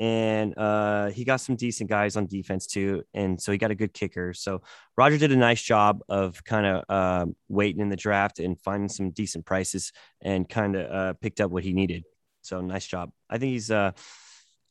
and 0.00 0.56
uh, 0.56 1.10
he 1.10 1.24
got 1.24 1.42
some 1.42 1.56
decent 1.56 1.90
guys 1.90 2.16
on 2.16 2.26
defense 2.26 2.66
too, 2.66 3.02
and 3.12 3.40
so 3.40 3.52
he 3.52 3.58
got 3.58 3.70
a 3.70 3.74
good 3.74 3.92
kicker. 3.92 4.32
So 4.32 4.62
Roger 4.96 5.18
did 5.18 5.30
a 5.30 5.36
nice 5.36 5.60
job 5.60 6.00
of 6.08 6.42
kind 6.42 6.64
of 6.64 6.84
uh, 6.88 7.26
waiting 7.48 7.82
in 7.82 7.90
the 7.90 7.96
draft 7.96 8.38
and 8.38 8.58
finding 8.58 8.88
some 8.88 9.10
decent 9.10 9.44
prices, 9.44 9.92
and 10.22 10.48
kind 10.48 10.74
of 10.74 10.90
uh, 10.90 11.12
picked 11.20 11.40
up 11.40 11.50
what 11.50 11.64
he 11.64 11.74
needed. 11.74 12.04
So 12.40 12.62
nice 12.62 12.86
job. 12.86 13.10
I 13.28 13.36
think 13.36 13.52
he's 13.52 13.70
uh, 13.70 13.92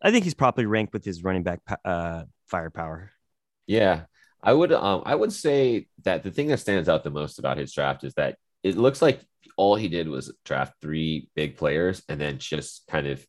I 0.01 0.09
think 0.09 0.23
he's 0.23 0.33
properly 0.33 0.65
ranked 0.65 0.93
with 0.93 1.05
his 1.05 1.23
running 1.23 1.43
back 1.43 1.59
uh, 1.85 2.23
firepower. 2.47 3.11
Yeah, 3.67 4.05
I 4.41 4.53
would 4.53 4.71
um 4.71 5.03
I 5.05 5.15
would 5.15 5.33
say 5.33 5.87
that 6.03 6.23
the 6.23 6.31
thing 6.31 6.47
that 6.47 6.59
stands 6.59 6.87
out 6.87 7.03
the 7.03 7.09
most 7.09 7.39
about 7.39 7.57
his 7.57 7.73
draft 7.73 8.03
is 8.03 8.13
that 8.15 8.37
it 8.63 8.77
looks 8.77 9.01
like 9.01 9.21
all 9.57 9.75
he 9.75 9.87
did 9.87 10.07
was 10.07 10.33
draft 10.45 10.73
three 10.81 11.29
big 11.35 11.57
players 11.57 12.01
and 12.09 12.19
then 12.19 12.37
just 12.37 12.87
kind 12.87 13.07
of 13.07 13.25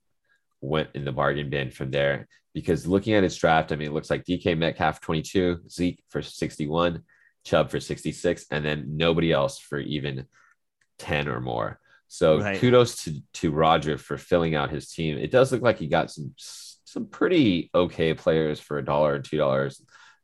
went 0.60 0.90
in 0.94 1.04
the 1.04 1.12
bargain 1.12 1.50
bin 1.50 1.70
from 1.70 1.90
there. 1.90 2.28
Because 2.52 2.86
looking 2.86 3.14
at 3.14 3.22
his 3.22 3.36
draft, 3.36 3.70
I 3.70 3.76
mean, 3.76 3.88
it 3.88 3.94
looks 3.94 4.10
like 4.10 4.24
DK 4.24 4.58
Metcalf 4.58 5.00
22, 5.00 5.60
Zeke 5.70 6.02
for 6.08 6.20
61, 6.20 7.02
Chubb 7.44 7.70
for 7.70 7.78
66, 7.78 8.46
and 8.50 8.64
then 8.64 8.96
nobody 8.96 9.32
else 9.32 9.58
for 9.58 9.78
even 9.78 10.26
10 10.98 11.28
or 11.28 11.40
more. 11.40 11.78
So 12.08 12.40
right. 12.40 12.58
kudos 12.58 13.04
to 13.04 13.20
to 13.34 13.52
Roger 13.52 13.96
for 13.96 14.18
filling 14.18 14.56
out 14.56 14.70
his 14.70 14.90
team. 14.90 15.16
It 15.16 15.30
does 15.30 15.52
look 15.52 15.62
like 15.62 15.78
he 15.78 15.86
got 15.86 16.10
some 16.10 16.34
some 16.36 17.06
pretty 17.06 17.70
okay 17.72 18.14
players 18.14 18.58
for 18.58 18.78
a 18.78 18.84
dollar 18.84 19.14
or 19.14 19.18
two 19.20 19.36
dollars 19.36 19.80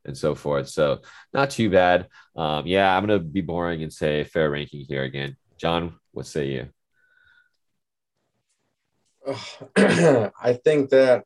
and 0.07 0.17
so 0.17 0.33
forth. 0.33 0.69
So 0.69 1.01
not 1.33 1.49
too 1.49 1.69
bad. 1.69 2.07
Um, 2.35 2.65
yeah, 2.65 2.95
I'm 2.95 3.03
gonna 3.05 3.19
be 3.19 3.41
boring 3.41 3.83
and 3.83 3.93
say 3.93 4.23
fair 4.23 4.49
ranking 4.49 4.85
here 4.87 5.03
again. 5.03 5.35
John, 5.57 5.95
what 6.11 6.25
say 6.25 6.47
you? 6.47 6.67
I 9.75 10.59
think 10.63 10.89
that 10.91 11.25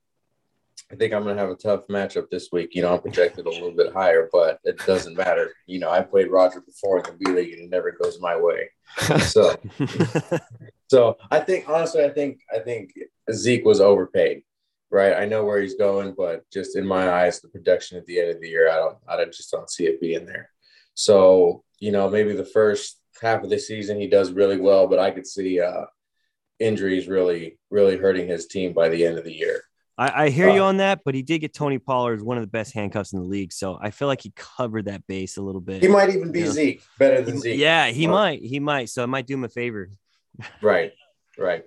I 0.92 0.96
think 0.96 1.14
I'm 1.14 1.24
gonna 1.24 1.40
have 1.40 1.50
a 1.50 1.56
tough 1.56 1.88
matchup 1.88 2.30
this 2.30 2.50
week. 2.52 2.76
You 2.76 2.82
know, 2.82 2.94
I'm 2.94 3.02
projected 3.02 3.46
a 3.46 3.50
little 3.50 3.72
bit 3.72 3.94
higher, 3.94 4.28
but 4.32 4.60
it 4.64 4.78
doesn't 4.86 5.16
matter. 5.16 5.54
You 5.66 5.80
know, 5.80 5.90
I 5.90 6.02
played 6.02 6.30
Roger 6.30 6.62
before 6.62 6.98
in 6.98 7.04
the 7.04 7.14
B 7.14 7.32
League, 7.32 7.54
and 7.54 7.64
it 7.64 7.70
never 7.70 7.92
goes 7.92 8.20
my 8.20 8.38
way. 8.38 8.70
So, 9.20 9.56
so 10.90 11.18
I 11.30 11.40
think 11.40 11.70
honestly, 11.70 12.04
I 12.04 12.10
think 12.10 12.40
I 12.54 12.60
think 12.60 12.92
Zeke 13.32 13.64
was 13.64 13.80
overpaid. 13.80 14.44
Right, 14.92 15.14
I 15.14 15.26
know 15.26 15.46
where 15.46 15.62
he's 15.62 15.76
going, 15.76 16.14
but 16.18 16.44
just 16.52 16.76
in 16.76 16.86
my 16.86 17.10
eyes, 17.10 17.40
the 17.40 17.48
production 17.48 17.98
at 17.98 18.06
the 18.06 18.20
end 18.20 18.32
of 18.32 18.42
the 18.42 18.50
year, 18.50 18.70
I 18.70 18.76
don't, 18.76 18.98
I 19.08 19.24
just 19.26 19.50
don't 19.50 19.70
see 19.70 19.86
it 19.86 20.02
being 20.02 20.26
there. 20.26 20.50
So, 20.96 21.64
you 21.80 21.94
know, 21.94 22.10
maybe 22.10 22.34
the 22.34 22.44
first 22.44 23.00
half 23.22 23.42
of 23.42 23.50
the 23.50 23.58
season 23.58 24.00
he 24.00 24.08
does 24.08 24.34
really 24.34 24.58
well, 24.58 24.88
but 24.88 25.00
I 25.00 25.12
could 25.12 25.26
see 25.26 25.62
uh, 25.62 25.86
injuries 26.60 27.08
really, 27.08 27.58
really 27.70 27.96
hurting 27.96 28.28
his 28.28 28.48
team 28.48 28.74
by 28.74 28.90
the 28.90 29.06
end 29.06 29.18
of 29.18 29.24
the 29.24 29.34
year. 29.34 29.64
I, 29.98 30.26
I 30.26 30.30
hear 30.30 30.50
uh, 30.50 30.56
you 30.56 30.62
on 30.64 30.78
that, 30.78 31.02
but 31.06 31.16
he 31.16 31.22
did 31.22 31.40
get 31.40 31.54
Tony 31.54 31.80
Pollard 31.80 32.22
one 32.22 32.38
of 32.38 32.44
the 32.44 32.50
best 32.50 32.74
handcuffs 32.74 33.14
in 33.14 33.20
the 33.20 33.26
league, 33.26 33.54
so 33.54 33.78
I 33.82 33.92
feel 33.92 34.10
like 34.10 34.22
he 34.22 34.34
covered 34.36 34.86
that 34.86 35.08
base 35.08 35.38
a 35.38 35.42
little 35.42 35.62
bit. 35.62 35.82
He 35.82 35.88
might 35.88 36.10
even 36.10 36.32
be 36.32 36.42
know? 36.42 36.52
Zeke 36.52 36.82
better 37.00 37.22
than 37.22 37.40
Zeke. 37.40 37.58
Yeah, 37.58 37.88
he 37.88 38.08
might. 38.08 38.42
He 38.42 38.60
might. 38.60 38.90
So 38.90 39.04
it 39.04 39.08
might 39.08 39.28
do 39.28 39.36
him 39.36 39.44
a 39.44 39.50
favor. 39.50 39.90
Right. 40.62 40.92
Right. 41.38 41.66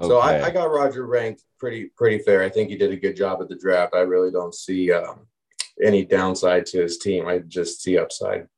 Okay. 0.00 0.08
So 0.08 0.18
I, 0.18 0.46
I, 0.46 0.50
got 0.50 0.72
Roger 0.72 1.06
ranked 1.06 1.42
pretty 1.58 1.90
pretty 1.96 2.18
fair. 2.24 2.42
I 2.42 2.48
think 2.48 2.68
he 2.68 2.76
did 2.76 2.90
a 2.90 2.96
good 2.96 3.16
job 3.16 3.40
at 3.40 3.48
the 3.48 3.56
draft. 3.56 3.94
I 3.94 4.00
really 4.00 4.32
don't 4.32 4.54
see 4.54 4.92
um, 4.92 5.26
any 5.82 6.04
downside 6.04 6.66
to 6.66 6.82
his 6.82 6.98
team. 6.98 7.28
I 7.28 7.38
just 7.38 7.80
see 7.80 7.96
upside. 7.96 8.48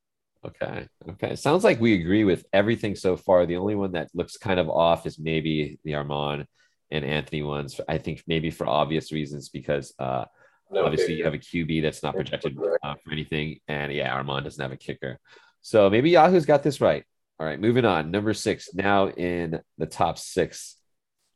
Okay. 0.46 0.88
Okay. 1.10 1.36
Sounds 1.36 1.64
like 1.64 1.80
we 1.80 1.94
agree 1.94 2.24
with 2.24 2.46
everything 2.52 2.94
so 2.94 3.16
far. 3.16 3.44
The 3.44 3.56
only 3.56 3.74
one 3.74 3.92
that 3.92 4.08
looks 4.14 4.38
kind 4.38 4.58
of 4.58 4.70
off 4.70 5.06
is 5.06 5.18
maybe 5.18 5.78
the 5.84 5.94
Armand 5.94 6.46
and 6.90 7.04
Anthony 7.04 7.42
ones. 7.42 7.80
I 7.88 7.98
think 7.98 8.22
maybe 8.26 8.50
for 8.50 8.66
obvious 8.66 9.12
reasons 9.12 9.48
because 9.50 9.92
uh, 9.98 10.24
no, 10.70 10.84
obviously 10.84 11.14
you 11.14 11.24
have 11.24 11.34
a 11.34 11.38
QB 11.38 11.82
that's 11.82 12.02
not 12.02 12.14
projected 12.14 12.56
uh, 12.82 12.94
for 13.04 13.12
anything, 13.12 13.60
and 13.68 13.92
yeah, 13.92 14.12
Armand 14.12 14.44
doesn't 14.44 14.62
have 14.62 14.72
a 14.72 14.76
kicker. 14.76 15.18
So 15.62 15.90
maybe 15.90 16.10
Yahoo's 16.10 16.46
got 16.46 16.62
this 16.62 16.80
right. 16.80 17.04
All 17.38 17.46
right, 17.46 17.60
moving 17.60 17.84
on. 17.84 18.10
Number 18.10 18.32
six 18.32 18.72
now 18.72 19.08
in 19.08 19.60
the 19.78 19.86
top 19.86 20.18
six 20.18 20.75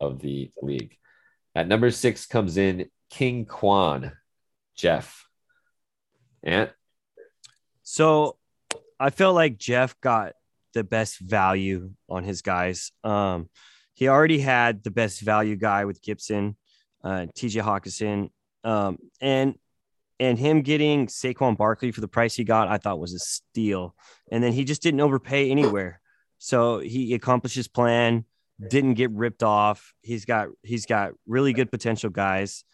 of 0.01 0.21
the 0.21 0.51
league. 0.63 0.97
At 1.55 1.69
number 1.69 1.91
six 1.91 2.27
comes 2.27 2.57
in 2.57 2.89
King 3.11 3.45
Kwan, 3.45 4.13
Jeff. 4.77 5.27
And 6.43 6.71
So 7.83 8.37
I 8.99 9.11
felt 9.11 9.35
like 9.35 9.59
Jeff 9.59 10.01
got 10.01 10.35
the 10.75 10.85
best 10.85 11.19
value 11.19 11.91
on 12.09 12.25
his 12.25 12.43
guys. 12.43 12.93
Um, 13.03 13.49
he 13.95 14.09
already 14.09 14.39
had 14.39 14.83
the 14.83 14.91
best 14.91 15.21
value 15.21 15.57
guy 15.57 15.85
with 15.85 16.03
Gibson, 16.03 16.57
uh, 17.05 17.27
TJ 17.37 17.63
Hockenson, 17.63 18.31
um, 18.65 18.99
and 19.21 19.55
and 20.19 20.39
him 20.39 20.61
getting 20.61 21.07
Saquon 21.07 21.57
Barkley 21.57 21.93
for 21.93 22.03
the 22.03 22.09
price 22.09 22.35
he 22.35 22.45
got, 22.45 22.69
I 22.69 22.77
thought 22.77 23.01
was 23.01 23.15
a 23.15 23.19
steal. 23.19 23.95
And 24.31 24.45
then 24.45 24.53
he 24.53 24.65
just 24.65 24.83
didn't 24.83 25.01
overpay 25.01 25.51
anywhere, 25.51 26.01
so 26.39 26.79
he 26.79 27.15
accomplished 27.15 27.57
his 27.57 27.69
plan. 27.69 28.25
Didn't 28.69 28.95
get 28.95 29.11
ripped 29.11 29.43
off. 29.43 29.95
He's 30.03 30.25
got 30.25 30.49
he's 30.63 30.87
got 30.87 31.13
really 31.27 31.53
good 31.53 31.71
potential 31.71 32.11
guys 32.11 32.65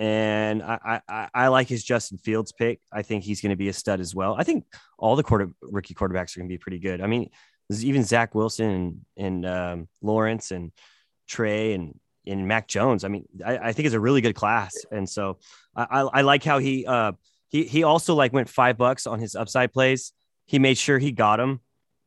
and 0.00 0.62
I, 0.62 1.02
I, 1.06 1.28
I 1.34 1.48
like 1.48 1.68
his 1.68 1.84
Justin 1.84 2.16
Fields 2.16 2.52
pick. 2.52 2.80
I 2.90 3.02
think 3.02 3.22
he's 3.22 3.42
going 3.42 3.50
to 3.50 3.56
be 3.56 3.68
a 3.68 3.72
stud 3.74 4.00
as 4.00 4.14
well. 4.14 4.34
I 4.36 4.44
think 4.44 4.64
all 4.98 5.14
the 5.14 5.22
quarter 5.22 5.50
rookie 5.60 5.92
quarterbacks 5.92 6.34
are 6.34 6.40
going 6.40 6.48
to 6.48 6.54
be 6.54 6.58
pretty 6.58 6.78
good. 6.78 7.02
I 7.02 7.06
mean, 7.06 7.28
even 7.70 8.02
Zach 8.02 8.34
Wilson 8.34 8.70
and, 8.70 9.00
and 9.18 9.46
um, 9.46 9.88
Lawrence 10.00 10.52
and 10.52 10.72
Trey 11.28 11.74
and 11.74 12.00
and 12.26 12.48
Mac 12.48 12.66
Jones. 12.66 13.04
I 13.04 13.08
mean, 13.08 13.26
I, 13.44 13.58
I 13.58 13.72
think 13.72 13.86
it's 13.86 13.94
a 13.94 14.00
really 14.00 14.22
good 14.22 14.34
class, 14.34 14.72
and 14.90 15.08
so 15.08 15.38
I, 15.76 16.00
I, 16.00 16.20
like 16.22 16.44
how 16.44 16.58
he 16.58 16.86
uh 16.86 17.12
he 17.48 17.64
he 17.64 17.82
also 17.82 18.14
like 18.14 18.32
went 18.32 18.48
five 18.48 18.78
bucks 18.78 19.06
on 19.06 19.20
his 19.20 19.34
upside 19.34 19.72
plays. 19.72 20.12
He 20.46 20.58
made 20.58 20.78
sure 20.78 20.98
he 20.98 21.12
got 21.12 21.36
them, 21.36 21.60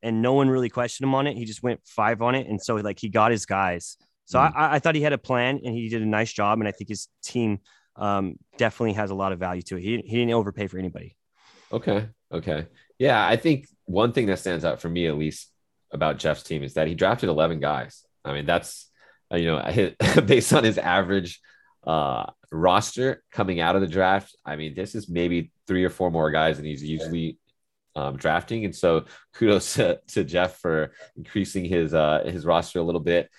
and 0.03 0.21
no 0.21 0.33
one 0.33 0.49
really 0.49 0.69
questioned 0.69 1.07
him 1.07 1.15
on 1.15 1.25
it. 1.25 1.35
He 1.35 1.45
just 1.45 1.63
went 1.63 1.79
five 1.85 2.21
on 2.21 2.35
it, 2.35 2.47
and 2.47 2.61
so 2.61 2.75
like 2.75 2.99
he 2.99 3.09
got 3.09 3.31
his 3.31 3.45
guys. 3.45 3.97
So 4.25 4.37
mm. 4.37 4.51
I, 4.55 4.75
I 4.75 4.79
thought 4.79 4.95
he 4.95 5.01
had 5.01 5.13
a 5.13 5.17
plan, 5.17 5.61
and 5.63 5.73
he 5.73 5.89
did 5.89 6.01
a 6.01 6.05
nice 6.05 6.31
job, 6.31 6.59
and 6.59 6.67
I 6.67 6.71
think 6.71 6.89
his 6.89 7.07
team 7.23 7.59
um, 7.95 8.35
definitely 8.57 8.93
has 8.93 9.11
a 9.11 9.15
lot 9.15 9.31
of 9.31 9.39
value 9.39 9.61
to 9.63 9.77
it. 9.77 9.81
He, 9.81 9.97
he 10.05 10.17
didn't 10.17 10.33
overpay 10.33 10.67
for 10.67 10.77
anybody. 10.77 11.15
Okay. 11.71 12.07
Okay. 12.31 12.67
Yeah. 12.99 13.25
I 13.25 13.35
think 13.35 13.67
one 13.85 14.13
thing 14.13 14.27
that 14.27 14.39
stands 14.39 14.65
out 14.65 14.81
for 14.81 14.89
me, 14.89 15.07
at 15.07 15.17
least 15.17 15.51
about 15.91 16.17
Jeff's 16.17 16.43
team, 16.43 16.63
is 16.63 16.73
that 16.73 16.87
he 16.87 16.95
drafted 16.95 17.29
11 17.29 17.59
guys. 17.59 18.03
I 18.25 18.33
mean, 18.33 18.45
that's, 18.45 18.89
uh, 19.31 19.37
you 19.37 19.47
know, 19.47 20.21
based 20.25 20.53
on 20.53 20.63
his 20.63 20.77
average 20.77 21.39
uh, 21.85 22.25
roster 22.51 23.23
coming 23.31 23.59
out 23.59 23.75
of 23.75 23.81
the 23.81 23.87
draft. 23.87 24.35
I 24.45 24.55
mean, 24.55 24.73
this 24.73 24.95
is 24.95 25.09
maybe 25.09 25.51
three 25.67 25.83
or 25.83 25.89
four 25.89 26.11
more 26.11 26.31
guys 26.31 26.57
than 26.57 26.65
he's 26.65 26.83
usually 26.83 27.37
um, 27.95 28.17
drafting. 28.17 28.65
And 28.65 28.75
so 28.75 29.05
kudos 29.33 29.73
to, 29.75 29.99
to 30.09 30.23
Jeff 30.23 30.57
for 30.57 30.93
increasing 31.15 31.65
his, 31.65 31.93
uh, 31.93 32.23
his 32.25 32.45
roster 32.45 32.79
a 32.79 32.83
little 32.83 33.01
bit 33.01 33.29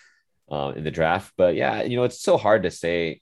uh, 0.51 0.73
in 0.77 0.85
the 0.85 0.91
draft. 0.91 1.33
But 1.37 1.55
yeah, 1.55 1.83
you 1.83 1.97
know, 1.97 2.05
it's 2.05 2.21
so 2.21 2.37
hard 2.37 2.63
to 2.65 2.71
say 2.71 3.21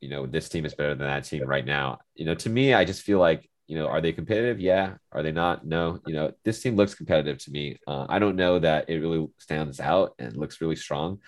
you 0.00 0.08
know, 0.08 0.26
this 0.26 0.48
team 0.48 0.64
is 0.64 0.74
better 0.74 0.94
than 0.94 1.06
that 1.06 1.24
team 1.24 1.44
right 1.46 1.64
now. 1.64 1.98
You 2.14 2.24
know, 2.26 2.34
to 2.34 2.50
me, 2.50 2.74
I 2.74 2.84
just 2.84 3.02
feel 3.02 3.18
like, 3.18 3.48
you 3.66 3.78
know, 3.78 3.88
are 3.88 4.00
they 4.00 4.12
competitive? 4.12 4.60
Yeah. 4.60 4.94
Are 5.12 5.22
they 5.22 5.32
not? 5.32 5.66
No. 5.66 6.00
You 6.06 6.14
know, 6.14 6.32
this 6.44 6.62
team 6.62 6.76
looks 6.76 6.94
competitive 6.94 7.38
to 7.44 7.50
me. 7.50 7.78
Uh, 7.86 8.06
I 8.08 8.18
don't 8.18 8.36
know 8.36 8.58
that 8.58 8.88
it 8.88 8.98
really 8.98 9.26
stands 9.38 9.80
out 9.80 10.14
and 10.18 10.36
looks 10.36 10.60
really 10.60 10.76
strong, 10.76 11.18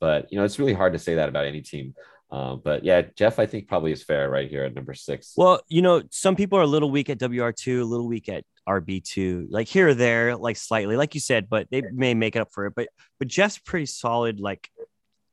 but, 0.00 0.32
you 0.32 0.38
know, 0.38 0.44
it's 0.44 0.58
really 0.58 0.72
hard 0.72 0.94
to 0.94 0.98
say 0.98 1.16
that 1.16 1.28
about 1.28 1.44
any 1.44 1.60
team. 1.60 1.94
Uh, 2.30 2.56
but 2.56 2.84
yeah, 2.84 3.02
Jeff, 3.14 3.38
I 3.38 3.46
think 3.46 3.68
probably 3.68 3.92
is 3.92 4.02
fair 4.02 4.28
right 4.28 4.48
here 4.48 4.64
at 4.64 4.74
number 4.74 4.94
six. 4.94 5.34
Well, 5.36 5.60
you 5.68 5.82
know, 5.82 6.02
some 6.10 6.34
people 6.34 6.58
are 6.58 6.62
a 6.62 6.66
little 6.66 6.90
weak 6.90 7.10
at 7.10 7.18
WR2, 7.18 7.82
a 7.82 7.84
little 7.84 8.08
weak 8.08 8.28
at 8.28 8.44
RB2, 8.68 9.46
like 9.50 9.68
here 9.68 9.88
or 9.88 9.94
there, 9.94 10.36
like 10.36 10.56
slightly, 10.56 10.96
like 10.96 11.14
you 11.14 11.20
said, 11.20 11.48
but 11.48 11.68
they 11.70 11.82
may 11.92 12.14
make 12.14 12.36
it 12.36 12.40
up 12.40 12.52
for 12.52 12.66
it. 12.66 12.74
But 12.74 12.88
but 13.18 13.28
Jeff's 13.28 13.58
pretty 13.58 13.86
solid, 13.86 14.40
like 14.40 14.70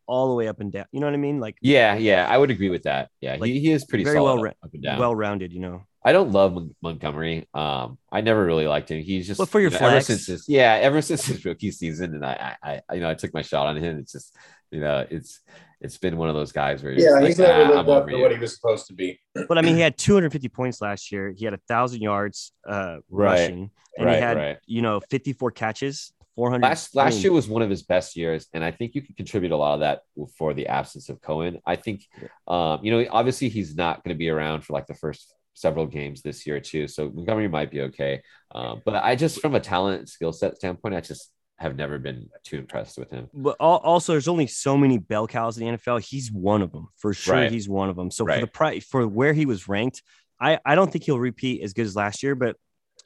all 0.08 0.30
the 0.30 0.36
way 0.36 0.48
up 0.48 0.60
and 0.60 0.72
down. 0.72 0.86
You 0.92 1.00
know 1.00 1.08
what 1.08 1.14
I 1.14 1.18
mean? 1.18 1.40
Like 1.40 1.58
yeah, 1.62 1.96
yeah, 1.96 2.26
I 2.30 2.38
would 2.38 2.52
agree 2.52 2.70
with 2.70 2.84
that. 2.84 3.10
Yeah, 3.22 3.38
like, 3.40 3.50
he, 3.50 3.60
he 3.60 3.72
is 3.72 3.86
pretty 3.86 4.04
very 4.04 4.20
well 4.20 4.46
up, 4.46 4.56
up 4.64 4.74
and 4.74 4.84
down, 4.84 5.00
well 5.00 5.16
rounded. 5.16 5.54
You 5.54 5.60
know, 5.60 5.84
I 6.04 6.12
don't 6.12 6.32
love 6.32 6.58
Montgomery. 6.82 7.48
Um, 7.54 7.98
I 8.12 8.22
never 8.22 8.44
really 8.44 8.68
liked 8.68 8.90
him. 8.90 9.02
He's 9.02 9.28
just 9.28 9.38
but 9.38 9.50
for 9.50 9.60
your 9.60 9.72
you 9.72 9.80
know, 9.80 9.88
ever 9.88 10.02
since 10.02 10.28
his 10.28 10.50
yeah, 10.50 10.78
ever 10.82 11.02
since 11.02 11.26
his 11.26 11.46
rookie 11.46 11.72
season, 11.72 12.16
and 12.16 12.26
I, 12.26 12.58
I, 12.62 12.82
I, 12.90 12.94
you 12.96 13.02
know, 13.02 13.10
I 13.10 13.14
took 13.14 13.34
my 13.34 13.42
shot 13.42 13.68
on 13.68 13.78
him. 13.78 14.00
It's 14.00 14.12
just 14.12 14.36
you 14.72 14.82
know, 14.82 15.06
it's 15.10 15.40
it's 15.82 15.98
been 15.98 16.16
one 16.16 16.30
of 16.30 16.36
those 16.36 16.52
guys 16.52 16.84
where 16.84 16.94
yeah, 16.94 17.20
he's 17.20 17.40
like, 17.40 17.48
never 17.48 17.64
ah, 17.64 17.78
lived 17.78 17.90
up 17.90 18.08
to 18.08 18.22
what 18.22 18.32
he 18.32 18.38
was 18.38 18.56
supposed 18.56 18.88
to 18.88 18.94
be. 18.94 19.20
But 19.48 19.58
I 19.58 19.62
mean, 19.62 19.76
he 19.76 19.82
had 19.82 19.98
250 19.98 20.48
points 20.50 20.82
last 20.82 21.12
year. 21.12 21.34
He 21.36 21.46
had 21.46 21.54
a 21.54 21.60
thousand 21.68 22.02
yards 22.02 22.54
uh, 22.68 22.98
right. 23.10 23.32
rushing, 23.40 23.72
and 23.98 24.06
right, 24.06 24.16
he 24.16 24.22
had 24.22 24.38
right. 24.38 24.58
you 24.66 24.82
know 24.82 25.02
54 25.10 25.52
catches 25.52 26.14
400. 26.36 26.64
Last 26.64 26.96
last 26.96 27.24
year 27.24 27.34
was 27.34 27.48
one 27.48 27.62
of 27.62 27.70
his 27.70 27.84
best 27.84 28.16
years, 28.16 28.48
and 28.54 28.64
I 28.64 28.72
think 28.72 28.96
you 28.96 29.02
can 29.02 29.16
contribute 29.16 29.52
a 29.52 29.58
lot 29.58 29.76
of 29.76 29.80
that 29.82 30.02
for 30.38 30.54
the 30.54 30.68
absence 30.68 31.10
of 31.10 31.22
Cohen. 31.22 31.60
I 31.66 31.76
think, 31.76 32.06
um, 32.48 32.80
you 32.84 32.92
know, 32.92 33.06
obviously 33.12 33.50
he's 33.50 33.76
not 33.76 34.04
going 34.04 34.16
to 34.16 34.18
be 34.18 34.30
around 34.30 34.64
for 34.64 34.74
like 34.74 34.88
the 34.88 34.94
first 34.94 35.34
several 35.54 35.86
games 35.86 36.22
this 36.22 36.48
year 36.48 36.60
too, 36.60 36.88
so 36.88 37.10
Montgomery 37.10 37.48
might 37.48 37.72
be 37.72 37.82
okay. 37.82 38.22
Um, 38.54 38.82
but 38.86 38.96
I 38.96 39.16
just 39.16 39.42
from 39.42 39.56
a 39.56 39.60
talent 39.60 40.10
skill 40.10 40.32
set 40.32 40.58
standpoint, 40.58 40.96
I 40.96 41.02
just 41.02 41.32
have 41.62 41.76
never 41.76 42.00
been 42.00 42.30
too 42.44 42.58
impressed 42.58 42.98
with 42.98 43.12
him. 43.12 43.30
But 43.34 43.56
also, 43.60 44.14
there's 44.14 44.28
only 44.28 44.48
so 44.48 44.76
many 44.76 44.98
bell 44.98 45.28
cows 45.28 45.58
in 45.58 45.66
the 45.66 45.78
NFL. 45.78 46.04
He's 46.04 46.32
one 46.32 46.62
of 46.62 46.72
them 46.72 46.88
for 46.98 47.14
sure. 47.14 47.36
Right. 47.36 47.52
He's 47.52 47.70
one 47.70 47.90
of 47.90 47.96
them. 47.96 48.10
So 48.12 48.26
Right. 48.26 48.36
for 48.40 48.46
the 48.46 48.52
price 48.52 48.86
for 48.86 49.08
where 49.08 49.34
he 49.34 49.46
was 49.46 49.68
ranked, 49.68 50.02
I 50.40 50.60
I 50.66 50.76
don't 50.76 50.92
think 50.92 51.04
he'll 51.04 51.20
repeat 51.20 51.62
as 51.64 51.74
good 51.74 51.86
as 51.86 51.96
last 51.96 52.24
year, 52.24 52.36
but 52.36 52.56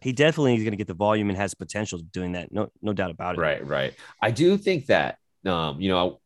he 0.02 0.12
definitely 0.14 0.56
is 0.56 0.64
going 0.64 0.72
to 0.72 0.78
get 0.78 0.88
the 0.88 0.94
volume 0.94 1.30
and 1.30 1.38
has 1.38 1.54
potential 1.54 2.00
of 2.00 2.12
doing 2.12 2.34
that. 2.34 2.52
No 2.52 2.70
no 2.82 2.94
doubt 2.94 3.12
about 3.12 3.36
it. 3.36 3.42
Right, 3.42 3.66
right. 3.66 3.94
I 4.22 4.32
do 4.32 4.58
think 4.58 4.88
that 4.88 5.18
um, 5.46 5.80
you 5.80 5.90
know, 5.90 6.22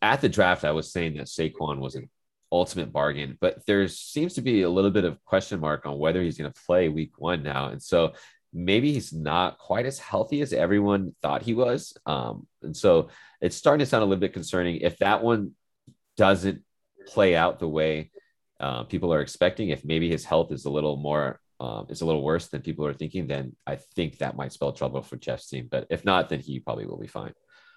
at 0.00 0.20
the 0.20 0.28
draft, 0.28 0.64
I 0.64 0.70
was 0.70 0.92
saying 0.92 1.16
that 1.16 1.26
Saquon 1.26 1.78
was 1.78 1.96
an 1.96 2.08
ultimate 2.50 2.92
bargain, 2.92 3.36
but 3.40 3.64
there 3.66 3.86
seems 3.88 4.34
to 4.34 4.42
be 4.42 4.62
a 4.62 4.70
little 4.70 4.90
bit 4.90 5.04
of 5.04 5.22
question 5.24 5.60
mark 5.60 5.86
on 5.86 5.98
whether 5.98 6.22
he's 6.22 6.38
going 6.38 6.50
to 6.52 6.60
play 6.66 6.88
week 6.88 7.12
one 7.18 7.42
now. 7.42 7.68
And 7.68 7.82
so 7.82 8.12
maybe 8.54 8.92
he's 8.92 9.12
not 9.12 9.58
quite 9.58 9.84
as 9.84 9.98
healthy 9.98 10.40
as 10.40 10.52
everyone 10.52 11.14
thought 11.20 11.42
he 11.42 11.54
was. 11.54 11.92
Um, 12.06 12.46
and 12.62 12.76
so 12.76 13.08
it's 13.40 13.56
starting 13.56 13.80
to 13.80 13.86
sound 13.86 14.02
a 14.02 14.06
little 14.06 14.20
bit 14.20 14.32
concerning. 14.32 14.76
If 14.76 14.98
that 14.98 15.22
one 15.22 15.52
doesn't 16.16 16.62
play 17.06 17.34
out 17.34 17.58
the 17.58 17.68
way 17.68 18.12
uh, 18.60 18.84
people 18.84 19.12
are 19.12 19.20
expecting, 19.20 19.70
if 19.70 19.84
maybe 19.84 20.08
his 20.08 20.24
health 20.24 20.52
is 20.52 20.64
a 20.64 20.70
little 20.70 20.96
more 20.96 21.40
um, 21.60 21.86
is 21.88 22.00
a 22.00 22.06
little 22.06 22.22
worse 22.22 22.48
than 22.48 22.62
people 22.62 22.86
are 22.86 22.92
thinking, 22.92 23.26
then 23.26 23.54
I 23.66 23.76
think 23.76 24.18
that 24.18 24.36
might 24.36 24.52
spell 24.52 24.72
trouble 24.72 25.02
for 25.02 25.16
Jeff's 25.16 25.48
team. 25.48 25.68
But 25.70 25.86
if 25.90 26.04
not, 26.04 26.28
then 26.28 26.40
he 26.40 26.60
probably 26.60 26.86
will 26.86 26.98
be 26.98 27.06
fine. 27.06 27.32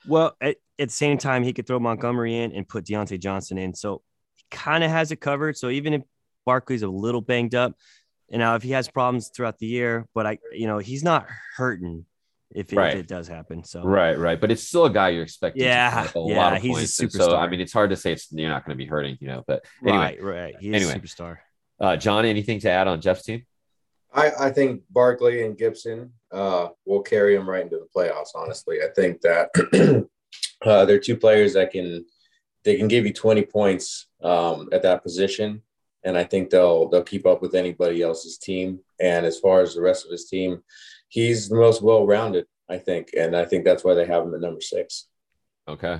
Well, 0.07 0.35
at, 0.41 0.57
at 0.79 0.89
the 0.89 0.93
same 0.93 1.17
time, 1.17 1.43
he 1.43 1.53
could 1.53 1.67
throw 1.67 1.79
Montgomery 1.79 2.37
in 2.37 2.53
and 2.53 2.67
put 2.67 2.85
Diontae 2.85 3.19
Johnson 3.19 3.57
in. 3.57 3.73
So 3.73 4.01
he 4.35 4.45
kind 4.51 4.83
of 4.83 4.89
has 4.89 5.11
it 5.11 5.21
covered. 5.21 5.57
So 5.57 5.69
even 5.69 5.93
if 5.93 6.01
Barkley's 6.45 6.83
a 6.83 6.87
little 6.87 7.21
banged 7.21 7.55
up, 7.55 7.73
and 8.31 8.39
now 8.39 8.55
if 8.55 8.63
he 8.63 8.71
has 8.71 8.87
problems 8.89 9.29
throughout 9.29 9.57
the 9.59 9.67
year, 9.67 10.05
but 10.13 10.25
I, 10.27 10.39
you 10.51 10.67
know, 10.67 10.77
he's 10.79 11.03
not 11.03 11.27
hurting 11.55 12.05
if 12.53 12.71
it, 12.71 12.75
Right. 12.77 12.93
if 12.93 12.99
it 13.01 13.07
does 13.07 13.27
happen. 13.27 13.63
So 13.63 13.83
Right, 13.83 14.17
right. 14.17 14.39
But 14.39 14.51
it's 14.51 14.63
still 14.63 14.85
a 14.85 14.89
guy 14.89 15.09
you're 15.09 15.23
expecting. 15.23 15.63
Yeah, 15.63 16.07
put 16.11 16.15
a 16.25 16.29
yeah, 16.29 16.37
lot 16.37 16.53
of 16.55 16.61
he's 16.61 16.71
a 16.71 16.75
points. 16.77 16.99
And 16.99 17.11
So 17.11 17.35
I 17.37 17.47
mean, 17.47 17.59
it's 17.61 17.73
hard 17.73 17.89
to 17.91 17.95
say 17.97 18.13
it's 18.13 18.31
you're 18.31 18.49
not 18.49 18.65
going 18.65 18.77
to 18.77 18.83
be 18.83 18.87
hurting, 18.89 19.17
you 19.19 19.27
know. 19.27 19.43
But 19.47 19.65
anyway, 19.85 20.17
right, 20.19 20.23
right. 20.23 20.55
He's 20.59 20.73
Anyway. 20.75 20.91
a 20.93 20.99
superstar. 20.99 21.37
uh, 21.79 21.97
John, 21.97 22.25
anything 22.25 22.59
to 22.61 22.69
add 22.69 22.87
on 22.87 23.01
Jeff's 23.01 23.23
team? 23.23 23.45
I, 24.13 24.31
I 24.39 24.51
think 24.51 24.81
Barkley 24.89 25.43
and 25.45 25.57
Gibson 25.57 26.11
uh, 26.31 26.69
will 26.85 27.01
carry 27.01 27.35
him 27.35 27.47
right 27.47 27.61
into 27.61 27.77
the 27.77 27.87
playoffs. 27.95 28.29
Honestly, 28.33 28.77
I 28.81 28.87
think 28.95 29.21
that 29.21 29.49
uh, 30.65 30.85
they're 30.85 30.99
two 30.99 31.17
players 31.17 31.53
that 31.53 31.71
can 31.71 32.05
they 32.63 32.75
can 32.77 32.87
give 32.87 33.05
you 33.05 33.13
20 33.13 33.43
points 33.43 34.07
um, 34.23 34.69
at 34.71 34.81
that 34.83 35.03
position, 35.03 35.61
and 36.07 36.17
I 36.17 36.23
think 36.23 36.49
they'll 36.49 36.87
they'll 36.87 37.03
keep 37.03 37.25
up 37.25 37.41
with 37.41 37.53
anybody 37.53 38.01
else's 38.01 38.37
team. 38.37 38.79
And 38.99 39.25
as 39.25 39.39
far 39.39 39.61
as 39.61 39.75
the 39.75 39.81
rest 39.81 40.05
of 40.05 40.11
his 40.11 40.25
team, 40.25 40.63
he's 41.09 41.49
the 41.49 41.57
most 41.57 41.81
well 41.81 42.07
rounded, 42.07 42.45
I 42.69 42.77
think, 42.77 43.09
and 43.15 43.35
I 43.35 43.43
think 43.43 43.65
that's 43.65 43.83
why 43.83 43.93
they 43.93 44.05
have 44.05 44.23
him 44.23 44.33
at 44.33 44.39
number 44.39 44.61
six. 44.61 45.07
Okay. 45.67 45.99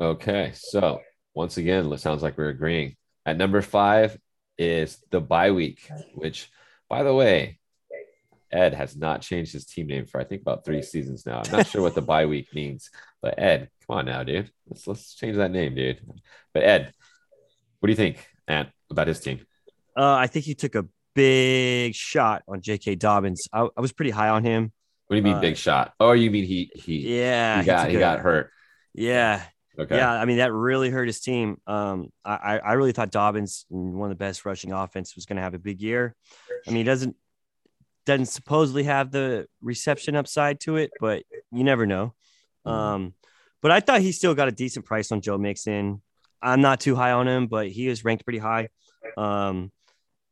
Okay. 0.00 0.50
So 0.54 1.00
once 1.32 1.58
again, 1.58 1.92
it 1.92 2.00
sounds 2.00 2.24
like 2.24 2.36
we're 2.36 2.48
agreeing. 2.48 2.96
At 3.24 3.38
number 3.38 3.62
five 3.62 4.18
is 4.58 4.98
the 5.10 5.20
bye 5.20 5.52
week, 5.52 5.88
which, 6.14 6.50
by 6.88 7.04
the 7.04 7.14
way, 7.14 7.60
Ed 8.50 8.74
has 8.74 8.96
not 8.96 9.22
changed 9.22 9.52
his 9.52 9.64
team 9.64 9.86
name 9.86 10.06
for 10.06 10.20
I 10.20 10.24
think 10.24 10.42
about 10.42 10.64
three 10.64 10.82
seasons 10.82 11.24
now. 11.24 11.40
I'm 11.44 11.52
not 11.52 11.68
sure 11.68 11.82
what 11.82 11.94
the 11.94 12.02
bye 12.02 12.26
week 12.26 12.48
means, 12.54 12.90
but 13.22 13.38
Ed, 13.38 13.70
come 13.86 13.98
on 13.98 14.06
now, 14.06 14.24
dude. 14.24 14.50
Let's 14.68 14.88
let's 14.88 15.14
change 15.14 15.36
that 15.36 15.52
name, 15.52 15.76
dude. 15.76 16.00
But 16.52 16.64
Ed, 16.64 16.92
what 17.78 17.86
do 17.86 17.92
you 17.92 17.96
think, 17.96 18.26
Ant, 18.48 18.70
about 18.90 19.08
his 19.08 19.20
team? 19.20 19.40
Uh, 19.96 20.14
I 20.14 20.26
think 20.26 20.44
he 20.44 20.54
took 20.54 20.74
a 20.74 20.86
big 21.14 21.94
shot 21.94 22.42
on 22.48 22.60
J.K. 22.60 22.96
Dobbins. 22.96 23.48
I, 23.52 23.68
I 23.76 23.80
was 23.80 23.92
pretty 23.92 24.10
high 24.10 24.28
on 24.28 24.44
him. 24.44 24.72
What 25.06 25.14
do 25.14 25.18
you 25.18 25.22
mean 25.24 25.34
Uh, 25.34 25.40
big 25.40 25.56
shot? 25.56 25.92
Oh, 25.98 26.12
you 26.12 26.30
mean 26.30 26.44
he 26.44 26.70
he 26.74 27.18
Yeah, 27.18 27.60
he 27.60 27.66
got 27.66 27.90
he 27.90 27.98
got 27.98 28.20
hurt. 28.20 28.50
Yeah, 28.94 29.42
Okay. 29.78 29.96
yeah. 29.96 30.12
I 30.12 30.24
mean, 30.24 30.38
that 30.38 30.52
really 30.52 30.90
hurt 30.90 31.06
his 31.08 31.20
team. 31.20 31.60
Um, 31.66 32.10
I 32.24 32.58
I 32.60 32.72
really 32.74 32.92
thought 32.92 33.10
Dobbins, 33.10 33.66
one 33.68 34.10
of 34.10 34.16
the 34.16 34.22
best 34.24 34.44
rushing 34.44 34.72
offense, 34.72 35.16
was 35.16 35.26
going 35.26 35.36
to 35.36 35.42
have 35.42 35.54
a 35.54 35.58
big 35.58 35.80
year. 35.80 36.14
I 36.66 36.70
mean, 36.70 36.78
he 36.78 36.84
doesn't 36.84 37.16
doesn't 38.06 38.26
supposedly 38.26 38.84
have 38.84 39.10
the 39.10 39.46
reception 39.60 40.14
upside 40.16 40.60
to 40.60 40.76
it, 40.76 40.90
but 41.00 41.24
you 41.52 41.64
never 41.64 41.86
know. 41.86 42.14
Mhm. 42.66 42.70
Um, 42.70 43.14
but 43.62 43.72
I 43.72 43.80
thought 43.80 44.00
he 44.00 44.12
still 44.12 44.34
got 44.34 44.48
a 44.48 44.52
decent 44.52 44.86
price 44.86 45.10
on 45.12 45.20
Joe 45.20 45.38
Mixon. 45.38 46.02
I'm 46.40 46.60
not 46.60 46.80
too 46.80 46.94
high 46.96 47.12
on 47.12 47.26
him, 47.28 47.46
but 47.48 47.68
he 47.68 47.88
is 47.88 48.04
ranked 48.04 48.24
pretty 48.24 48.38
high. 48.38 48.68
Um, 49.16 49.72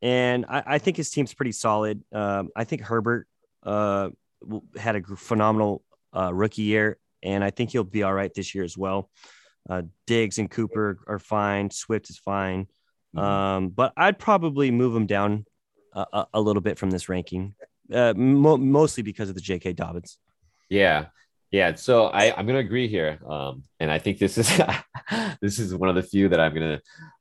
and 0.03 0.47
I, 0.49 0.63
I 0.67 0.79
think 0.79 0.97
his 0.97 1.11
team's 1.11 1.35
pretty 1.35 1.53
solid. 1.53 2.03
Um, 2.13 2.51
I 2.55 2.65
think 2.65 2.83
Herbert 2.83 3.27
uh, 3.65 4.11
had 4.77 4.97
a 4.97 5.03
phenomenal 5.03 5.83
uh, 6.17 6.33
rookie 6.33 6.63
year, 6.63 6.99
and 7.23 7.43
I 7.43 7.51
think 7.51 7.71
he'll 7.71 7.85
be 7.85 8.03
all 8.03 8.13
right 8.15 8.33
this 8.33 8.55
year 8.55 8.65
as 8.65 8.77
well. 8.77 9.11
Uh, 9.69 9.83
Diggs 10.07 10.39
and 10.39 10.51
Cooper 10.51 10.99
are 11.07 11.19
fine. 11.19 11.71
Swift 11.71 12.11
is 12.11 12.19
fine. 12.19 12.69
Mhm. 13.17 13.21
Um, 13.23 13.69
but 13.71 13.93
I'd 13.97 14.19
probably 14.19 14.71
move 14.71 14.95
him 14.95 15.07
down 15.07 15.47
a, 15.93 16.07
a, 16.13 16.27
a 16.35 16.41
little 16.41 16.63
bit 16.63 16.79
from 16.79 16.91
this 16.91 17.09
ranking, 17.09 17.55
uh, 17.93 18.15
mo- 18.17 18.57
mostly 18.57 19.03
because 19.03 19.29
of 19.29 19.35
the 19.35 19.41
J.K. 19.41 19.73
Dobbins. 19.73 20.19
Yeah. 20.69 21.07
Yeah. 21.51 21.75
So 21.77 22.07
I, 22.07 22.37
I'm 22.37 22.47
gonna 22.47 22.59
agree 22.59 22.89
here. 22.89 23.19
Um, 23.27 23.63
and 23.81 23.91
I 23.91 23.99
think 23.99 24.19
this 24.19 24.37
is 24.37 24.51
this 25.41 25.59
is 25.59 25.75
one 25.75 25.89
of 25.89 25.95
the 25.95 26.03
few 26.03 26.29
that 26.29 26.41
I'm 26.41 26.53
gonna 26.53 26.81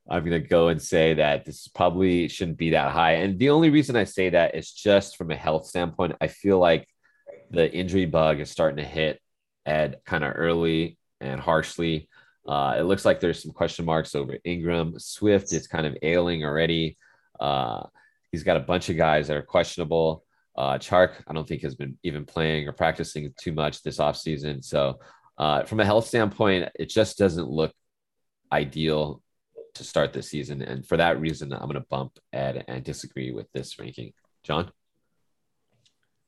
I'm 0.10 0.24
gonna 0.24 0.40
go 0.40 0.68
and 0.68 0.82
say 0.82 1.14
that 1.16 1.46
this 1.46 1.68
probably 1.68 2.28
shouldn't 2.28 2.58
be 2.58 2.72
that 2.72 2.92
high. 2.92 3.14
And 3.14 3.40
the 3.40 3.50
only 3.50 3.70
reason 3.70 3.96
I 3.96 4.04
say 4.04 4.30
that 4.30 4.56
is 4.56 4.72
just 4.72 5.18
from 5.18 5.32
a 5.32 5.36
health 5.36 5.68
standpoint. 5.68 6.16
I 6.20 6.28
feel 6.28 6.60
like 6.60 6.88
the 7.52 7.72
injury 7.72 8.06
bug 8.06 8.40
is 8.40 8.52
starting 8.52 8.78
to 8.78 8.90
hit 8.90 9.22
Ed 9.66 10.00
kind 10.06 10.24
of 10.24 10.34
early 10.36 10.98
and 11.22 11.40
harshly. 11.40 12.10
Uh, 12.48 12.76
it 12.78 12.84
looks 12.84 13.04
like 13.06 13.20
there's 13.20 13.44
some 13.44 13.52
question 13.52 13.86
marks 13.86 14.16
over 14.16 14.38
Ingram. 14.44 14.98
Swift 15.00 15.52
is 15.52 15.68
kind 15.68 15.86
of 15.86 15.98
ailing 16.02 16.46
already. 16.46 16.98
Uh, 17.40 17.84
he's 18.32 18.44
got 18.44 18.58
a 18.58 18.62
bunch 18.62 18.90
of 18.90 18.98
guys 18.98 19.28
that 19.28 19.38
are 19.38 19.42
questionable. 19.42 20.24
Uh, 20.58 20.78
Chark, 20.78 21.14
I 21.28 21.34
don't 21.34 21.48
think 21.48 21.62
has 21.62 21.76
been 21.76 21.98
even 22.04 22.26
playing 22.26 22.68
or 22.68 22.72
practicing 22.72 23.34
too 23.40 23.52
much 23.52 23.84
this 23.84 24.00
offseason. 24.00 24.64
So, 24.64 25.00
uh, 25.38 25.64
from 25.64 25.80
a 25.80 25.86
health 25.86 26.08
standpoint, 26.08 26.70
it 26.80 26.90
just 26.90 27.18
doesn't 27.18 27.48
look 27.48 27.72
ideal 28.52 29.22
to 29.76 29.84
start 29.84 30.14
the 30.14 30.24
season. 30.24 30.62
And 30.62 30.86
for 30.86 30.98
that 30.98 31.20
reason, 31.20 31.54
I'm 31.54 31.62
going 31.62 31.74
to 31.76 31.86
bump 31.90 32.18
Ed 32.34 32.66
and 32.68 32.84
disagree 32.84 33.32
with 33.32 33.52
this 33.52 33.78
ranking. 33.78 34.14
John? 34.44 34.72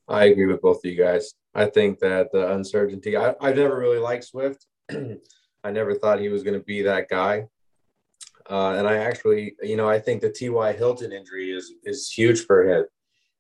I 0.08 0.26
agree 0.26 0.46
with 0.46 0.62
both 0.62 0.84
of 0.84 0.92
you 0.92 0.98
guys. 0.98 1.34
I 1.56 1.66
think 1.66 2.00
that 2.00 2.32
the 2.32 2.52
uncertainty, 2.52 3.18
I, 3.18 3.34
I've 3.42 3.56
never 3.56 3.78
really 3.80 3.98
liked 3.98 4.26
Swift. 4.26 4.66
I 4.92 5.72
never 5.72 5.96
thought 5.96 6.20
he 6.20 6.30
was 6.30 6.44
going 6.44 6.58
to 6.60 6.66
be 6.66 6.84
that 6.84 7.10
guy. 7.10 7.46
Uh, 8.50 8.74
and 8.74 8.88
I 8.88 8.98
actually, 8.98 9.56
you 9.62 9.76
know, 9.76 9.88
I 9.88 10.00
think 10.00 10.22
the 10.22 10.32
T.Y. 10.32 10.74
Hilton 10.74 11.12
injury 11.12 11.52
is 11.52 11.74
is 11.84 12.10
huge 12.10 12.46
for 12.46 12.68
him. 12.68 12.86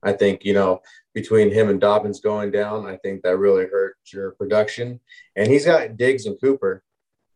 I 0.04 0.14
think, 0.14 0.46
you 0.46 0.54
know, 0.54 0.82
between 1.14 1.52
him 1.52 1.70
and 1.70 1.82
Dobbins 1.82 2.22
going 2.22 2.52
down, 2.52 2.88
I 2.88 2.98
think 2.98 3.22
that 3.24 3.38
really 3.38 3.66
hurt 3.66 3.98
your 4.14 4.32
production. 4.32 5.00
And 5.36 5.48
he's 5.48 5.66
got 5.66 5.98
Diggs 5.98 6.26
and 6.26 6.40
Cooper, 6.40 6.84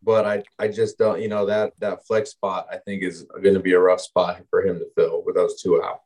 but 0.02 0.26
I, 0.26 0.44
I 0.58 0.68
just 0.70 0.98
don't, 0.98 1.22
you 1.22 1.28
know, 1.28 1.46
that 1.48 1.74
that 1.80 2.06
flex 2.06 2.32
spot 2.32 2.68
I 2.72 2.78
think 2.78 3.04
is 3.04 3.24
going 3.42 3.56
to 3.56 3.60
be 3.60 3.74
a 3.74 3.80
rough 3.80 4.02
spot 4.02 4.42
for 4.50 4.66
him 4.66 4.80
to 4.80 4.86
fill 4.96 5.24
with 5.26 5.36
those 5.36 5.62
two 5.62 5.84
out. 5.84 6.02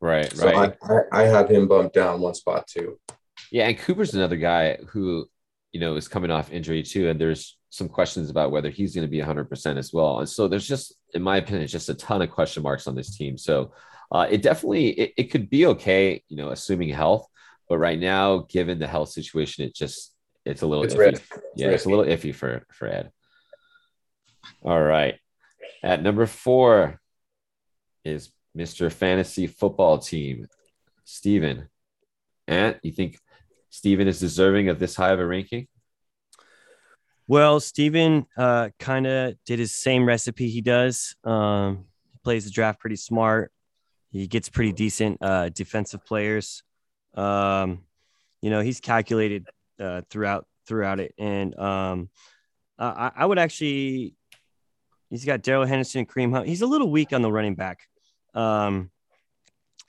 Right, 0.00 0.32
So 0.32 0.46
right. 0.46 0.76
I, 0.82 0.94
I, 0.94 1.22
I 1.22 1.22
have 1.24 1.50
him 1.50 1.68
bumped 1.68 1.94
down 1.94 2.20
one 2.20 2.34
spot 2.34 2.66
too. 2.66 2.98
Yeah, 3.50 3.68
and 3.68 3.78
Cooper's 3.78 4.14
another 4.14 4.36
guy 4.36 4.76
who, 4.88 5.28
you 5.72 5.80
know, 5.80 5.96
is 5.96 6.08
coming 6.08 6.30
off 6.30 6.52
injury 6.52 6.82
too, 6.82 7.08
and 7.08 7.20
there's 7.20 7.58
some 7.70 7.88
questions 7.88 8.30
about 8.30 8.50
whether 8.50 8.70
he's 8.70 8.94
going 8.94 9.06
to 9.06 9.10
be 9.10 9.20
100% 9.20 9.76
as 9.76 9.92
well. 9.92 10.18
And 10.18 10.28
so 10.28 10.48
there's 10.48 10.66
just, 10.66 10.94
in 11.14 11.22
my 11.22 11.36
opinion, 11.36 11.66
just 11.68 11.88
a 11.88 11.94
ton 11.94 12.22
of 12.22 12.30
question 12.30 12.62
marks 12.62 12.86
on 12.86 12.94
this 12.94 13.16
team. 13.16 13.38
So 13.38 13.72
uh, 14.12 14.26
it 14.30 14.42
definitely 14.42 14.88
it, 14.90 15.12
it 15.16 15.24
could 15.30 15.48
be 15.50 15.66
okay, 15.66 16.22
you 16.28 16.36
know, 16.36 16.50
assuming 16.50 16.88
health. 16.90 17.26
But 17.68 17.78
right 17.78 17.98
now, 17.98 18.46
given 18.48 18.78
the 18.78 18.86
health 18.88 19.10
situation, 19.10 19.64
it 19.64 19.74
just 19.74 20.14
it's 20.44 20.62
a 20.62 20.66
little 20.66 20.84
It's 20.84 20.94
iffy. 20.94 20.98
risky. 20.98 21.26
Yeah, 21.56 21.68
it's 21.68 21.84
a 21.84 21.88
little 21.88 22.04
iffy 22.04 22.34
for 22.34 22.66
for 22.72 22.88
Ed. 22.88 23.10
All 24.62 24.80
right, 24.80 25.16
at 25.82 26.02
number 26.02 26.26
four 26.26 27.00
is 28.04 28.30
Mr. 28.56 28.90
Fantasy 28.92 29.46
Football 29.46 29.98
Team, 29.98 30.46
Steven. 31.04 31.68
Ant, 32.48 32.78
you 32.82 32.90
think 32.90 33.18
Steven 33.68 34.08
is 34.08 34.18
deserving 34.18 34.68
of 34.68 34.80
this 34.80 34.96
high 34.96 35.12
of 35.12 35.20
a 35.20 35.26
ranking? 35.26 35.68
Well, 37.28 37.60
Steven 37.60 38.26
uh, 38.36 38.70
kind 38.80 39.06
of 39.06 39.34
did 39.46 39.60
his 39.60 39.72
same 39.72 40.04
recipe 40.04 40.48
he 40.48 40.60
does. 40.62 41.14
Um, 41.22 41.84
he 42.10 42.18
plays 42.24 42.44
the 42.44 42.50
draft 42.50 42.80
pretty 42.80 42.96
smart. 42.96 43.52
He 44.10 44.26
gets 44.26 44.48
pretty 44.48 44.72
decent 44.72 45.18
uh, 45.20 45.50
defensive 45.50 46.04
players. 46.04 46.62
Um, 47.14 47.84
you 48.42 48.50
know, 48.50 48.60
he's 48.60 48.80
calculated 48.80 49.46
uh, 49.78 50.02
throughout 50.10 50.46
throughout 50.66 51.00
it, 51.00 51.14
and 51.18 51.56
um, 51.58 52.10
I, 52.78 53.12
I 53.16 53.26
would 53.26 53.38
actually. 53.38 54.14
He's 55.10 55.24
got 55.24 55.42
Darrell 55.42 55.64
Henderson, 55.66 56.06
Kareem 56.06 56.32
Hunt. 56.32 56.46
He's 56.46 56.62
a 56.62 56.68
little 56.68 56.88
weak 56.88 57.12
on 57.12 57.20
the 57.20 57.32
running 57.32 57.56
back. 57.56 57.80
Um, 58.32 58.92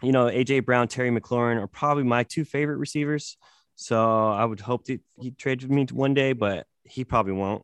you 0.02 0.12
know, 0.12 0.26
AJ 0.26 0.66
Brown, 0.66 0.88
Terry 0.88 1.12
McLaurin 1.12 1.62
are 1.62 1.68
probably 1.68 2.04
my 2.04 2.24
two 2.24 2.44
favorite 2.44 2.78
receivers. 2.78 3.38
So 3.76 4.30
I 4.32 4.44
would 4.44 4.60
hope 4.60 4.86
that 4.86 5.00
he 5.20 5.30
trades 5.32 5.64
with 5.64 5.72
me 5.72 5.86
one 5.92 6.16
day, 6.16 6.34
but 6.34 6.66
he 6.84 7.04
probably 7.04 7.34
won't. 7.34 7.64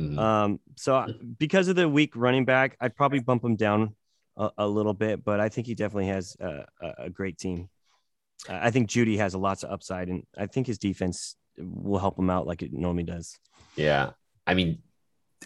Mhm. 0.00 0.18
Um, 0.18 0.60
so 0.76 1.06
because 1.38 1.68
of 1.68 1.76
the 1.76 1.88
weak 1.88 2.16
running 2.16 2.44
back, 2.46 2.76
I'd 2.80 2.96
probably 2.96 3.20
bump 3.20 3.44
him 3.44 3.56
down 3.56 3.94
a, 4.36 4.50
a 4.58 4.66
little 4.66 4.94
bit, 4.94 5.24
but 5.24 5.40
I 5.40 5.48
think 5.48 5.66
he 5.66 5.74
definitely 5.74 6.08
has 6.08 6.36
a, 6.40 6.66
a, 6.98 7.10
great 7.10 7.38
team. 7.38 7.68
I 8.48 8.70
think 8.70 8.90
Jeudy 8.90 9.18
has 9.18 9.34
a 9.34 9.38
lots 9.38 9.62
of 9.62 9.70
upside, 9.70 10.08
and 10.08 10.24
I 10.36 10.46
think 10.46 10.66
his 10.66 10.78
defense 10.78 11.36
will 11.56 12.00
help 12.00 12.18
him 12.18 12.30
out 12.30 12.46
like 12.46 12.62
it 12.62 12.72
normally 12.72 13.04
does. 13.04 13.38
Yeah. 13.76 14.10
I 14.46 14.54
mean, 14.54 14.78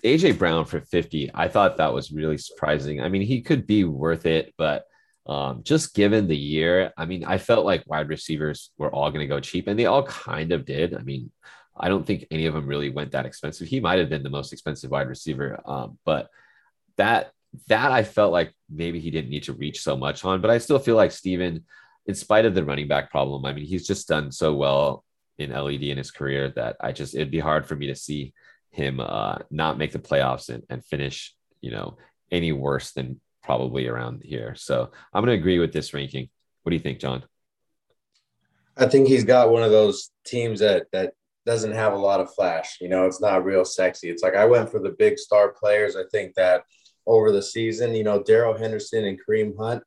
AJ 0.02 0.38
Brown 0.38 0.64
for 0.64 0.80
50, 0.80 1.30
I 1.34 1.48
thought 1.48 1.76
that 1.76 1.92
was 1.92 2.10
really 2.10 2.38
surprising. 2.38 3.00
I 3.00 3.08
mean, 3.08 3.22
he 3.22 3.42
could 3.42 3.66
be 3.66 3.84
worth 3.84 4.26
it, 4.26 4.54
but 4.56 4.84
um, 5.26 5.62
just 5.62 5.94
given 5.94 6.26
the 6.26 6.36
year, 6.36 6.92
I 6.96 7.04
mean, 7.04 7.24
I 7.24 7.38
felt 7.38 7.66
like 7.66 7.84
wide 7.86 8.08
receivers 8.08 8.70
were 8.78 8.92
all 8.92 9.10
going 9.10 9.20
to 9.20 9.26
go 9.26 9.40
cheap, 9.40 9.68
and 9.68 9.78
they 9.78 9.86
all 9.86 10.04
kind 10.04 10.52
of 10.52 10.64
did. 10.64 10.94
I 10.94 11.02
mean, 11.02 11.30
I 11.76 11.88
don't 11.88 12.06
think 12.06 12.26
any 12.30 12.46
of 12.46 12.54
them 12.54 12.66
really 12.66 12.90
went 12.90 13.12
that 13.12 13.26
expensive. 13.26 13.68
He 13.68 13.80
might 13.80 13.98
have 13.98 14.08
been 14.08 14.22
the 14.22 14.30
most 14.30 14.52
expensive 14.52 14.90
wide 14.90 15.08
receiver, 15.08 15.60
um, 15.66 15.98
but 16.04 16.28
that 16.96 17.32
that 17.68 17.92
I 17.92 18.02
felt 18.02 18.32
like 18.32 18.52
maybe 18.70 19.00
he 19.00 19.10
didn't 19.10 19.30
need 19.30 19.44
to 19.44 19.52
reach 19.52 19.80
so 19.80 19.96
much 19.96 20.24
on. 20.24 20.40
But 20.40 20.50
I 20.50 20.58
still 20.58 20.78
feel 20.78 20.96
like 20.96 21.12
Steven, 21.12 21.64
in 22.06 22.14
spite 22.14 22.44
of 22.44 22.54
the 22.54 22.64
running 22.64 22.88
back 22.88 23.10
problem, 23.10 23.44
I 23.44 23.52
mean, 23.52 23.64
he's 23.64 23.86
just 23.86 24.08
done 24.08 24.30
so 24.32 24.54
well 24.54 25.04
in 25.38 25.50
LED 25.50 25.84
in 25.84 25.98
his 25.98 26.10
career 26.10 26.50
that 26.56 26.76
I 26.80 26.92
just 26.92 27.14
it'd 27.14 27.30
be 27.30 27.38
hard 27.38 27.66
for 27.66 27.76
me 27.76 27.86
to 27.86 27.94
see 27.94 28.32
him 28.70 29.00
uh, 29.00 29.38
not 29.50 29.78
make 29.78 29.92
the 29.92 29.98
playoffs 29.98 30.48
and, 30.48 30.62
and 30.68 30.84
finish, 30.84 31.34
you 31.60 31.70
know, 31.70 31.96
any 32.30 32.52
worse 32.52 32.92
than 32.92 33.20
probably 33.42 33.86
around 33.86 34.22
here. 34.24 34.54
So 34.56 34.90
I'm 35.12 35.24
going 35.24 35.34
to 35.34 35.40
agree 35.40 35.58
with 35.58 35.72
this 35.72 35.94
ranking. 35.94 36.28
What 36.62 36.70
do 36.70 36.76
you 36.76 36.82
think, 36.82 36.98
John? 36.98 37.24
I 38.76 38.86
think 38.86 39.08
he's 39.08 39.24
got 39.24 39.50
one 39.50 39.62
of 39.62 39.70
those 39.70 40.10
teams 40.24 40.60
that 40.60 40.86
that 40.92 41.14
doesn't 41.46 41.72
have 41.72 41.94
a 41.94 41.98
lot 41.98 42.20
of 42.20 42.32
flash. 42.34 42.76
You 42.80 42.88
know, 42.88 43.06
it's 43.06 43.20
not 43.20 43.44
real 43.44 43.64
sexy. 43.64 44.10
It's 44.10 44.22
like 44.22 44.36
I 44.36 44.44
went 44.44 44.70
for 44.70 44.80
the 44.80 44.94
big 44.98 45.18
star 45.18 45.48
players. 45.48 45.96
I 45.96 46.04
think 46.12 46.34
that 46.34 46.62
over 47.08 47.32
the 47.32 47.42
season, 47.42 47.94
you 47.94 48.04
know, 48.04 48.22
Darrell 48.22 48.56
Henderson 48.56 49.06
and 49.06 49.18
Kareem 49.18 49.56
Hunt 49.58 49.82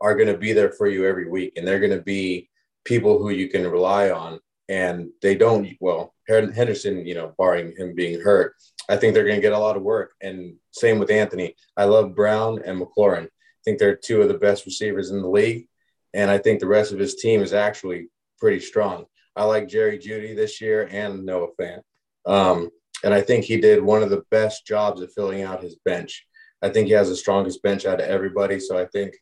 are 0.00 0.14
going 0.14 0.28
to 0.28 0.36
be 0.36 0.52
there 0.52 0.72
for 0.72 0.88
you 0.88 1.06
every 1.06 1.28
week, 1.28 1.54
and 1.56 1.66
they're 1.66 1.80
going 1.80 1.96
to 1.96 2.02
be 2.02 2.50
people 2.84 3.18
who 3.18 3.30
you 3.30 3.48
can 3.48 3.66
rely 3.66 4.10
on. 4.10 4.40
And 4.68 5.10
they 5.22 5.34
don't. 5.34 5.68
Well, 5.80 6.14
Henderson, 6.26 7.06
you 7.06 7.14
know, 7.14 7.34
barring 7.38 7.74
him 7.76 7.94
being 7.94 8.20
hurt, 8.20 8.54
I 8.88 8.96
think 8.96 9.14
they're 9.14 9.24
going 9.24 9.36
to 9.36 9.42
get 9.42 9.52
a 9.52 9.58
lot 9.58 9.76
of 9.76 9.82
work. 9.82 10.12
And 10.22 10.56
same 10.72 10.98
with 10.98 11.10
Anthony. 11.10 11.54
I 11.76 11.84
love 11.84 12.14
Brown 12.14 12.60
and 12.64 12.80
McLaurin. 12.80 13.26
I 13.26 13.62
think 13.64 13.78
they're 13.78 13.96
two 13.96 14.22
of 14.22 14.28
the 14.28 14.38
best 14.38 14.64
receivers 14.66 15.10
in 15.10 15.22
the 15.22 15.28
league. 15.28 15.68
And 16.14 16.30
I 16.30 16.38
think 16.38 16.60
the 16.60 16.66
rest 16.66 16.92
of 16.92 16.98
his 16.98 17.16
team 17.16 17.42
is 17.42 17.52
actually 17.52 18.08
pretty 18.38 18.60
strong. 18.60 19.04
I 19.36 19.44
like 19.44 19.68
Jerry 19.68 19.98
Jeudy 19.98 20.34
this 20.34 20.60
year 20.60 20.88
and 20.90 21.24
Noah 21.24 21.48
Fant. 21.60 21.82
Um, 22.26 22.70
and 23.02 23.12
I 23.12 23.20
think 23.20 23.44
he 23.44 23.60
did 23.60 23.82
one 23.82 24.02
of 24.02 24.10
the 24.10 24.24
best 24.30 24.66
jobs 24.66 25.02
of 25.02 25.12
filling 25.12 25.42
out 25.42 25.62
his 25.62 25.76
bench. 25.84 26.26
I 26.64 26.70
think 26.70 26.86
he 26.86 26.92
has 26.94 27.08
the 27.08 27.16
strongest 27.16 27.62
bench 27.62 27.84
out 27.84 28.00
of 28.00 28.06
everybody. 28.08 28.58
So 28.58 28.78
I 28.78 28.86
think 28.86 29.14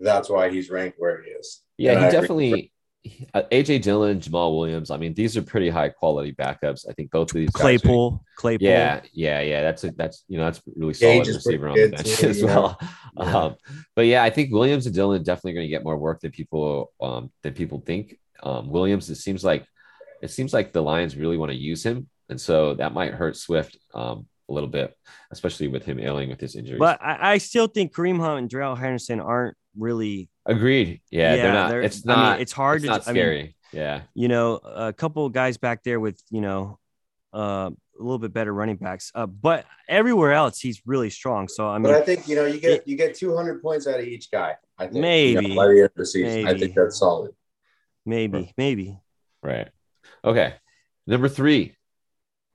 that's 0.00 0.28
why 0.28 0.50
he's 0.50 0.70
ranked 0.70 0.98
where 0.98 1.22
he 1.22 1.30
is. 1.30 1.62
Yeah, 1.76 1.92
And 1.92 2.00
he 2.00 2.06
I 2.06 2.10
definitely. 2.10 2.72
AJ 3.34 3.82
Dillon, 3.82 4.20
Jamaal 4.20 4.56
Williams. 4.56 4.90
I 4.90 4.96
mean, 4.96 5.14
these 5.14 5.36
are 5.36 5.42
pretty 5.42 5.70
high 5.70 5.88
quality 5.88 6.32
backups. 6.32 6.84
I 6.88 6.92
think 6.92 7.10
both 7.10 7.30
of 7.30 7.36
these 7.36 7.50
guys 7.50 7.60
are- 7.60 7.62
Claypool, 7.62 8.24
Claypool. 8.36 8.68
Yeah, 8.68 9.00
yeah, 9.12 9.40
yeah. 9.40 9.62
That's 9.62 9.84
a 9.84 9.92
that's 9.92 10.24
you 10.28 10.36
know 10.36 10.44
that's 10.44 10.60
really 10.76 10.94
solid 10.94 11.26
is 11.26 11.42
pretty 11.42 11.58
receiver 11.58 11.68
on 11.68 11.76
the 11.76 11.88
bench 11.90 12.16
too, 12.16 12.28
as 12.28 12.40
you 12.40 12.46
well. 12.46 12.78
Yeah. 13.16 13.36
Um, 13.36 13.56
but 13.96 14.06
yeah, 14.06 14.22
I 14.24 14.30
think 14.30 14.52
Williams 14.52 14.86
and 14.86 14.94
Dillon 14.94 15.22
definitely 15.22 15.54
going 15.54 15.66
to 15.66 15.70
get 15.70 15.84
more 15.84 15.96
work 15.96 16.20
than 16.20 16.32
people 16.32 16.92
um, 17.00 17.30
than 17.42 17.54
people 17.54 17.80
think. 17.80 18.18
Um, 18.42 18.68
Williams, 18.68 19.08
it 19.08 19.16
seems 19.16 19.44
like 19.44 19.64
it 20.20 20.30
seems 20.30 20.52
like 20.52 20.72
the 20.72 20.82
Lions 20.82 21.16
really 21.16 21.36
want 21.36 21.50
to 21.50 21.56
use 21.56 21.84
him, 21.84 22.08
and 22.28 22.40
so 22.40 22.74
that 22.74 22.92
might 22.92 23.14
hurt 23.14 23.36
Swift 23.36 23.78
um, 23.94 24.26
a 24.48 24.52
little 24.52 24.68
bit, 24.68 24.96
especially 25.30 25.68
with 25.68 25.84
him 25.84 26.00
ailing 26.00 26.28
with 26.28 26.40
his 26.40 26.56
injuries. 26.56 26.78
But 26.78 27.02
I, 27.02 27.32
I 27.34 27.38
still 27.38 27.66
think 27.66 27.94
Kareem 27.94 28.18
Hunt 28.18 28.38
and 28.38 28.50
Darrell 28.50 28.74
Henderson 28.76 29.20
aren't 29.20 29.56
really. 29.76 30.28
Agreed. 30.46 31.00
Yeah, 31.10 31.36
they're 31.36 31.52
not. 31.52 31.70
they're- 31.70 31.82
it's 31.82 32.06
I 32.06 32.10
mean, 32.10 32.16
not. 32.16 32.40
it's 32.40 32.52
hard 32.52 32.76
it's 32.76 32.84
to. 32.84 32.90
not 32.90 33.02
I 33.08 33.12
mean, 33.12 33.22
scary. 33.22 33.56
yeah. 33.72 34.02
you 34.14 34.28
know, 34.28 34.54
a 34.56 34.92
couple 34.92 35.26
of 35.26 35.32
guys 35.32 35.56
back 35.58 35.82
there 35.84 36.00
with, 36.00 36.20
you 36.30 36.40
know, 36.40 36.78
uh, 37.34 37.70
a 37.70 38.02
little 38.02 38.18
bit 38.18 38.32
better 38.32 38.54
running 38.54 38.76
backs. 38.76 39.10
Uh, 39.14 39.26
but 39.26 39.66
everywhere 39.88 40.32
else, 40.32 40.60
he's 40.60 40.80
really 40.86 41.10
strong. 41.10 41.48
So, 41.48 41.68
I 41.68 41.74
mean, 41.78 41.82
But 41.92 41.94
I 41.94 42.00
think 42.00 42.28
you 42.28 42.36
know 42.36 42.46
you 42.46 42.60
get 42.60 42.86
you 42.86 42.96
get 42.96 43.16
200 43.16 43.60
points 43.60 43.86
out 43.86 43.98
of 44.00 44.06
each 44.06 44.30
guy. 44.30 44.54
I 44.78 44.84
think 44.84 44.94
you 44.94 45.00
know, 45.02 45.40
Maybe. 45.40 45.56
by 45.56 45.66
the 45.66 45.72
end 45.72 45.82
of 45.84 45.94
the 45.96 46.06
season, 46.06 46.46
I 46.46 46.56
think 46.56 46.74
that's 46.74 46.98
solid. 46.98 47.32
maybe, 48.06 48.54
maybe. 48.56 48.96
Right. 49.42 49.68
Okay. 50.24 50.54
Number 51.06 51.28
three 51.28 51.74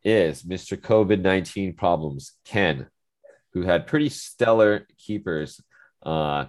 is 0.04 0.43
Mr. 0.43 0.78
COVID 0.78 1.22
19 1.22 1.74
problems, 1.76 2.34
Ken, 2.45 2.88
who 3.54 3.62
had 3.62 3.88
pretty 3.88 4.10
stellar 4.10 4.88
keepers. 4.97 5.62
Uh, 6.01 6.45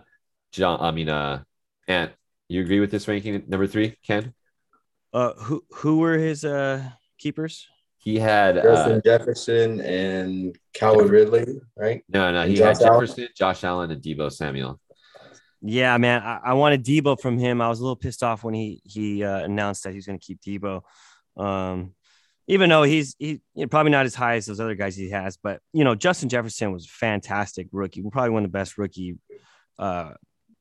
John, 0.53 0.81
I 0.81 0.91
mean, 0.91 1.09
uh, 1.09 1.43
Ant, 1.89 2.13
you 2.49 2.61
agree 2.61 2.81
with 2.81 2.91
this 2.91 3.09
ranking? 3.09 3.45
Number 3.49 3.67
three, 3.67 3.97
Ken? 4.07 4.35
Uh, 5.13 5.33
who, 5.35 5.65
who 5.71 5.99
were 5.99 6.19
his, 6.19 6.45
uh, 6.45 6.83
keepers? 7.19 7.69
He 7.99 8.19
had, 8.19 8.59
uh, 8.59 8.63
Justin 8.63 9.03
Jefferson 9.05 9.81
and 9.81 10.59
Calvin 10.75 11.09
Ridley, 11.09 11.47
right? 11.77 12.05
no, 12.09 12.33
no, 12.33 12.41
And 12.43 12.51
he 12.53 12.59
had 12.59 12.79
Josh 12.79 12.87
Allen? 12.87 13.29
Josh 13.37 13.65
Allen, 13.65 13.91
and 13.91 14.03
Deebo 14.03 14.31
Samuel. 14.31 14.81
Yeah, 15.67 15.97
man, 15.97 16.23
I, 16.23 16.41
I 16.45 16.53
wanted 16.53 16.85
Deebo 16.85 17.19
from 17.19 17.39
him. 17.39 17.63
I 17.63 17.69
was 17.69 17.81
a 17.81 17.83
little 17.83 17.97
pissed 17.97 18.23
off 18.23 18.45
when 18.45 18.53
he 18.53 18.83
he 18.85 19.25
uh, 19.25 19.39
announced 19.39 19.85
that 19.85 19.91
he 19.91 19.97
was 19.97 20.05
going 20.05 20.19
to 20.19 20.25
keep 20.25 20.43
Deebo, 20.43 20.83
um, 21.39 21.95
even 22.47 22.69
though 22.71 22.83
he's 22.83 23.17
he 23.19 23.41
you 23.55 23.63
know, 23.63 23.67
probably 23.67 23.91
not 23.93 24.07
as 24.07 24.15
high 24.15 24.37
as 24.37 24.47
those 24.47 24.61
other 24.61 24.75
guys 24.75 24.97
he 24.97 25.11
has. 25.11 25.37
But 25.37 25.61
you 25.73 25.85
know, 25.85 25.95
Justin 25.95 26.29
Jefferson 26.29 26.73
was 26.73 26.85
a 26.87 26.89
fantastic 26.89 27.69
rookie, 27.73 28.03
probably 28.11 28.31
one 28.31 28.45
of 28.45 28.51
the 28.51 28.59
best 28.59 28.77
rookie 28.79 29.19
uh, 29.79 30.13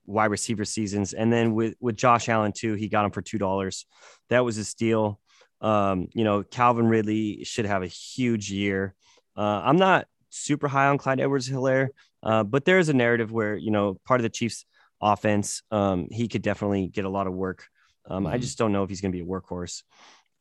wide 0.05 0.31
receiver 0.31 0.65
seasons. 0.65 1.13
And 1.13 1.31
then 1.31 1.53
with 1.53 1.75
with 1.79 1.95
Josh 1.95 2.29
Allen 2.29 2.51
too, 2.53 2.73
he 2.73 2.87
got 2.89 3.05
him 3.05 3.11
for 3.11 3.21
two 3.21 3.37
dollars. 3.37 3.85
That 4.29 4.45
was 4.45 4.57
a 4.57 4.63
steal. 4.65 5.19
Um, 5.61 6.07
you 6.13 6.23
know, 6.23 6.43
Calvin 6.43 6.87
Ridley 6.87 7.43
should 7.45 7.65
have 7.65 7.83
a 7.83 7.87
huge 7.87 8.51
year. 8.51 8.95
Uh, 9.37 9.61
I'm 9.63 9.77
not 9.77 10.07
super 10.29 10.67
high 10.67 10.87
on 10.87 10.97
Clyde 10.97 11.21
Edwards-Hilaire, 11.21 11.91
uh, 12.21 12.43
but 12.43 12.65
there 12.65 12.79
is 12.79 12.89
a 12.89 12.93
narrative 12.93 13.31
where 13.31 13.55
you 13.55 13.71
know 13.71 13.97
part 14.05 14.19
of 14.19 14.23
the 14.23 14.29
Chiefs 14.29 14.65
offense. 15.01 15.63
Um, 15.71 16.07
he 16.11 16.27
could 16.27 16.41
definitely 16.41 16.87
get 16.87 17.05
a 17.05 17.09
lot 17.09 17.27
of 17.27 17.33
work. 17.33 17.67
Um, 18.09 18.27
I 18.27 18.37
Mhm. 18.37 18.41
just 18.41 18.57
don't 18.57 18.71
know 18.73 18.83
if 18.83 18.89
he's 18.89 18.99
going 19.01 19.11
to 19.13 19.17
be 19.17 19.21
a 19.21 19.25
workhorse. 19.25 19.83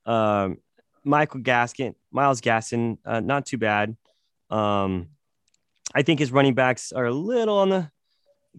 Um, 0.06 0.58
Michael 1.04 1.40
Gaskin, 1.40 1.94
Myles 2.10 2.40
Gaskin, 2.40 2.98
uh, 3.04 3.20
not 3.20 3.46
too 3.46 3.58
bad. 3.58 3.96
Um, 4.50 5.08
I 5.94 6.02
think 6.02 6.20
his 6.20 6.32
running 6.32 6.54
backs 6.54 6.92
are 6.92 7.06
a 7.06 7.12
little 7.12 7.58
on 7.58 7.70
the 7.70 7.90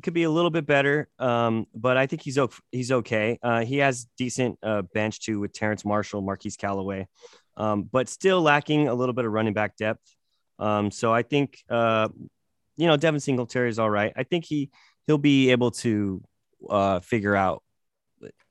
could 0.01 0.13
be 0.13 0.23
a 0.23 0.29
little 0.29 0.49
bit 0.49 0.65
better, 0.65 1.07
um, 1.19 1.67
but 1.75 1.97
I 1.97 2.07
think 2.07 2.23
he's. 2.23 2.39
He's 2.71 2.91
okay. 2.91 3.37
Uh, 3.43 3.63
he 3.63 3.77
has 3.77 4.07
decent 4.17 4.57
uh, 4.63 4.81
bench 4.81 5.19
too 5.19 5.39
with 5.39 5.53
Terrence 5.53 5.85
Marshall, 5.85 6.21
Marquise 6.21 6.57
Callaway, 6.57 7.07
um, 7.57 7.83
but 7.83 8.09
still 8.09 8.41
lacking 8.41 8.87
a 8.87 8.93
little 8.93 9.13
bit 9.13 9.25
of 9.25 9.31
running 9.31 9.53
back 9.53 9.77
depth. 9.77 10.01
Um, 10.57 10.89
so 10.89 11.13
I 11.13 11.21
think 11.21 11.63
uh, 11.69 12.09
you 12.75 12.87
know 12.87 12.97
Devin 12.97 13.19
Singletary 13.19 13.69
is 13.69 13.77
all 13.77 13.89
right. 13.89 14.13
I 14.15 14.23
think 14.23 14.45
he 14.45 14.71
he'll 15.05 15.17
be 15.17 15.51
able 15.51 15.71
to 15.71 16.23
uh, 16.69 16.99
figure 17.01 17.35
out 17.35 17.61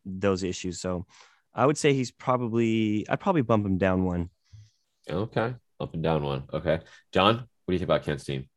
those 0.04 0.42
issues. 0.42 0.80
So 0.80 1.06
I 1.54 1.66
would 1.66 1.78
say 1.78 1.92
he's 1.92 2.10
probably 2.10 3.06
I'd 3.08 3.20
probably 3.20 3.42
bump 3.42 3.66
him 3.66 3.78
down 3.78 4.04
one. 4.04 4.30
Okay. 5.08 5.54
Up 5.80 5.94
and 5.94 6.02
down 6.02 6.22
one. 6.22 6.44
Okay. 6.52 6.80
John, 7.12 7.36
what 7.36 7.46
do 7.68 7.72
you 7.72 7.78
think 7.78 7.88
about 7.88 8.04
Ken's 8.04 8.24
team? 8.24 8.48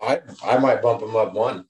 I 0.00 0.20
I 0.44 0.58
might 0.58 0.82
bump 0.82 1.02
him 1.02 1.16
up 1.16 1.34
one. 1.34 1.64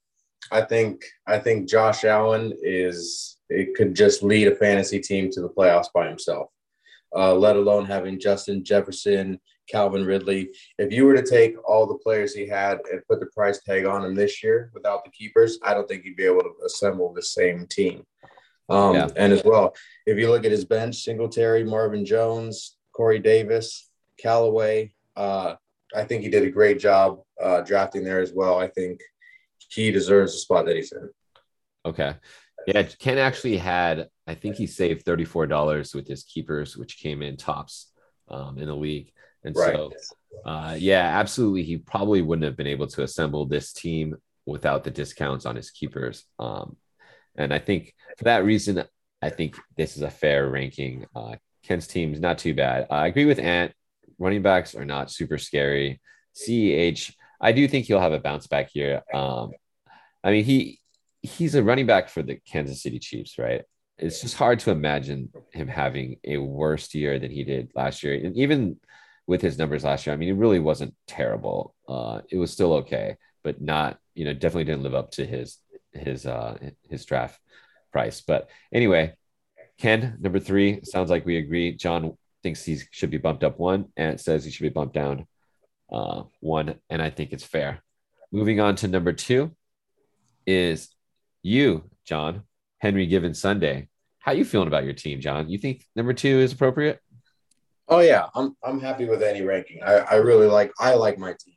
I 0.51 0.63
think 0.63 1.05
I 1.27 1.39
think 1.39 1.69
Josh 1.69 2.05
Allen 2.05 2.53
is 2.63 3.39
it 3.49 3.75
could 3.75 3.95
just 3.95 4.23
lead 4.23 4.49
a 4.49 4.57
fantasy 4.57 5.01
team 5.01 5.31
to 5.31 5.41
the 5.41 5.49
playoffs 5.49 5.93
by 5.95 6.09
himself. 6.09 6.49
Uh, 7.15 7.35
let 7.35 7.57
alone 7.57 7.85
having 7.85 8.19
Justin 8.19 8.65
Jefferson, 8.65 9.39
Calvin 9.69 10.05
Ridley. 10.05 10.51
If 10.79 10.93
you 10.93 11.05
were 11.05 11.15
to 11.15 11.23
take 11.23 11.57
all 11.69 11.87
the 11.87 11.99
players 11.99 12.35
he 12.35 12.49
had 12.49 12.79
and 12.91 13.07
put 13.07 13.21
the 13.21 13.27
price 13.27 13.61
tag 13.63 13.85
on 13.85 14.05
him 14.05 14.15
this 14.15 14.43
year 14.43 14.71
without 14.73 15.05
the 15.05 15.11
keepers, 15.11 15.59
I 15.63 15.75
don't 15.75 15.87
think 15.87 16.05
he'd 16.05 16.17
be 16.17 16.25
able 16.25 16.41
to 16.41 16.55
assemble 16.65 17.13
the 17.13 17.23
same 17.23 17.67
team. 17.67 18.05
Um, 18.73 18.95
Yeah. 18.95 19.09
And 19.17 19.33
as 19.33 19.45
well, 19.45 19.75
if 20.07 20.19
you 20.19 20.31
look 20.31 20.45
at 20.45 20.51
his 20.51 20.65
bench, 20.65 20.97
Singletary, 21.03 21.65
Marvin 21.65 22.05
Jones, 22.05 22.77
Corey 22.93 23.19
Davis, 23.19 23.91
Callaway, 24.19 24.95
uh, 25.17 25.55
I 25.95 26.05
think 26.05 26.23
he 26.23 26.31
did 26.31 26.45
a 26.45 26.51
great 26.51 26.79
job 26.79 27.21
uh, 27.43 27.61
drafting 27.61 28.03
there 28.05 28.21
as 28.21 28.33
well. 28.33 28.59
I 28.59 28.69
think 28.69 29.01
he 29.69 29.91
deserves 29.91 30.33
the 30.33 30.39
spot 30.39 30.67
that 30.67 30.77
he's 30.77 30.93
in. 30.93 31.11
Okay. 31.85 32.15
Yeah, 32.67 32.83
Ken 32.85 33.19
actually 33.19 33.57
had, 33.57 34.09
I 34.27 34.35
think 34.35 34.57
he 34.57 34.67
saved 34.67 35.05
$34 35.05 35.95
with 35.95 36.07
his 36.07 36.23
keepers, 36.23 36.77
which 36.77 36.99
came 36.99 37.21
in 37.23 37.37
tops 37.37 37.91
um, 38.29 38.59
in 38.59 38.67
the 38.69 38.77
league. 38.77 39.13
And 39.45 39.57
Right. 39.57 39.75
so, 39.75 39.93
uh, 40.45 40.77
yeah, 40.79 41.19
absolutely. 41.19 41.65
He 41.65 41.79
probably 41.79 42.23
wouldn't 42.23 42.45
have 42.45 42.57
been 42.57 42.69
able 42.69 42.87
to 42.89 43.03
assemble 43.03 43.47
this 43.47 43.73
team 43.73 44.17
without 44.47 44.85
the 44.85 44.91
discounts 44.91 45.45
on 45.45 45.57
his 45.57 45.71
keepers. 45.71 46.25
Um, 46.39 46.77
and 47.37 47.53
I 47.53 47.59
think 47.59 47.95
for 48.19 48.25
that 48.25 48.45
reason, 48.45 48.85
I 49.21 49.31
think 49.31 49.57
this 49.77 49.97
is 49.97 50.03
a 50.03 50.11
fair 50.11 50.49
ranking. 50.49 51.07
Uh, 51.15 51.37
Ken's 51.63 51.87
team's 51.87 52.21
not 52.21 52.39
too 52.39 52.55
bad. 52.55 52.87
I 52.91 53.07
agree 53.07 53.25
with 53.25 53.39
Ant. 53.39 53.73
Running 54.19 54.43
backs 54.43 54.75
are 54.75 54.85
not 54.85 55.11
super 55.11 55.39
scary. 55.39 56.01
CEH, 56.35 57.15
I 57.41 57.53
do 57.53 57.67
think 57.69 57.87
he'll 57.87 58.01
have 58.01 58.13
a 58.13 58.21
bounce 58.21 58.47
back 58.47 58.71
here. 58.73 59.03
Um, 59.13 59.51
I 60.25 60.31
mean, 60.31 60.45
he 60.45 60.81
he's 61.23 61.55
a 61.55 61.63
running 61.63 61.87
back 61.87 62.09
for 62.09 62.23
the 62.23 62.37
Kansas 62.47 62.83
City 62.83 62.99
Chiefs, 62.99 63.39
right? 63.39 63.63
It's 63.99 64.21
just 64.21 64.37
hard 64.37 64.59
to 64.61 64.71
imagine 64.71 65.31
him 65.53 65.69
having 65.69 66.17
a 66.25 66.39
worse 66.39 66.93
year 66.95 67.19
than 67.19 67.31
he 67.31 67.45
did 67.45 67.71
last 67.75 68.03
year. 68.03 68.15
And 68.15 68.37
even 68.37 68.79
with 69.27 69.41
his 69.41 69.59
numbers 69.59 69.85
last 69.85 70.07
year, 70.07 70.15
I 70.15 70.17
mean, 70.17 70.31
it 70.31 70.37
really 70.37 70.59
wasn't 70.59 70.95
terrible. 71.07 71.75
Uh, 71.89 72.23
it 72.29 72.39
was 72.39 72.51
still 72.51 72.73
okay, 72.75 73.17
but 73.45 73.61
not, 73.61 73.99
you 74.15 74.25
know, 74.25 74.33
definitely 74.33 74.65
didn't 74.65 74.83
live 74.83 74.95
up 74.95 75.13
to 75.13 75.25
his 75.25 75.59
his 75.93 76.27
uh 76.27 76.59
his 76.89 77.05
draft 77.05 77.41
price. 77.93 78.21
But 78.21 78.49
anyway, 78.73 79.15
Ken, 79.79 80.17
number 80.21 80.41
three, 80.41 80.81
sounds 80.85 81.11
like 81.11 81.27
we 81.27 81.37
agree. 81.37 81.75
John 81.75 82.17
thinks 82.43 82.65
he 82.65 82.79
should 82.91 83.11
be 83.11 83.19
bumped 83.19 83.45
up 83.45 83.59
one, 83.59 83.87
and 83.97 84.21
says 84.21 84.45
he 84.45 84.51
should 84.51 84.63
be 84.63 84.69
bumped 84.69 84.95
down 84.95 85.27
uh, 85.93 86.25
one, 86.41 86.77
and 86.91 87.03
I 87.03 87.11
think 87.11 87.33
it's 87.33 87.45
fair. 87.45 87.83
Moving 88.33 88.61
on 88.61 88.77
to 88.77 88.89
number 88.89 89.13
two 89.13 89.55
is 90.47 90.89
you, 91.43 91.91
John 92.05 92.45
Henry 92.79 93.07
Given 93.07 93.35
Sunday. 93.35 93.89
How 94.19 94.33
are 94.33 94.37
you 94.37 94.45
feeling 94.45 94.69
about 94.69 94.85
your 94.85 94.95
team, 94.95 95.21
John? 95.21 95.49
You 95.49 95.59
think 95.59 95.85
number 95.95 96.13
two 96.13 96.39
is 96.41 96.53
appropriate? 96.53 97.01
Oh 97.89 98.01
yeah, 98.01 98.27
I'm 98.35 98.57
I'm 98.63 98.81
happy 98.81 99.05
with 99.05 99.23
any 99.23 99.43
ranking. 99.43 99.83
I, 99.83 99.99
I 99.99 100.15
really 100.17 100.47
like 100.47 100.73
I 100.79 100.95
like 100.95 101.19
my 101.19 101.35
team. 101.39 101.57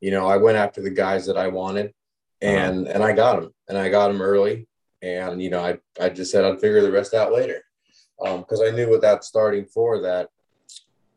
You 0.00 0.10
know, 0.10 0.26
I 0.26 0.36
went 0.36 0.56
after 0.56 0.82
the 0.82 0.90
guys 0.90 1.26
that 1.26 1.36
I 1.36 1.48
wanted, 1.48 1.92
and 2.40 2.86
uh-huh. 2.86 2.92
and 2.94 3.04
I 3.04 3.12
got 3.12 3.42
him, 3.42 3.50
and 3.68 3.78
I 3.78 3.88
got 3.88 4.10
him 4.10 4.22
early, 4.22 4.68
and 5.02 5.42
you 5.42 5.50
know 5.50 5.60
I 5.60 5.78
I 6.00 6.08
just 6.08 6.30
said 6.30 6.44
I'd 6.44 6.60
figure 6.60 6.82
the 6.82 6.92
rest 6.92 7.14
out 7.14 7.32
later, 7.32 7.62
because 8.18 8.60
um, 8.60 8.66
I 8.66 8.70
knew 8.70 8.90
without 8.90 9.24
starting 9.24 9.66
for 9.66 10.02
that, 10.02 10.28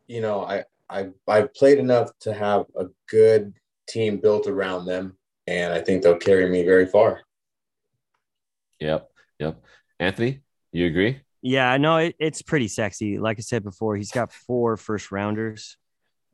you 0.07 0.21
know 0.21 0.43
I 0.43 0.63
I 0.89 1.09
I've 1.27 1.53
played 1.53 1.77
enough 1.77 2.11
to 2.21 2.33
have 2.33 2.65
a 2.77 2.85
good 3.09 3.53
team 3.87 4.17
built 4.17 4.47
around 4.47 4.85
them, 4.85 5.17
and 5.47 5.73
I 5.73 5.81
think 5.81 6.03
they'll 6.03 6.17
carry 6.17 6.49
me 6.49 6.63
very 6.63 6.85
far. 6.85 7.21
Yep, 8.79 9.09
yep. 9.39 9.61
Anthony, 9.99 10.41
you 10.71 10.85
agree? 10.85 11.21
Yeah, 11.41 11.77
no, 11.77 11.97
it, 11.97 12.15
it's 12.19 12.41
pretty 12.41 12.67
sexy. 12.67 13.17
Like 13.17 13.37
I 13.39 13.41
said 13.41 13.63
before, 13.63 13.95
he's 13.95 14.11
got 14.11 14.31
four 14.31 14.77
first 14.77 15.11
rounders. 15.11 15.77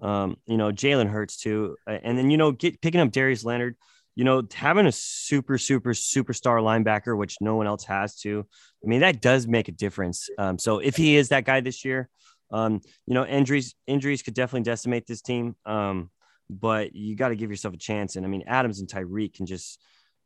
Um, 0.01 0.37
you 0.45 0.57
know, 0.57 0.71
Jalen 0.71 1.09
Hurts 1.09 1.37
too, 1.37 1.75
and 1.87 2.17
then 2.17 2.29
you 2.29 2.37
know, 2.37 2.51
get, 2.51 2.81
picking 2.81 2.99
up 2.99 3.11
Darius 3.11 3.43
Leonard. 3.43 3.75
You 4.15 4.23
know, 4.23 4.43
having 4.53 4.85
a 4.85 4.91
super, 4.91 5.57
super, 5.57 5.91
superstar 5.91 6.61
linebacker, 6.61 7.17
which 7.17 7.37
no 7.41 7.55
one 7.55 7.67
else 7.67 7.83
has 7.85 8.15
to. 8.21 8.45
I 8.83 8.87
mean, 8.87 9.01
that 9.01 9.21
does 9.21 9.47
make 9.47 9.67
a 9.67 9.73
difference. 9.73 10.29
Um, 10.37 10.57
so 10.57 10.79
if 10.79 10.95
he 10.95 11.17
is 11.17 11.29
that 11.29 11.45
guy 11.45 11.59
this 11.59 11.83
year, 11.83 12.09
um, 12.51 12.81
you 13.05 13.13
know, 13.13 13.25
injuries 13.25 13.75
injuries 13.87 14.21
could 14.21 14.33
definitely 14.33 14.63
decimate 14.63 15.05
this 15.07 15.21
team. 15.21 15.55
Um, 15.65 16.09
but 16.49 16.95
you 16.95 17.15
got 17.15 17.29
to 17.29 17.35
give 17.35 17.49
yourself 17.49 17.73
a 17.73 17.77
chance. 17.77 18.15
And 18.15 18.25
I 18.25 18.29
mean, 18.29 18.43
Adams 18.47 18.79
and 18.79 18.87
Tyreek 18.87 19.33
can 19.33 19.45
just, 19.45 19.81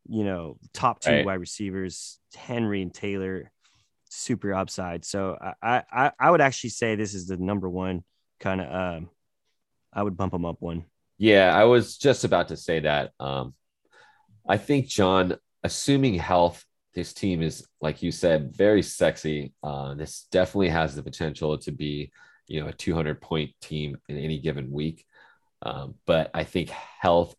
you 0.07 0.23
know, 0.23 0.57
top 0.73 0.99
two 0.99 1.11
right. 1.11 1.25
wide 1.25 1.39
receivers, 1.39 2.19
Henry 2.35 2.81
and 2.81 2.93
Taylor, 2.93 3.51
super 4.09 4.53
upside. 4.53 5.05
So 5.05 5.37
I, 5.61 5.83
I 5.91 6.11
I 6.19 6.31
would 6.31 6.41
actually 6.41 6.71
say 6.71 6.95
this 6.95 7.13
is 7.13 7.27
the 7.27 7.37
number 7.37 7.69
one 7.69 8.03
kind 8.39 8.61
of. 8.61 8.67
Uh, 8.71 9.05
I 9.91 10.03
would 10.03 10.17
bump 10.17 10.33
him 10.33 10.45
up 10.45 10.57
one. 10.59 10.85
Yeah, 11.17 11.55
I 11.55 11.63
was 11.63 11.97
just 11.97 12.23
about 12.23 12.49
to 12.49 12.57
say 12.57 12.81
that. 12.81 13.11
Um, 13.19 13.53
I 14.49 14.57
think 14.57 14.87
John, 14.87 15.37
assuming 15.63 16.15
health 16.15 16.65
this 16.95 17.13
team 17.13 17.41
is, 17.43 17.67
like 17.81 18.01
you 18.01 18.11
said, 18.11 18.55
very 18.55 18.81
sexy. 18.81 19.53
Uh, 19.63 19.93
this 19.93 20.27
definitely 20.31 20.69
has 20.69 20.95
the 20.95 21.03
potential 21.03 21.57
to 21.59 21.71
be, 21.71 22.11
you 22.47 22.59
know, 22.59 22.67
a 22.67 22.73
200 22.73 23.21
point 23.21 23.51
team 23.61 23.97
in 24.09 24.17
any 24.17 24.39
given 24.39 24.71
week. 24.71 25.05
Um, 25.61 25.95
but 26.07 26.31
I 26.33 26.43
think 26.43 26.69
health 26.69 27.35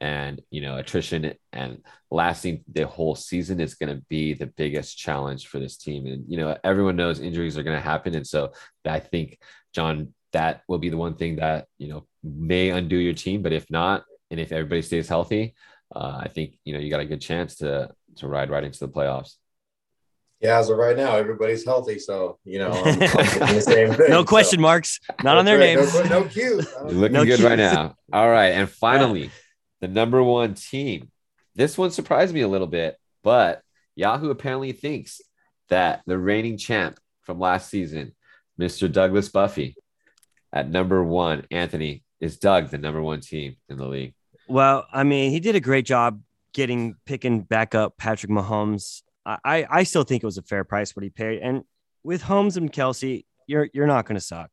and 0.00 0.40
you 0.50 0.60
know 0.60 0.78
attrition 0.78 1.34
and 1.52 1.82
lasting 2.10 2.62
the 2.72 2.86
whole 2.86 3.16
season 3.16 3.60
is 3.60 3.74
going 3.74 3.94
to 3.94 4.00
be 4.08 4.32
the 4.32 4.46
biggest 4.46 4.96
challenge 4.96 5.48
for 5.48 5.58
this 5.58 5.76
team 5.76 6.06
and 6.06 6.24
you 6.28 6.36
know 6.36 6.56
everyone 6.62 6.94
knows 6.94 7.18
injuries 7.18 7.58
are 7.58 7.64
going 7.64 7.76
to 7.76 7.82
happen 7.82 8.14
and 8.14 8.24
so 8.24 8.52
i 8.86 9.00
think 9.00 9.40
john 9.74 10.14
that 10.32 10.62
will 10.68 10.78
be 10.78 10.88
the 10.88 10.96
one 10.96 11.16
thing 11.16 11.34
that 11.36 11.66
you 11.78 11.88
know 11.88 12.06
may 12.22 12.70
undo 12.70 12.96
your 12.96 13.12
team 13.12 13.42
but 13.42 13.52
if 13.52 13.68
not 13.70 14.04
and 14.30 14.38
if 14.38 14.52
everybody 14.52 14.82
stays 14.82 15.08
healthy 15.08 15.52
uh, 15.94 16.20
i 16.20 16.28
think 16.28 16.58
you 16.64 16.72
know 16.72 16.78
you 16.78 16.90
got 16.90 17.00
a 17.00 17.06
good 17.06 17.20
chance 17.20 17.56
to 17.56 17.88
to 18.18 18.28
ride 18.28 18.50
right 18.50 18.64
into 18.64 18.78
the 18.78 18.88
playoffs. 18.88 19.36
Yeah, 20.40 20.58
as 20.58 20.70
of 20.70 20.78
right 20.78 20.96
now, 20.96 21.16
everybody's 21.16 21.64
healthy, 21.64 21.98
so 21.98 22.38
you 22.44 22.60
know, 22.60 22.70
I'm, 22.70 22.86
I'm 23.02 23.54
the 23.54 23.60
same 23.60 23.92
thing. 23.94 24.10
no 24.10 24.24
question 24.24 24.58
so. 24.58 24.62
marks, 24.62 25.00
not 25.24 25.36
on 25.36 25.44
their 25.44 25.58
names. 25.58 25.92
No, 25.94 26.02
no 26.02 26.28
You're 26.32 26.62
looking 26.90 27.12
no 27.12 27.24
good 27.24 27.40
right 27.40 27.58
now. 27.58 27.96
All 28.12 28.28
right, 28.28 28.50
and 28.50 28.70
finally, 28.70 29.24
yeah. 29.24 29.30
the 29.80 29.88
number 29.88 30.22
one 30.22 30.54
team. 30.54 31.10
This 31.56 31.76
one 31.76 31.90
surprised 31.90 32.32
me 32.32 32.42
a 32.42 32.48
little 32.48 32.68
bit, 32.68 32.96
but 33.24 33.62
Yahoo 33.96 34.30
apparently 34.30 34.70
thinks 34.70 35.20
that 35.70 36.02
the 36.06 36.16
reigning 36.16 36.56
champ 36.56 37.00
from 37.22 37.40
last 37.40 37.68
season, 37.68 38.14
Mr. 38.60 38.90
Douglas 38.90 39.28
Buffy, 39.28 39.74
at 40.52 40.70
number 40.70 41.02
one, 41.02 41.46
Anthony, 41.50 42.04
is 42.20 42.38
Doug 42.38 42.68
the 42.68 42.78
number 42.78 43.02
one 43.02 43.20
team 43.20 43.56
in 43.68 43.76
the 43.76 43.88
league? 43.88 44.14
Well, 44.48 44.86
I 44.92 45.04
mean, 45.04 45.30
he 45.30 45.40
did 45.40 45.54
a 45.56 45.60
great 45.60 45.84
job 45.84 46.20
getting 46.54 46.96
picking 47.04 47.42
back 47.42 47.74
up 47.74 47.96
Patrick 47.98 48.32
Mahomes. 48.32 49.02
I 49.24 49.66
I 49.68 49.82
still 49.84 50.04
think 50.04 50.22
it 50.22 50.26
was 50.26 50.38
a 50.38 50.42
fair 50.42 50.64
price 50.64 50.96
what 50.96 51.02
he 51.02 51.10
paid. 51.10 51.40
And 51.42 51.64
with 52.02 52.22
Holmes 52.22 52.56
and 52.56 52.72
Kelsey, 52.72 53.26
you're 53.46 53.68
you're 53.74 53.86
not 53.86 54.06
going 54.06 54.14
to 54.14 54.24
suck. 54.24 54.50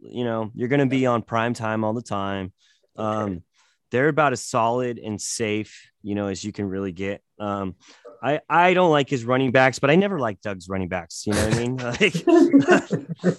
You 0.00 0.24
know, 0.24 0.50
you're 0.54 0.68
going 0.68 0.80
to 0.80 0.86
be 0.86 1.06
on 1.06 1.22
prime 1.22 1.52
time 1.52 1.84
all 1.84 1.92
the 1.92 2.02
time. 2.02 2.52
Um, 2.96 3.42
they're 3.90 4.08
about 4.08 4.32
as 4.32 4.42
solid 4.42 4.98
and 4.98 5.20
safe, 5.20 5.90
you 6.02 6.14
know, 6.14 6.28
as 6.28 6.44
you 6.44 6.52
can 6.52 6.68
really 6.68 6.92
get. 6.92 7.22
Um, 7.38 7.76
I 8.22 8.40
I 8.48 8.74
don't 8.74 8.90
like 8.90 9.10
his 9.10 9.24
running 9.24 9.52
backs, 9.52 9.78
but 9.78 9.90
I 9.90 9.96
never 9.96 10.18
liked 10.18 10.42
Doug's 10.42 10.68
running 10.68 10.88
backs. 10.88 11.26
You 11.26 11.34
know 11.34 11.48
what 11.48 11.54
I 11.54 11.58
mean? 11.58 11.76
Like, 13.26 13.36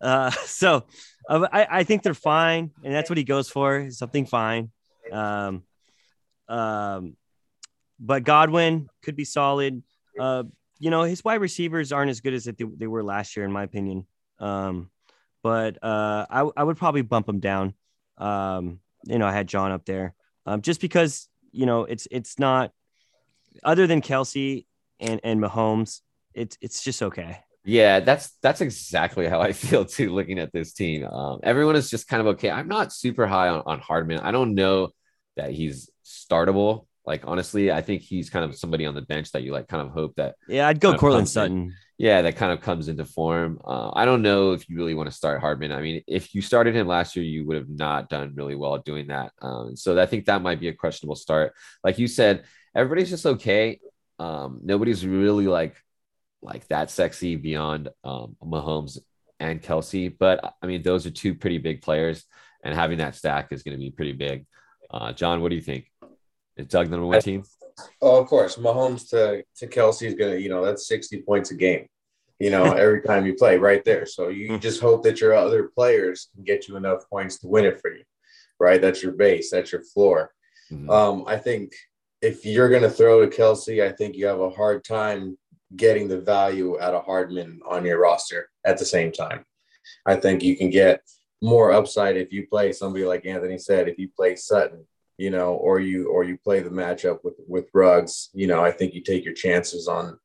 uh, 0.00 0.30
so 0.30 0.84
uh, 1.28 1.46
I 1.52 1.66
I 1.70 1.84
think 1.84 2.02
they're 2.02 2.14
fine, 2.14 2.70
and 2.82 2.92
that's 2.92 3.08
what 3.10 3.18
he 3.18 3.24
goes 3.24 3.48
for, 3.48 3.90
something 3.90 4.26
fine. 4.26 4.70
Um, 5.12 5.62
um, 6.48 7.16
but 7.98 8.24
Godwin 8.24 8.88
could 9.02 9.16
be 9.16 9.24
solid. 9.24 9.82
Uh, 10.18 10.44
you 10.78 10.90
know, 10.90 11.02
his 11.02 11.22
wide 11.22 11.40
receivers 11.40 11.92
aren't 11.92 12.10
as 12.10 12.20
good 12.20 12.34
as 12.34 12.44
they, 12.44 12.52
they 12.52 12.86
were 12.86 13.02
last 13.02 13.36
year, 13.36 13.44
in 13.44 13.52
my 13.52 13.62
opinion. 13.62 14.06
Um, 14.38 14.90
but 15.42 15.82
uh, 15.82 16.26
I, 16.28 16.48
I 16.56 16.64
would 16.64 16.76
probably 16.76 17.02
bump 17.02 17.28
him 17.28 17.40
down. 17.40 17.74
Um, 18.18 18.80
you 19.04 19.18
know, 19.18 19.26
I 19.26 19.32
had 19.32 19.46
John 19.46 19.72
up 19.72 19.84
there 19.84 20.14
um, 20.46 20.62
just 20.62 20.80
because 20.80 21.28
you 21.52 21.66
know 21.66 21.84
it's 21.84 22.06
it's 22.10 22.38
not 22.38 22.72
other 23.64 23.86
than 23.86 24.00
Kelsey 24.00 24.66
and 24.98 25.20
and 25.22 25.40
Mahomes, 25.40 26.00
it's 26.34 26.58
it's 26.60 26.82
just 26.82 27.02
okay. 27.02 27.40
Yeah, 27.64 28.00
that's 28.00 28.32
that's 28.42 28.60
exactly 28.60 29.28
how 29.28 29.40
I 29.40 29.52
feel 29.54 29.84
too. 29.84 30.12
Looking 30.12 30.38
at 30.38 30.52
this 30.52 30.72
team, 30.72 31.04
um, 31.06 31.40
everyone 31.42 31.76
is 31.76 31.90
just 31.90 32.08
kind 32.08 32.20
of 32.20 32.26
okay. 32.28 32.50
I'm 32.50 32.68
not 32.68 32.92
super 32.92 33.26
high 33.26 33.48
on, 33.48 33.62
on 33.66 33.80
Hardman. 33.80 34.20
I 34.20 34.32
don't 34.32 34.54
know 34.54 34.90
that 35.40 35.50
he's 35.52 35.90
startable 36.04 36.86
like 37.06 37.22
honestly, 37.26 37.72
I 37.72 37.80
think 37.80 38.02
he's 38.02 38.30
kind 38.30 38.44
of 38.44 38.54
somebody 38.56 38.86
on 38.86 38.94
the 38.94 39.02
bench 39.02 39.32
that 39.32 39.42
you 39.42 39.52
like 39.52 39.68
kind 39.68 39.86
of 39.86 39.92
hope 39.92 40.14
that. 40.16 40.36
Yeah, 40.46 40.68
I'd 40.68 40.80
go 40.80 40.96
Courtland 40.96 41.28
Sutton. 41.28 41.56
In. 41.56 41.74
Yeah, 41.98 42.22
that 42.22 42.36
kind 42.36 42.52
of 42.52 42.60
comes 42.60 42.88
into 42.88 43.04
form. 43.04 43.60
Uh, 43.64 43.90
I 43.92 44.04
don't 44.04 44.22
know 44.22 44.52
if 44.52 44.68
you 44.68 44.76
really 44.76 44.94
want 44.94 45.08
to 45.08 45.14
start 45.14 45.40
Hardman. 45.40 45.72
I 45.72 45.80
mean, 45.80 46.02
if 46.06 46.34
you 46.34 46.40
started 46.40 46.74
him 46.74 46.86
last 46.86 47.16
year, 47.16 47.24
you 47.24 47.46
would 47.46 47.56
have 47.56 47.68
not 47.68 48.08
done 48.08 48.32
really 48.34 48.54
well 48.54 48.78
doing 48.78 49.08
that. 49.08 49.32
Um, 49.42 49.76
so 49.76 50.00
I 50.00 50.06
think 50.06 50.26
that 50.26 50.40
might 50.40 50.60
be 50.60 50.68
a 50.68 50.72
questionable 50.72 51.16
start. 51.16 51.52
Like 51.84 51.98
you 51.98 52.06
said, 52.06 52.44
everybody's 52.74 53.10
just 53.10 53.26
okay. 53.26 53.80
Um, 54.18 54.60
nobody's 54.62 55.04
really 55.04 55.46
like 55.46 55.76
like 56.42 56.66
that 56.68 56.90
sexy 56.90 57.36
beyond 57.36 57.90
um, 58.04 58.36
Mahomes 58.42 58.98
and 59.38 59.60
Kelsey, 59.60 60.08
But 60.08 60.54
I 60.62 60.66
mean, 60.66 60.82
those 60.82 61.06
are 61.06 61.10
two 61.10 61.34
pretty 61.34 61.58
big 61.58 61.82
players, 61.82 62.24
and 62.62 62.74
having 62.74 62.98
that 62.98 63.14
stack 63.14 63.52
is 63.52 63.62
going 63.62 63.76
to 63.76 63.80
be 63.80 63.90
pretty 63.90 64.12
big. 64.12 64.46
Uh, 64.92 65.12
John, 65.12 65.40
what 65.40 65.50
do 65.50 65.56
you 65.56 65.62
think? 65.62 65.90
Is 66.56 66.66
Doug 66.66 66.86
the 66.86 66.92
number 66.92 67.06
one 67.06 67.20
team? 67.20 67.44
Oh, 68.02 68.20
of 68.20 68.26
course. 68.26 68.56
Mahomes 68.56 69.08
to, 69.10 69.44
to 69.56 69.66
Kelsey 69.66 70.06
is 70.06 70.14
going 70.14 70.32
to, 70.32 70.40
you 70.40 70.48
know, 70.48 70.64
that's 70.64 70.88
60 70.88 71.22
points 71.22 71.50
a 71.50 71.54
game, 71.54 71.86
you 72.38 72.50
know, 72.50 72.64
every 72.72 73.02
time 73.02 73.24
you 73.24 73.34
play 73.34 73.56
right 73.56 73.84
there. 73.84 74.06
So 74.06 74.28
you 74.28 74.48
hmm. 74.48 74.58
just 74.58 74.80
hope 74.80 75.02
that 75.04 75.20
your 75.20 75.34
other 75.34 75.70
players 75.74 76.28
can 76.34 76.44
get 76.44 76.68
you 76.68 76.76
enough 76.76 77.08
points 77.08 77.38
to 77.40 77.48
win 77.48 77.64
it 77.64 77.80
for 77.80 77.92
you, 77.92 78.02
right? 78.58 78.80
That's 78.80 79.02
your 79.02 79.12
base, 79.12 79.50
that's 79.50 79.72
your 79.72 79.84
floor. 79.84 80.32
Mm-hmm. 80.70 80.90
Um, 80.90 81.24
I 81.26 81.36
think 81.36 81.72
if 82.22 82.44
you're 82.44 82.68
going 82.68 82.82
to 82.82 82.90
throw 82.90 83.20
to 83.20 83.34
Kelsey, 83.34 83.82
I 83.82 83.92
think 83.92 84.16
you 84.16 84.26
have 84.26 84.40
a 84.40 84.50
hard 84.50 84.84
time 84.84 85.38
getting 85.76 86.08
the 86.08 86.20
value 86.20 86.80
out 86.80 86.94
of 86.94 87.04
Hardman 87.04 87.60
on 87.66 87.84
your 87.84 88.00
roster 88.00 88.50
at 88.66 88.78
the 88.78 88.84
same 88.84 89.12
time. 89.12 89.44
I 90.04 90.16
think 90.16 90.42
you 90.42 90.56
can 90.56 90.70
get 90.70 91.00
more 91.42 91.72
upside 91.72 92.16
if 92.16 92.32
you 92.32 92.46
play 92.46 92.72
somebody 92.72 93.04
like 93.04 93.26
Anthony 93.26 93.58
said, 93.58 93.88
if 93.88 93.98
you 93.98 94.08
play 94.14 94.36
Sutton, 94.36 94.84
you 95.16 95.30
know, 95.30 95.54
or 95.54 95.80
you 95.80 96.08
or 96.08 96.24
you 96.24 96.38
play 96.38 96.60
the 96.60 96.70
matchup 96.70 97.18
with 97.24 97.34
with 97.46 97.68
Ruggs, 97.74 98.30
you 98.32 98.46
know, 98.46 98.62
I 98.64 98.70
think 98.70 98.94
you 98.94 99.02
take 99.02 99.24
your 99.24 99.34
chances 99.34 99.88
on 99.88 100.18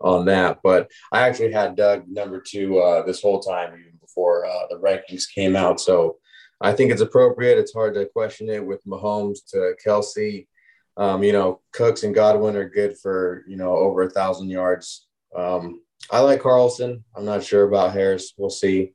on 0.00 0.26
that. 0.26 0.60
But 0.62 0.90
I 1.12 1.28
actually 1.28 1.52
had 1.52 1.76
Doug 1.76 2.04
number 2.08 2.40
two 2.40 2.78
uh, 2.78 3.04
this 3.04 3.22
whole 3.22 3.40
time, 3.40 3.74
even 3.78 3.98
before 4.00 4.46
uh, 4.46 4.66
the 4.70 4.78
rankings 4.78 5.24
came 5.32 5.56
out. 5.56 5.80
So 5.80 6.16
I 6.60 6.72
think 6.72 6.90
it's 6.90 7.02
appropriate. 7.02 7.58
It's 7.58 7.74
hard 7.74 7.94
to 7.94 8.06
question 8.06 8.48
it 8.48 8.64
with 8.64 8.84
Mahomes 8.84 9.38
to 9.50 9.74
Kelsey. 9.82 10.48
Um, 10.96 11.22
you 11.22 11.32
know, 11.32 11.60
Cooks 11.72 12.02
and 12.02 12.14
Godwin 12.14 12.56
are 12.56 12.68
good 12.68 12.98
for 12.98 13.44
you 13.46 13.56
know 13.56 13.76
over 13.76 14.02
a 14.02 14.10
thousand 14.10 14.50
yards. 14.50 15.06
Um, 15.36 15.82
I 16.10 16.20
like 16.20 16.40
Carlson. 16.40 17.04
I'm 17.14 17.24
not 17.24 17.44
sure 17.44 17.64
about 17.64 17.92
Harris. 17.92 18.32
We'll 18.36 18.50
see. 18.50 18.94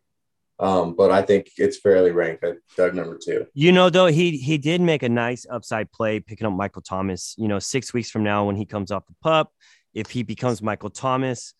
Um, 0.59 0.95
but 0.95 1.11
I 1.11 1.21
think 1.23 1.49
it's 1.57 1.79
fairly 1.79 2.11
ranked 2.11 2.43
at 2.43 2.57
Doug 2.77 2.93
number 2.93 3.17
two. 3.23 3.47
You 3.53 3.71
know, 3.71 3.89
though, 3.89 4.05
he 4.07 4.37
he 4.37 4.57
did 4.57 4.81
make 4.81 5.03
a 5.03 5.09
nice 5.09 5.45
upside 5.49 5.91
play 5.91 6.19
picking 6.19 6.45
up 6.47 6.53
Michael 6.53 6.81
Thomas. 6.83 7.33
You 7.37 7.47
know, 7.47 7.59
six 7.59 7.93
weeks 7.93 8.09
from 8.09 8.23
now 8.23 8.45
when 8.45 8.55
he 8.55 8.65
comes 8.65 8.91
off 8.91 9.05
the 9.07 9.15
pup, 9.21 9.51
if 9.93 10.09
he 10.11 10.23
becomes 10.23 10.61
Michael 10.61 10.91
Thomas, 10.91 11.53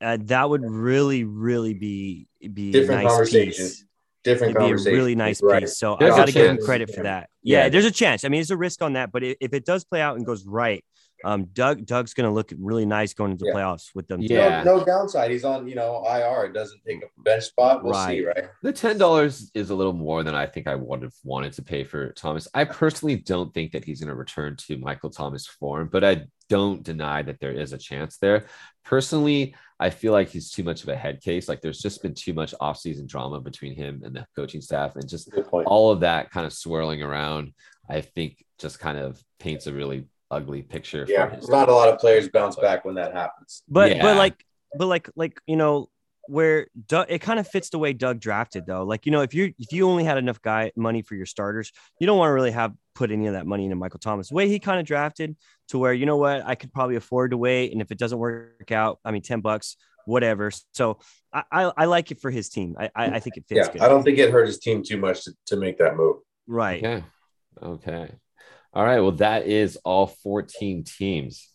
uh, 0.00 0.16
that 0.22 0.48
would 0.48 0.62
really, 0.64 1.24
really 1.24 1.74
be 1.74 2.28
be 2.40 2.72
Different 2.72 3.02
a 3.02 3.04
nice 3.04 3.12
conversation. 3.12 3.64
piece. 3.66 3.84
Different 4.22 4.56
It'd 4.56 4.82
be 4.84 4.90
a 4.90 4.92
really 4.94 5.14
nice 5.14 5.42
Right. 5.42 5.62
piece. 5.62 5.78
So 5.78 5.96
There's 5.98 6.12
I 6.12 6.16
got 6.16 6.26
to 6.26 6.32
give 6.32 6.50
him 6.50 6.58
credit 6.58 6.90
for 6.90 7.02
that. 7.04 7.30
Yeah. 7.42 7.64
Yeah, 7.64 7.68
there's 7.70 7.86
a 7.86 7.90
chance. 7.90 8.22
I 8.24 8.28
mean, 8.28 8.40
it's 8.42 8.50
a 8.50 8.56
risk 8.56 8.82
on 8.82 8.92
that, 8.94 9.12
but 9.12 9.22
if 9.22 9.54
it 9.54 9.64
does 9.64 9.84
play 9.84 10.02
out 10.02 10.16
and 10.16 10.26
goes 10.26 10.44
right, 10.46 10.84
um, 11.24 11.44
Doug 11.52 11.84
Doug's 11.86 12.14
going 12.14 12.28
to 12.28 12.32
look 12.32 12.52
really 12.58 12.86
nice 12.86 13.12
going 13.14 13.32
into 13.32 13.46
Yeah. 13.46 13.54
playoffs 13.54 13.90
with 13.94 14.06
them. 14.08 14.20
Yeah. 14.22 14.62
No, 14.62 14.78
no 14.78 14.84
downside. 14.84 15.30
He's 15.30 15.44
on, 15.44 15.68
you 15.68 15.74
know, 15.74 16.04
IR. 16.06 16.46
It 16.46 16.52
doesn't 16.54 16.80
take 16.86 17.02
a 17.02 17.22
bench 17.22 17.44
spot. 17.44 17.82
We'll 17.84 17.94
see, 17.94 18.24
Right. 18.24 18.36
right? 18.36 18.44
The 18.62 18.72
ten 18.72 18.98
dollars 18.98 19.50
is 19.54 19.70
a 19.70 19.74
little 19.74 19.92
more 19.92 20.22
than 20.22 20.34
I 20.34 20.46
think 20.46 20.66
I 20.66 20.74
would 20.74 21.02
have 21.02 21.14
wanted 21.24 21.52
to 21.54 21.62
pay 21.62 21.84
for 21.84 22.12
Thomas. 22.12 22.48
I 22.54 22.64
personally 22.64 23.16
don't 23.16 23.52
think 23.52 23.72
that 23.72 23.84
he's 23.84 24.00
going 24.00 24.08
to 24.08 24.14
return 24.14 24.56
to 24.68 24.78
Michael 24.78 25.10
Thomas 25.10 25.46
form, 25.46 25.88
but 25.92 26.04
I 26.04 26.26
don't 26.48 26.82
deny 26.82 27.22
that 27.22 27.38
there 27.40 27.52
is 27.52 27.72
a 27.72 27.78
chance 27.78 28.16
there. 28.18 28.46
Personally, 28.84 29.54
I 29.78 29.90
feel 29.90 30.12
like 30.12 30.28
he's 30.30 30.50
too 30.50 30.64
much 30.64 30.82
of 30.82 30.88
a 30.88 30.96
head 30.96 31.20
case. 31.20 31.48
Like 31.48 31.60
there's 31.60 31.80
just 31.80 32.02
been 32.02 32.14
too 32.14 32.32
much 32.34 32.52
offseason 32.60 33.06
drama 33.06 33.40
between 33.40 33.74
him 33.74 34.02
and 34.04 34.14
the 34.16 34.26
coaching 34.34 34.60
staff, 34.60 34.96
and 34.96 35.08
just 35.08 35.30
all 35.66 35.90
of 35.92 36.00
that 36.00 36.30
kind 36.30 36.46
of 36.46 36.52
swirling 36.52 37.02
around. 37.02 37.52
I 37.88 38.00
think 38.00 38.44
just 38.58 38.78
kind 38.78 38.98
of 38.98 39.22
paints 39.38 39.66
a 39.66 39.72
really 39.72 40.06
ugly 40.30 40.62
picture. 40.62 41.06
for 41.06 41.12
Yeah, 41.12 41.30
his- 41.34 41.48
not 41.48 41.68
a 41.68 41.74
lot 41.74 41.88
of 41.88 41.98
players 41.98 42.28
bounce 42.28 42.56
back 42.56 42.84
when 42.84 42.94
that 42.96 43.12
happens. 43.12 43.62
But 43.68 43.96
Yeah. 43.96 44.02
but 44.02 44.16
like 44.16 44.44
but 44.78 44.86
like 44.86 45.10
like 45.16 45.40
you 45.46 45.56
know 45.56 45.88
where 46.28 46.68
Doug, 46.86 47.06
it 47.08 47.18
kind 47.20 47.40
of 47.40 47.48
fits 47.48 47.70
the 47.70 47.78
way 47.78 47.92
Doug 47.92 48.20
drafted 48.20 48.64
though. 48.66 48.84
Like 48.84 49.06
you 49.06 49.12
know 49.12 49.22
if 49.22 49.34
you 49.34 49.52
if 49.58 49.72
you 49.72 49.88
only 49.88 50.04
had 50.04 50.18
enough 50.18 50.40
guy 50.40 50.70
money 50.76 51.02
for 51.02 51.14
your 51.16 51.26
starters, 51.26 51.72
you 51.98 52.06
don't 52.06 52.18
want 52.18 52.28
to 52.28 52.34
really 52.34 52.52
have 52.52 52.72
put 52.94 53.10
any 53.10 53.26
of 53.26 53.32
that 53.32 53.46
money 53.46 53.64
into 53.64 53.76
Michael 53.76 53.98
Thomas. 53.98 54.28
The 54.28 54.34
way 54.36 54.46
he 54.48 54.58
kind 54.60 54.78
of 54.78 54.86
drafted 54.86 55.36
to 55.68 55.78
where 55.78 55.92
you 55.92 56.06
know 56.06 56.16
what 56.16 56.42
I 56.46 56.54
could 56.54 56.72
probably 56.72 56.96
afford 56.96 57.32
to 57.32 57.36
wait, 57.36 57.72
and 57.72 57.80
if 57.82 57.90
it 57.90 57.98
doesn't 57.98 58.18
work 58.18 58.70
out, 58.70 59.00
I 59.04 59.10
mean 59.10 59.22
ten 59.22 59.40
bucks, 59.40 59.76
whatever. 60.04 60.52
So 60.72 60.98
I 61.32 61.42
I, 61.50 61.72
I 61.78 61.84
like 61.86 62.12
it 62.12 62.20
for 62.20 62.30
his 62.30 62.48
team. 62.48 62.76
I 62.78 62.90
I, 62.94 63.06
I 63.16 63.20
think 63.20 63.36
it 63.36 63.44
fits 63.48 63.66
Yeah, 63.66 63.72
good. 63.72 63.82
I 63.82 63.88
don't 63.88 64.04
think 64.04 64.18
it 64.18 64.30
hurt 64.30 64.46
his 64.46 64.60
team 64.60 64.84
too 64.84 64.98
much 64.98 65.24
to, 65.24 65.34
to 65.46 65.56
make 65.56 65.78
that 65.78 65.96
move. 65.96 66.18
right. 66.46 66.84
Okay. 66.84 67.04
Okay. 67.60 68.10
All 68.72 68.84
right. 68.84 69.00
Well, 69.00 69.12
that 69.12 69.46
is 69.46 69.76
all 69.84 70.06
14 70.06 70.84
teams. 70.84 71.48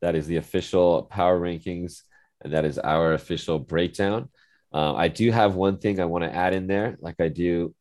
That 0.00 0.14
is 0.14 0.26
the 0.26 0.36
official 0.36 1.02
power 1.04 1.38
rankings, 1.38 2.02
and 2.42 2.52
that 2.52 2.64
is 2.64 2.78
our 2.78 3.12
official 3.12 3.58
breakdown. 3.58 4.28
Uh, 4.72 4.94
I 4.94 5.08
do 5.08 5.30
have 5.30 5.54
one 5.54 5.78
thing 5.78 6.00
I 6.00 6.06
want 6.06 6.24
to 6.24 6.34
add 6.34 6.54
in 6.54 6.66
there, 6.66 6.96
like 7.00 7.16
I 7.20 7.28
do 7.28 7.74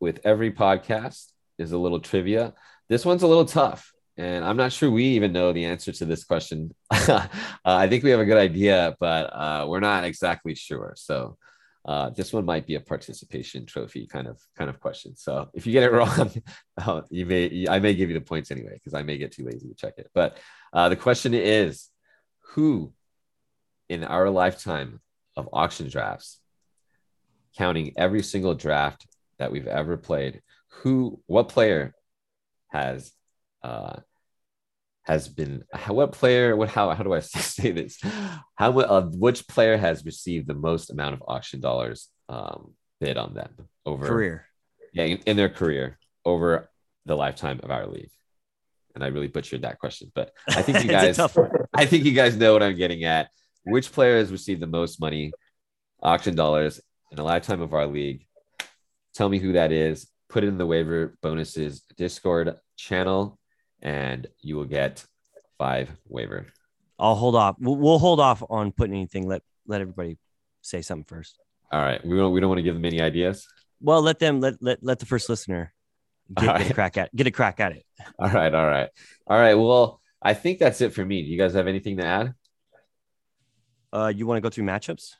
with 0.00 0.20
every 0.24 0.52
podcast, 0.52 1.26
is 1.58 1.72
a 1.72 1.78
little 1.78 2.00
trivia. 2.00 2.54
This 2.88 3.04
one's 3.04 3.22
a 3.22 3.26
little 3.26 3.44
tough, 3.44 3.92
and 4.16 4.44
I'm 4.44 4.56
not 4.56 4.72
sure 4.72 4.90
we 4.90 5.04
even 5.04 5.32
know 5.32 5.52
the 5.52 5.64
answer 5.64 5.92
to 5.92 6.04
this 6.04 6.24
question. 6.24 6.74
uh, 6.90 7.28
I 7.64 7.88
think 7.88 8.04
we 8.04 8.10
have 8.10 8.20
a 8.20 8.24
good 8.24 8.38
idea, 8.38 8.96
but 9.00 9.24
uh, 9.32 9.66
we're 9.68 9.80
not 9.80 10.04
exactly 10.04 10.54
sure. 10.54 10.94
So 10.96 11.36
uh, 11.86 12.10
this 12.10 12.32
one 12.32 12.44
might 12.44 12.66
be 12.66 12.76
a 12.76 12.80
participation 12.80 13.66
trophy 13.66 14.06
kind 14.06 14.26
of 14.26 14.40
kind 14.56 14.70
of 14.70 14.80
question. 14.80 15.16
So 15.16 15.48
if 15.52 15.66
you 15.66 15.72
get 15.72 15.82
it 15.82 15.92
wrong, 15.92 16.32
uh, 16.78 17.02
you 17.10 17.26
may 17.26 17.66
I 17.68 17.78
may 17.78 17.94
give 17.94 18.08
you 18.08 18.18
the 18.18 18.24
points 18.24 18.50
anyway 18.50 18.74
because 18.74 18.94
I 18.94 19.02
may 19.02 19.18
get 19.18 19.32
too 19.32 19.44
lazy 19.44 19.68
to 19.68 19.74
check 19.74 19.94
it. 19.98 20.10
But 20.14 20.38
uh, 20.72 20.88
the 20.88 20.96
question 20.96 21.34
is, 21.34 21.88
who 22.52 22.92
in 23.88 24.02
our 24.02 24.30
lifetime 24.30 25.00
of 25.36 25.48
auction 25.52 25.88
drafts, 25.88 26.40
counting 27.56 27.92
every 27.96 28.22
single 28.22 28.54
draft 28.54 29.06
that 29.38 29.52
we've 29.52 29.66
ever 29.66 29.96
played, 29.96 30.40
who 30.68 31.20
what 31.26 31.48
player 31.48 31.94
has 32.68 33.12
uh, 33.62 33.96
has 35.04 35.28
been 35.28 35.64
what 35.86 36.12
player 36.12 36.56
what 36.56 36.70
how 36.70 36.90
how 36.90 37.02
do 37.02 37.12
I 37.12 37.20
say 37.20 37.70
this? 37.70 38.00
How 38.56 38.78
uh, 38.78 39.02
which 39.02 39.46
player 39.46 39.76
has 39.76 40.04
received 40.04 40.46
the 40.48 40.54
most 40.54 40.90
amount 40.90 41.14
of 41.14 41.22
auction 41.28 41.60
dollars 41.60 42.08
um, 42.28 42.72
bid 43.00 43.16
on 43.16 43.34
them 43.34 43.50
over 43.86 44.06
Career. 44.06 44.46
yeah 44.92 45.04
in, 45.04 45.18
in 45.26 45.36
their 45.36 45.50
career 45.50 45.98
over 46.24 46.70
the 47.06 47.16
lifetime 47.16 47.60
of 47.62 47.70
our 47.70 47.86
league? 47.86 48.10
And 48.94 49.02
I 49.04 49.08
really 49.08 49.28
butchered 49.28 49.62
that 49.62 49.78
question 49.78 50.10
but 50.14 50.32
I 50.48 50.62
think 50.62 50.82
you 50.82 50.90
guys. 51.00 51.18
I 51.74 51.86
think 51.86 52.04
you 52.04 52.12
guys 52.12 52.36
know 52.36 52.52
what 52.52 52.62
I'm 52.62 52.76
getting 52.76 53.04
at. 53.04 53.28
Which 53.64 53.92
player 53.92 54.18
has 54.18 54.30
received 54.30 54.60
the 54.60 54.66
most 54.66 55.00
money 55.00 55.32
auction 56.02 56.34
dollars 56.34 56.80
in 57.10 57.16
the 57.16 57.22
lifetime 57.22 57.62
of 57.62 57.72
our 57.74 57.86
league? 57.86 58.26
Tell 59.14 59.28
me 59.28 59.38
who 59.38 59.52
that 59.52 59.72
is. 59.72 60.06
Put 60.28 60.44
it 60.44 60.48
in 60.48 60.58
the 60.58 60.66
waiver 60.66 61.16
bonuses 61.22 61.82
discord 61.96 62.56
channel 62.76 63.38
and 63.84 64.26
you 64.40 64.56
will 64.56 64.64
get 64.64 65.04
five 65.58 65.90
waiver. 66.08 66.46
I'll 66.98 67.14
hold 67.14 67.36
off. 67.36 67.56
We'll, 67.60 67.76
we'll 67.76 67.98
hold 67.98 68.18
off 68.18 68.42
on 68.48 68.72
putting 68.72 68.94
anything. 68.94 69.28
Let 69.28 69.42
let 69.66 69.80
everybody 69.80 70.18
say 70.62 70.82
something 70.82 71.04
first. 71.04 71.38
all 71.70 71.80
right. 71.80 72.04
We 72.04 72.16
don't 72.16 72.32
we 72.32 72.40
don't 72.40 72.48
want 72.48 72.58
to 72.58 72.62
give 72.62 72.74
them 72.74 72.84
any 72.84 73.00
ideas? 73.00 73.46
Well, 73.80 74.02
let 74.02 74.18
them 74.18 74.40
let 74.40 74.54
let, 74.60 74.82
let 74.82 74.98
the 74.98 75.06
first 75.06 75.28
listener 75.28 75.72
get, 76.34 76.48
All 76.48 76.58
get 76.58 76.70
a 76.70 76.74
crack 76.74 76.96
at 76.96 77.14
get 77.14 77.26
a 77.26 77.30
crack 77.30 77.60
at 77.60 77.72
it. 77.72 77.84
all 78.18 78.30
right. 78.30 78.54
All 78.54 78.66
right. 78.66 78.88
All 79.26 79.38
right. 79.38 79.54
Well 79.54 80.00
i 80.26 80.32
think 80.32 80.58
that's 80.58 80.80
it 80.80 80.94
for 80.94 81.04
me. 81.04 81.22
Do 81.22 81.28
you 81.28 81.38
guys 81.38 81.52
have 81.52 81.66
anything 81.66 81.98
to 81.98 82.06
add? 82.06 82.34
Uh, 83.92 84.12
you 84.14 84.26
want 84.26 84.38
to 84.38 84.40
go 84.40 84.48
through 84.48 84.64
matchups? 84.64 85.10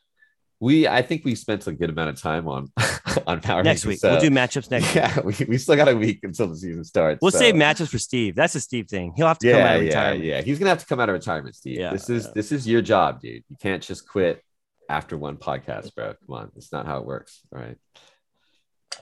We 0.61 0.89
i 0.89 1.03
think 1.03 1.25
we 1.25 1.35
spent 1.35 1.67
a 1.67 1.73
good 1.73 1.91
amount 1.91 2.11
of 2.11 2.21
time 2.21 2.49
on 2.49 2.73
on 3.27 3.41
power 3.41 3.63
next 3.63 3.83
rankings, 3.85 3.87
week? 3.87 3.99
so- 3.99 4.11
we'll 4.13 4.21
do 4.21 4.31
matchups 4.31 4.71
next 4.71 4.87
week. 4.95 4.95
yeah 4.95 5.21
we, 5.21 5.35
we 5.49 5.59
still 5.59 5.77
got 5.77 5.89
a 5.89 5.97
week 5.97 6.21
until 6.23 6.47
the 6.49 6.57
season 6.57 6.85
starts 6.85 7.21
We'll 7.23 7.31
so- 7.31 7.39
save 7.39 7.55
matchups 7.55 7.89
for 7.89 7.99
Steve. 7.99 8.35
That's 8.35 8.55
a 8.55 8.61
Steve 8.61 8.89
thing. 8.89 9.13
He'll 9.17 9.27
have 9.29 9.39
to 9.39 9.51
come 9.53 9.61
out 9.61 9.65
yeah 9.65 9.75
of 9.75 9.83
yeah 9.83 9.89
retirement. 9.89 10.25
yeah 10.25 10.41
he's 10.43 10.59
gonna 10.59 10.69
have 10.71 10.79
to 10.81 10.87
come 10.87 11.01
out 11.01 11.09
of 11.09 11.15
retirement 11.15 11.55
steve 11.57 11.79
Yeah, 11.79 11.93
this 11.93 12.09
is 12.11 12.25
yeah. 12.27 12.33
this 12.35 12.53
is 12.53 12.67
your 12.69 12.83
job 12.83 13.21
dude 13.21 13.45
you 13.49 13.57
can't 13.61 13.83
just 13.83 14.09
quit 14.09 14.43
after 14.89 15.17
one 15.17 15.37
podcast 15.37 15.95
bro 15.95 16.15
come 16.27 16.37
on 16.37 16.51
it's 16.57 16.71
not 16.73 16.87
how 16.87 16.99
it 16.99 17.07
works 17.07 17.41
all 17.55 17.61
right 17.61 17.77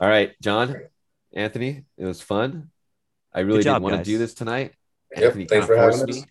all 0.01 0.09
right 0.09 0.33
john 0.41 0.77
anthony 1.35 1.85
it 1.99 2.05
was 2.05 2.21
fun 2.21 2.71
i 3.35 3.41
really 3.41 3.59
Good 3.59 3.65
job, 3.65 3.83
didn't 3.83 3.93
want 3.93 4.05
to 4.05 4.11
do 4.11 4.19
this 4.19 4.35
tonight 4.35 4.73
Yep, 5.17 5.25
Anthony 5.25 5.45
thanks 5.47 5.67
for 5.67 5.77
having 5.77 5.99
forced 5.99 6.21
me. 6.21 6.25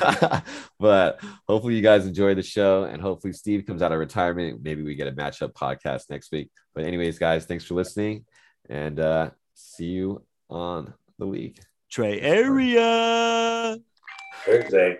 but 0.80 1.20
hopefully 1.46 1.74
you 1.74 1.82
guys 1.82 2.06
enjoy 2.06 2.34
the 2.34 2.42
show 2.42 2.84
and 2.84 3.00
hopefully 3.00 3.32
steve 3.32 3.64
comes 3.66 3.82
out 3.82 3.92
of 3.92 3.98
retirement 3.98 4.62
maybe 4.62 4.82
we 4.82 4.94
get 4.94 5.08
a 5.08 5.12
matchup 5.12 5.52
podcast 5.52 6.10
next 6.10 6.32
week 6.32 6.50
but 6.74 6.84
anyways 6.84 7.18
guys 7.18 7.46
thanks 7.46 7.64
for 7.64 7.74
listening 7.74 8.24
and 8.68 8.98
uh 8.98 9.30
see 9.54 9.86
you 9.86 10.22
on 10.50 10.92
the 11.18 11.24
league 11.24 11.58
Trey 11.90 12.20
area. 12.20 13.78
Thursday. 14.44 14.98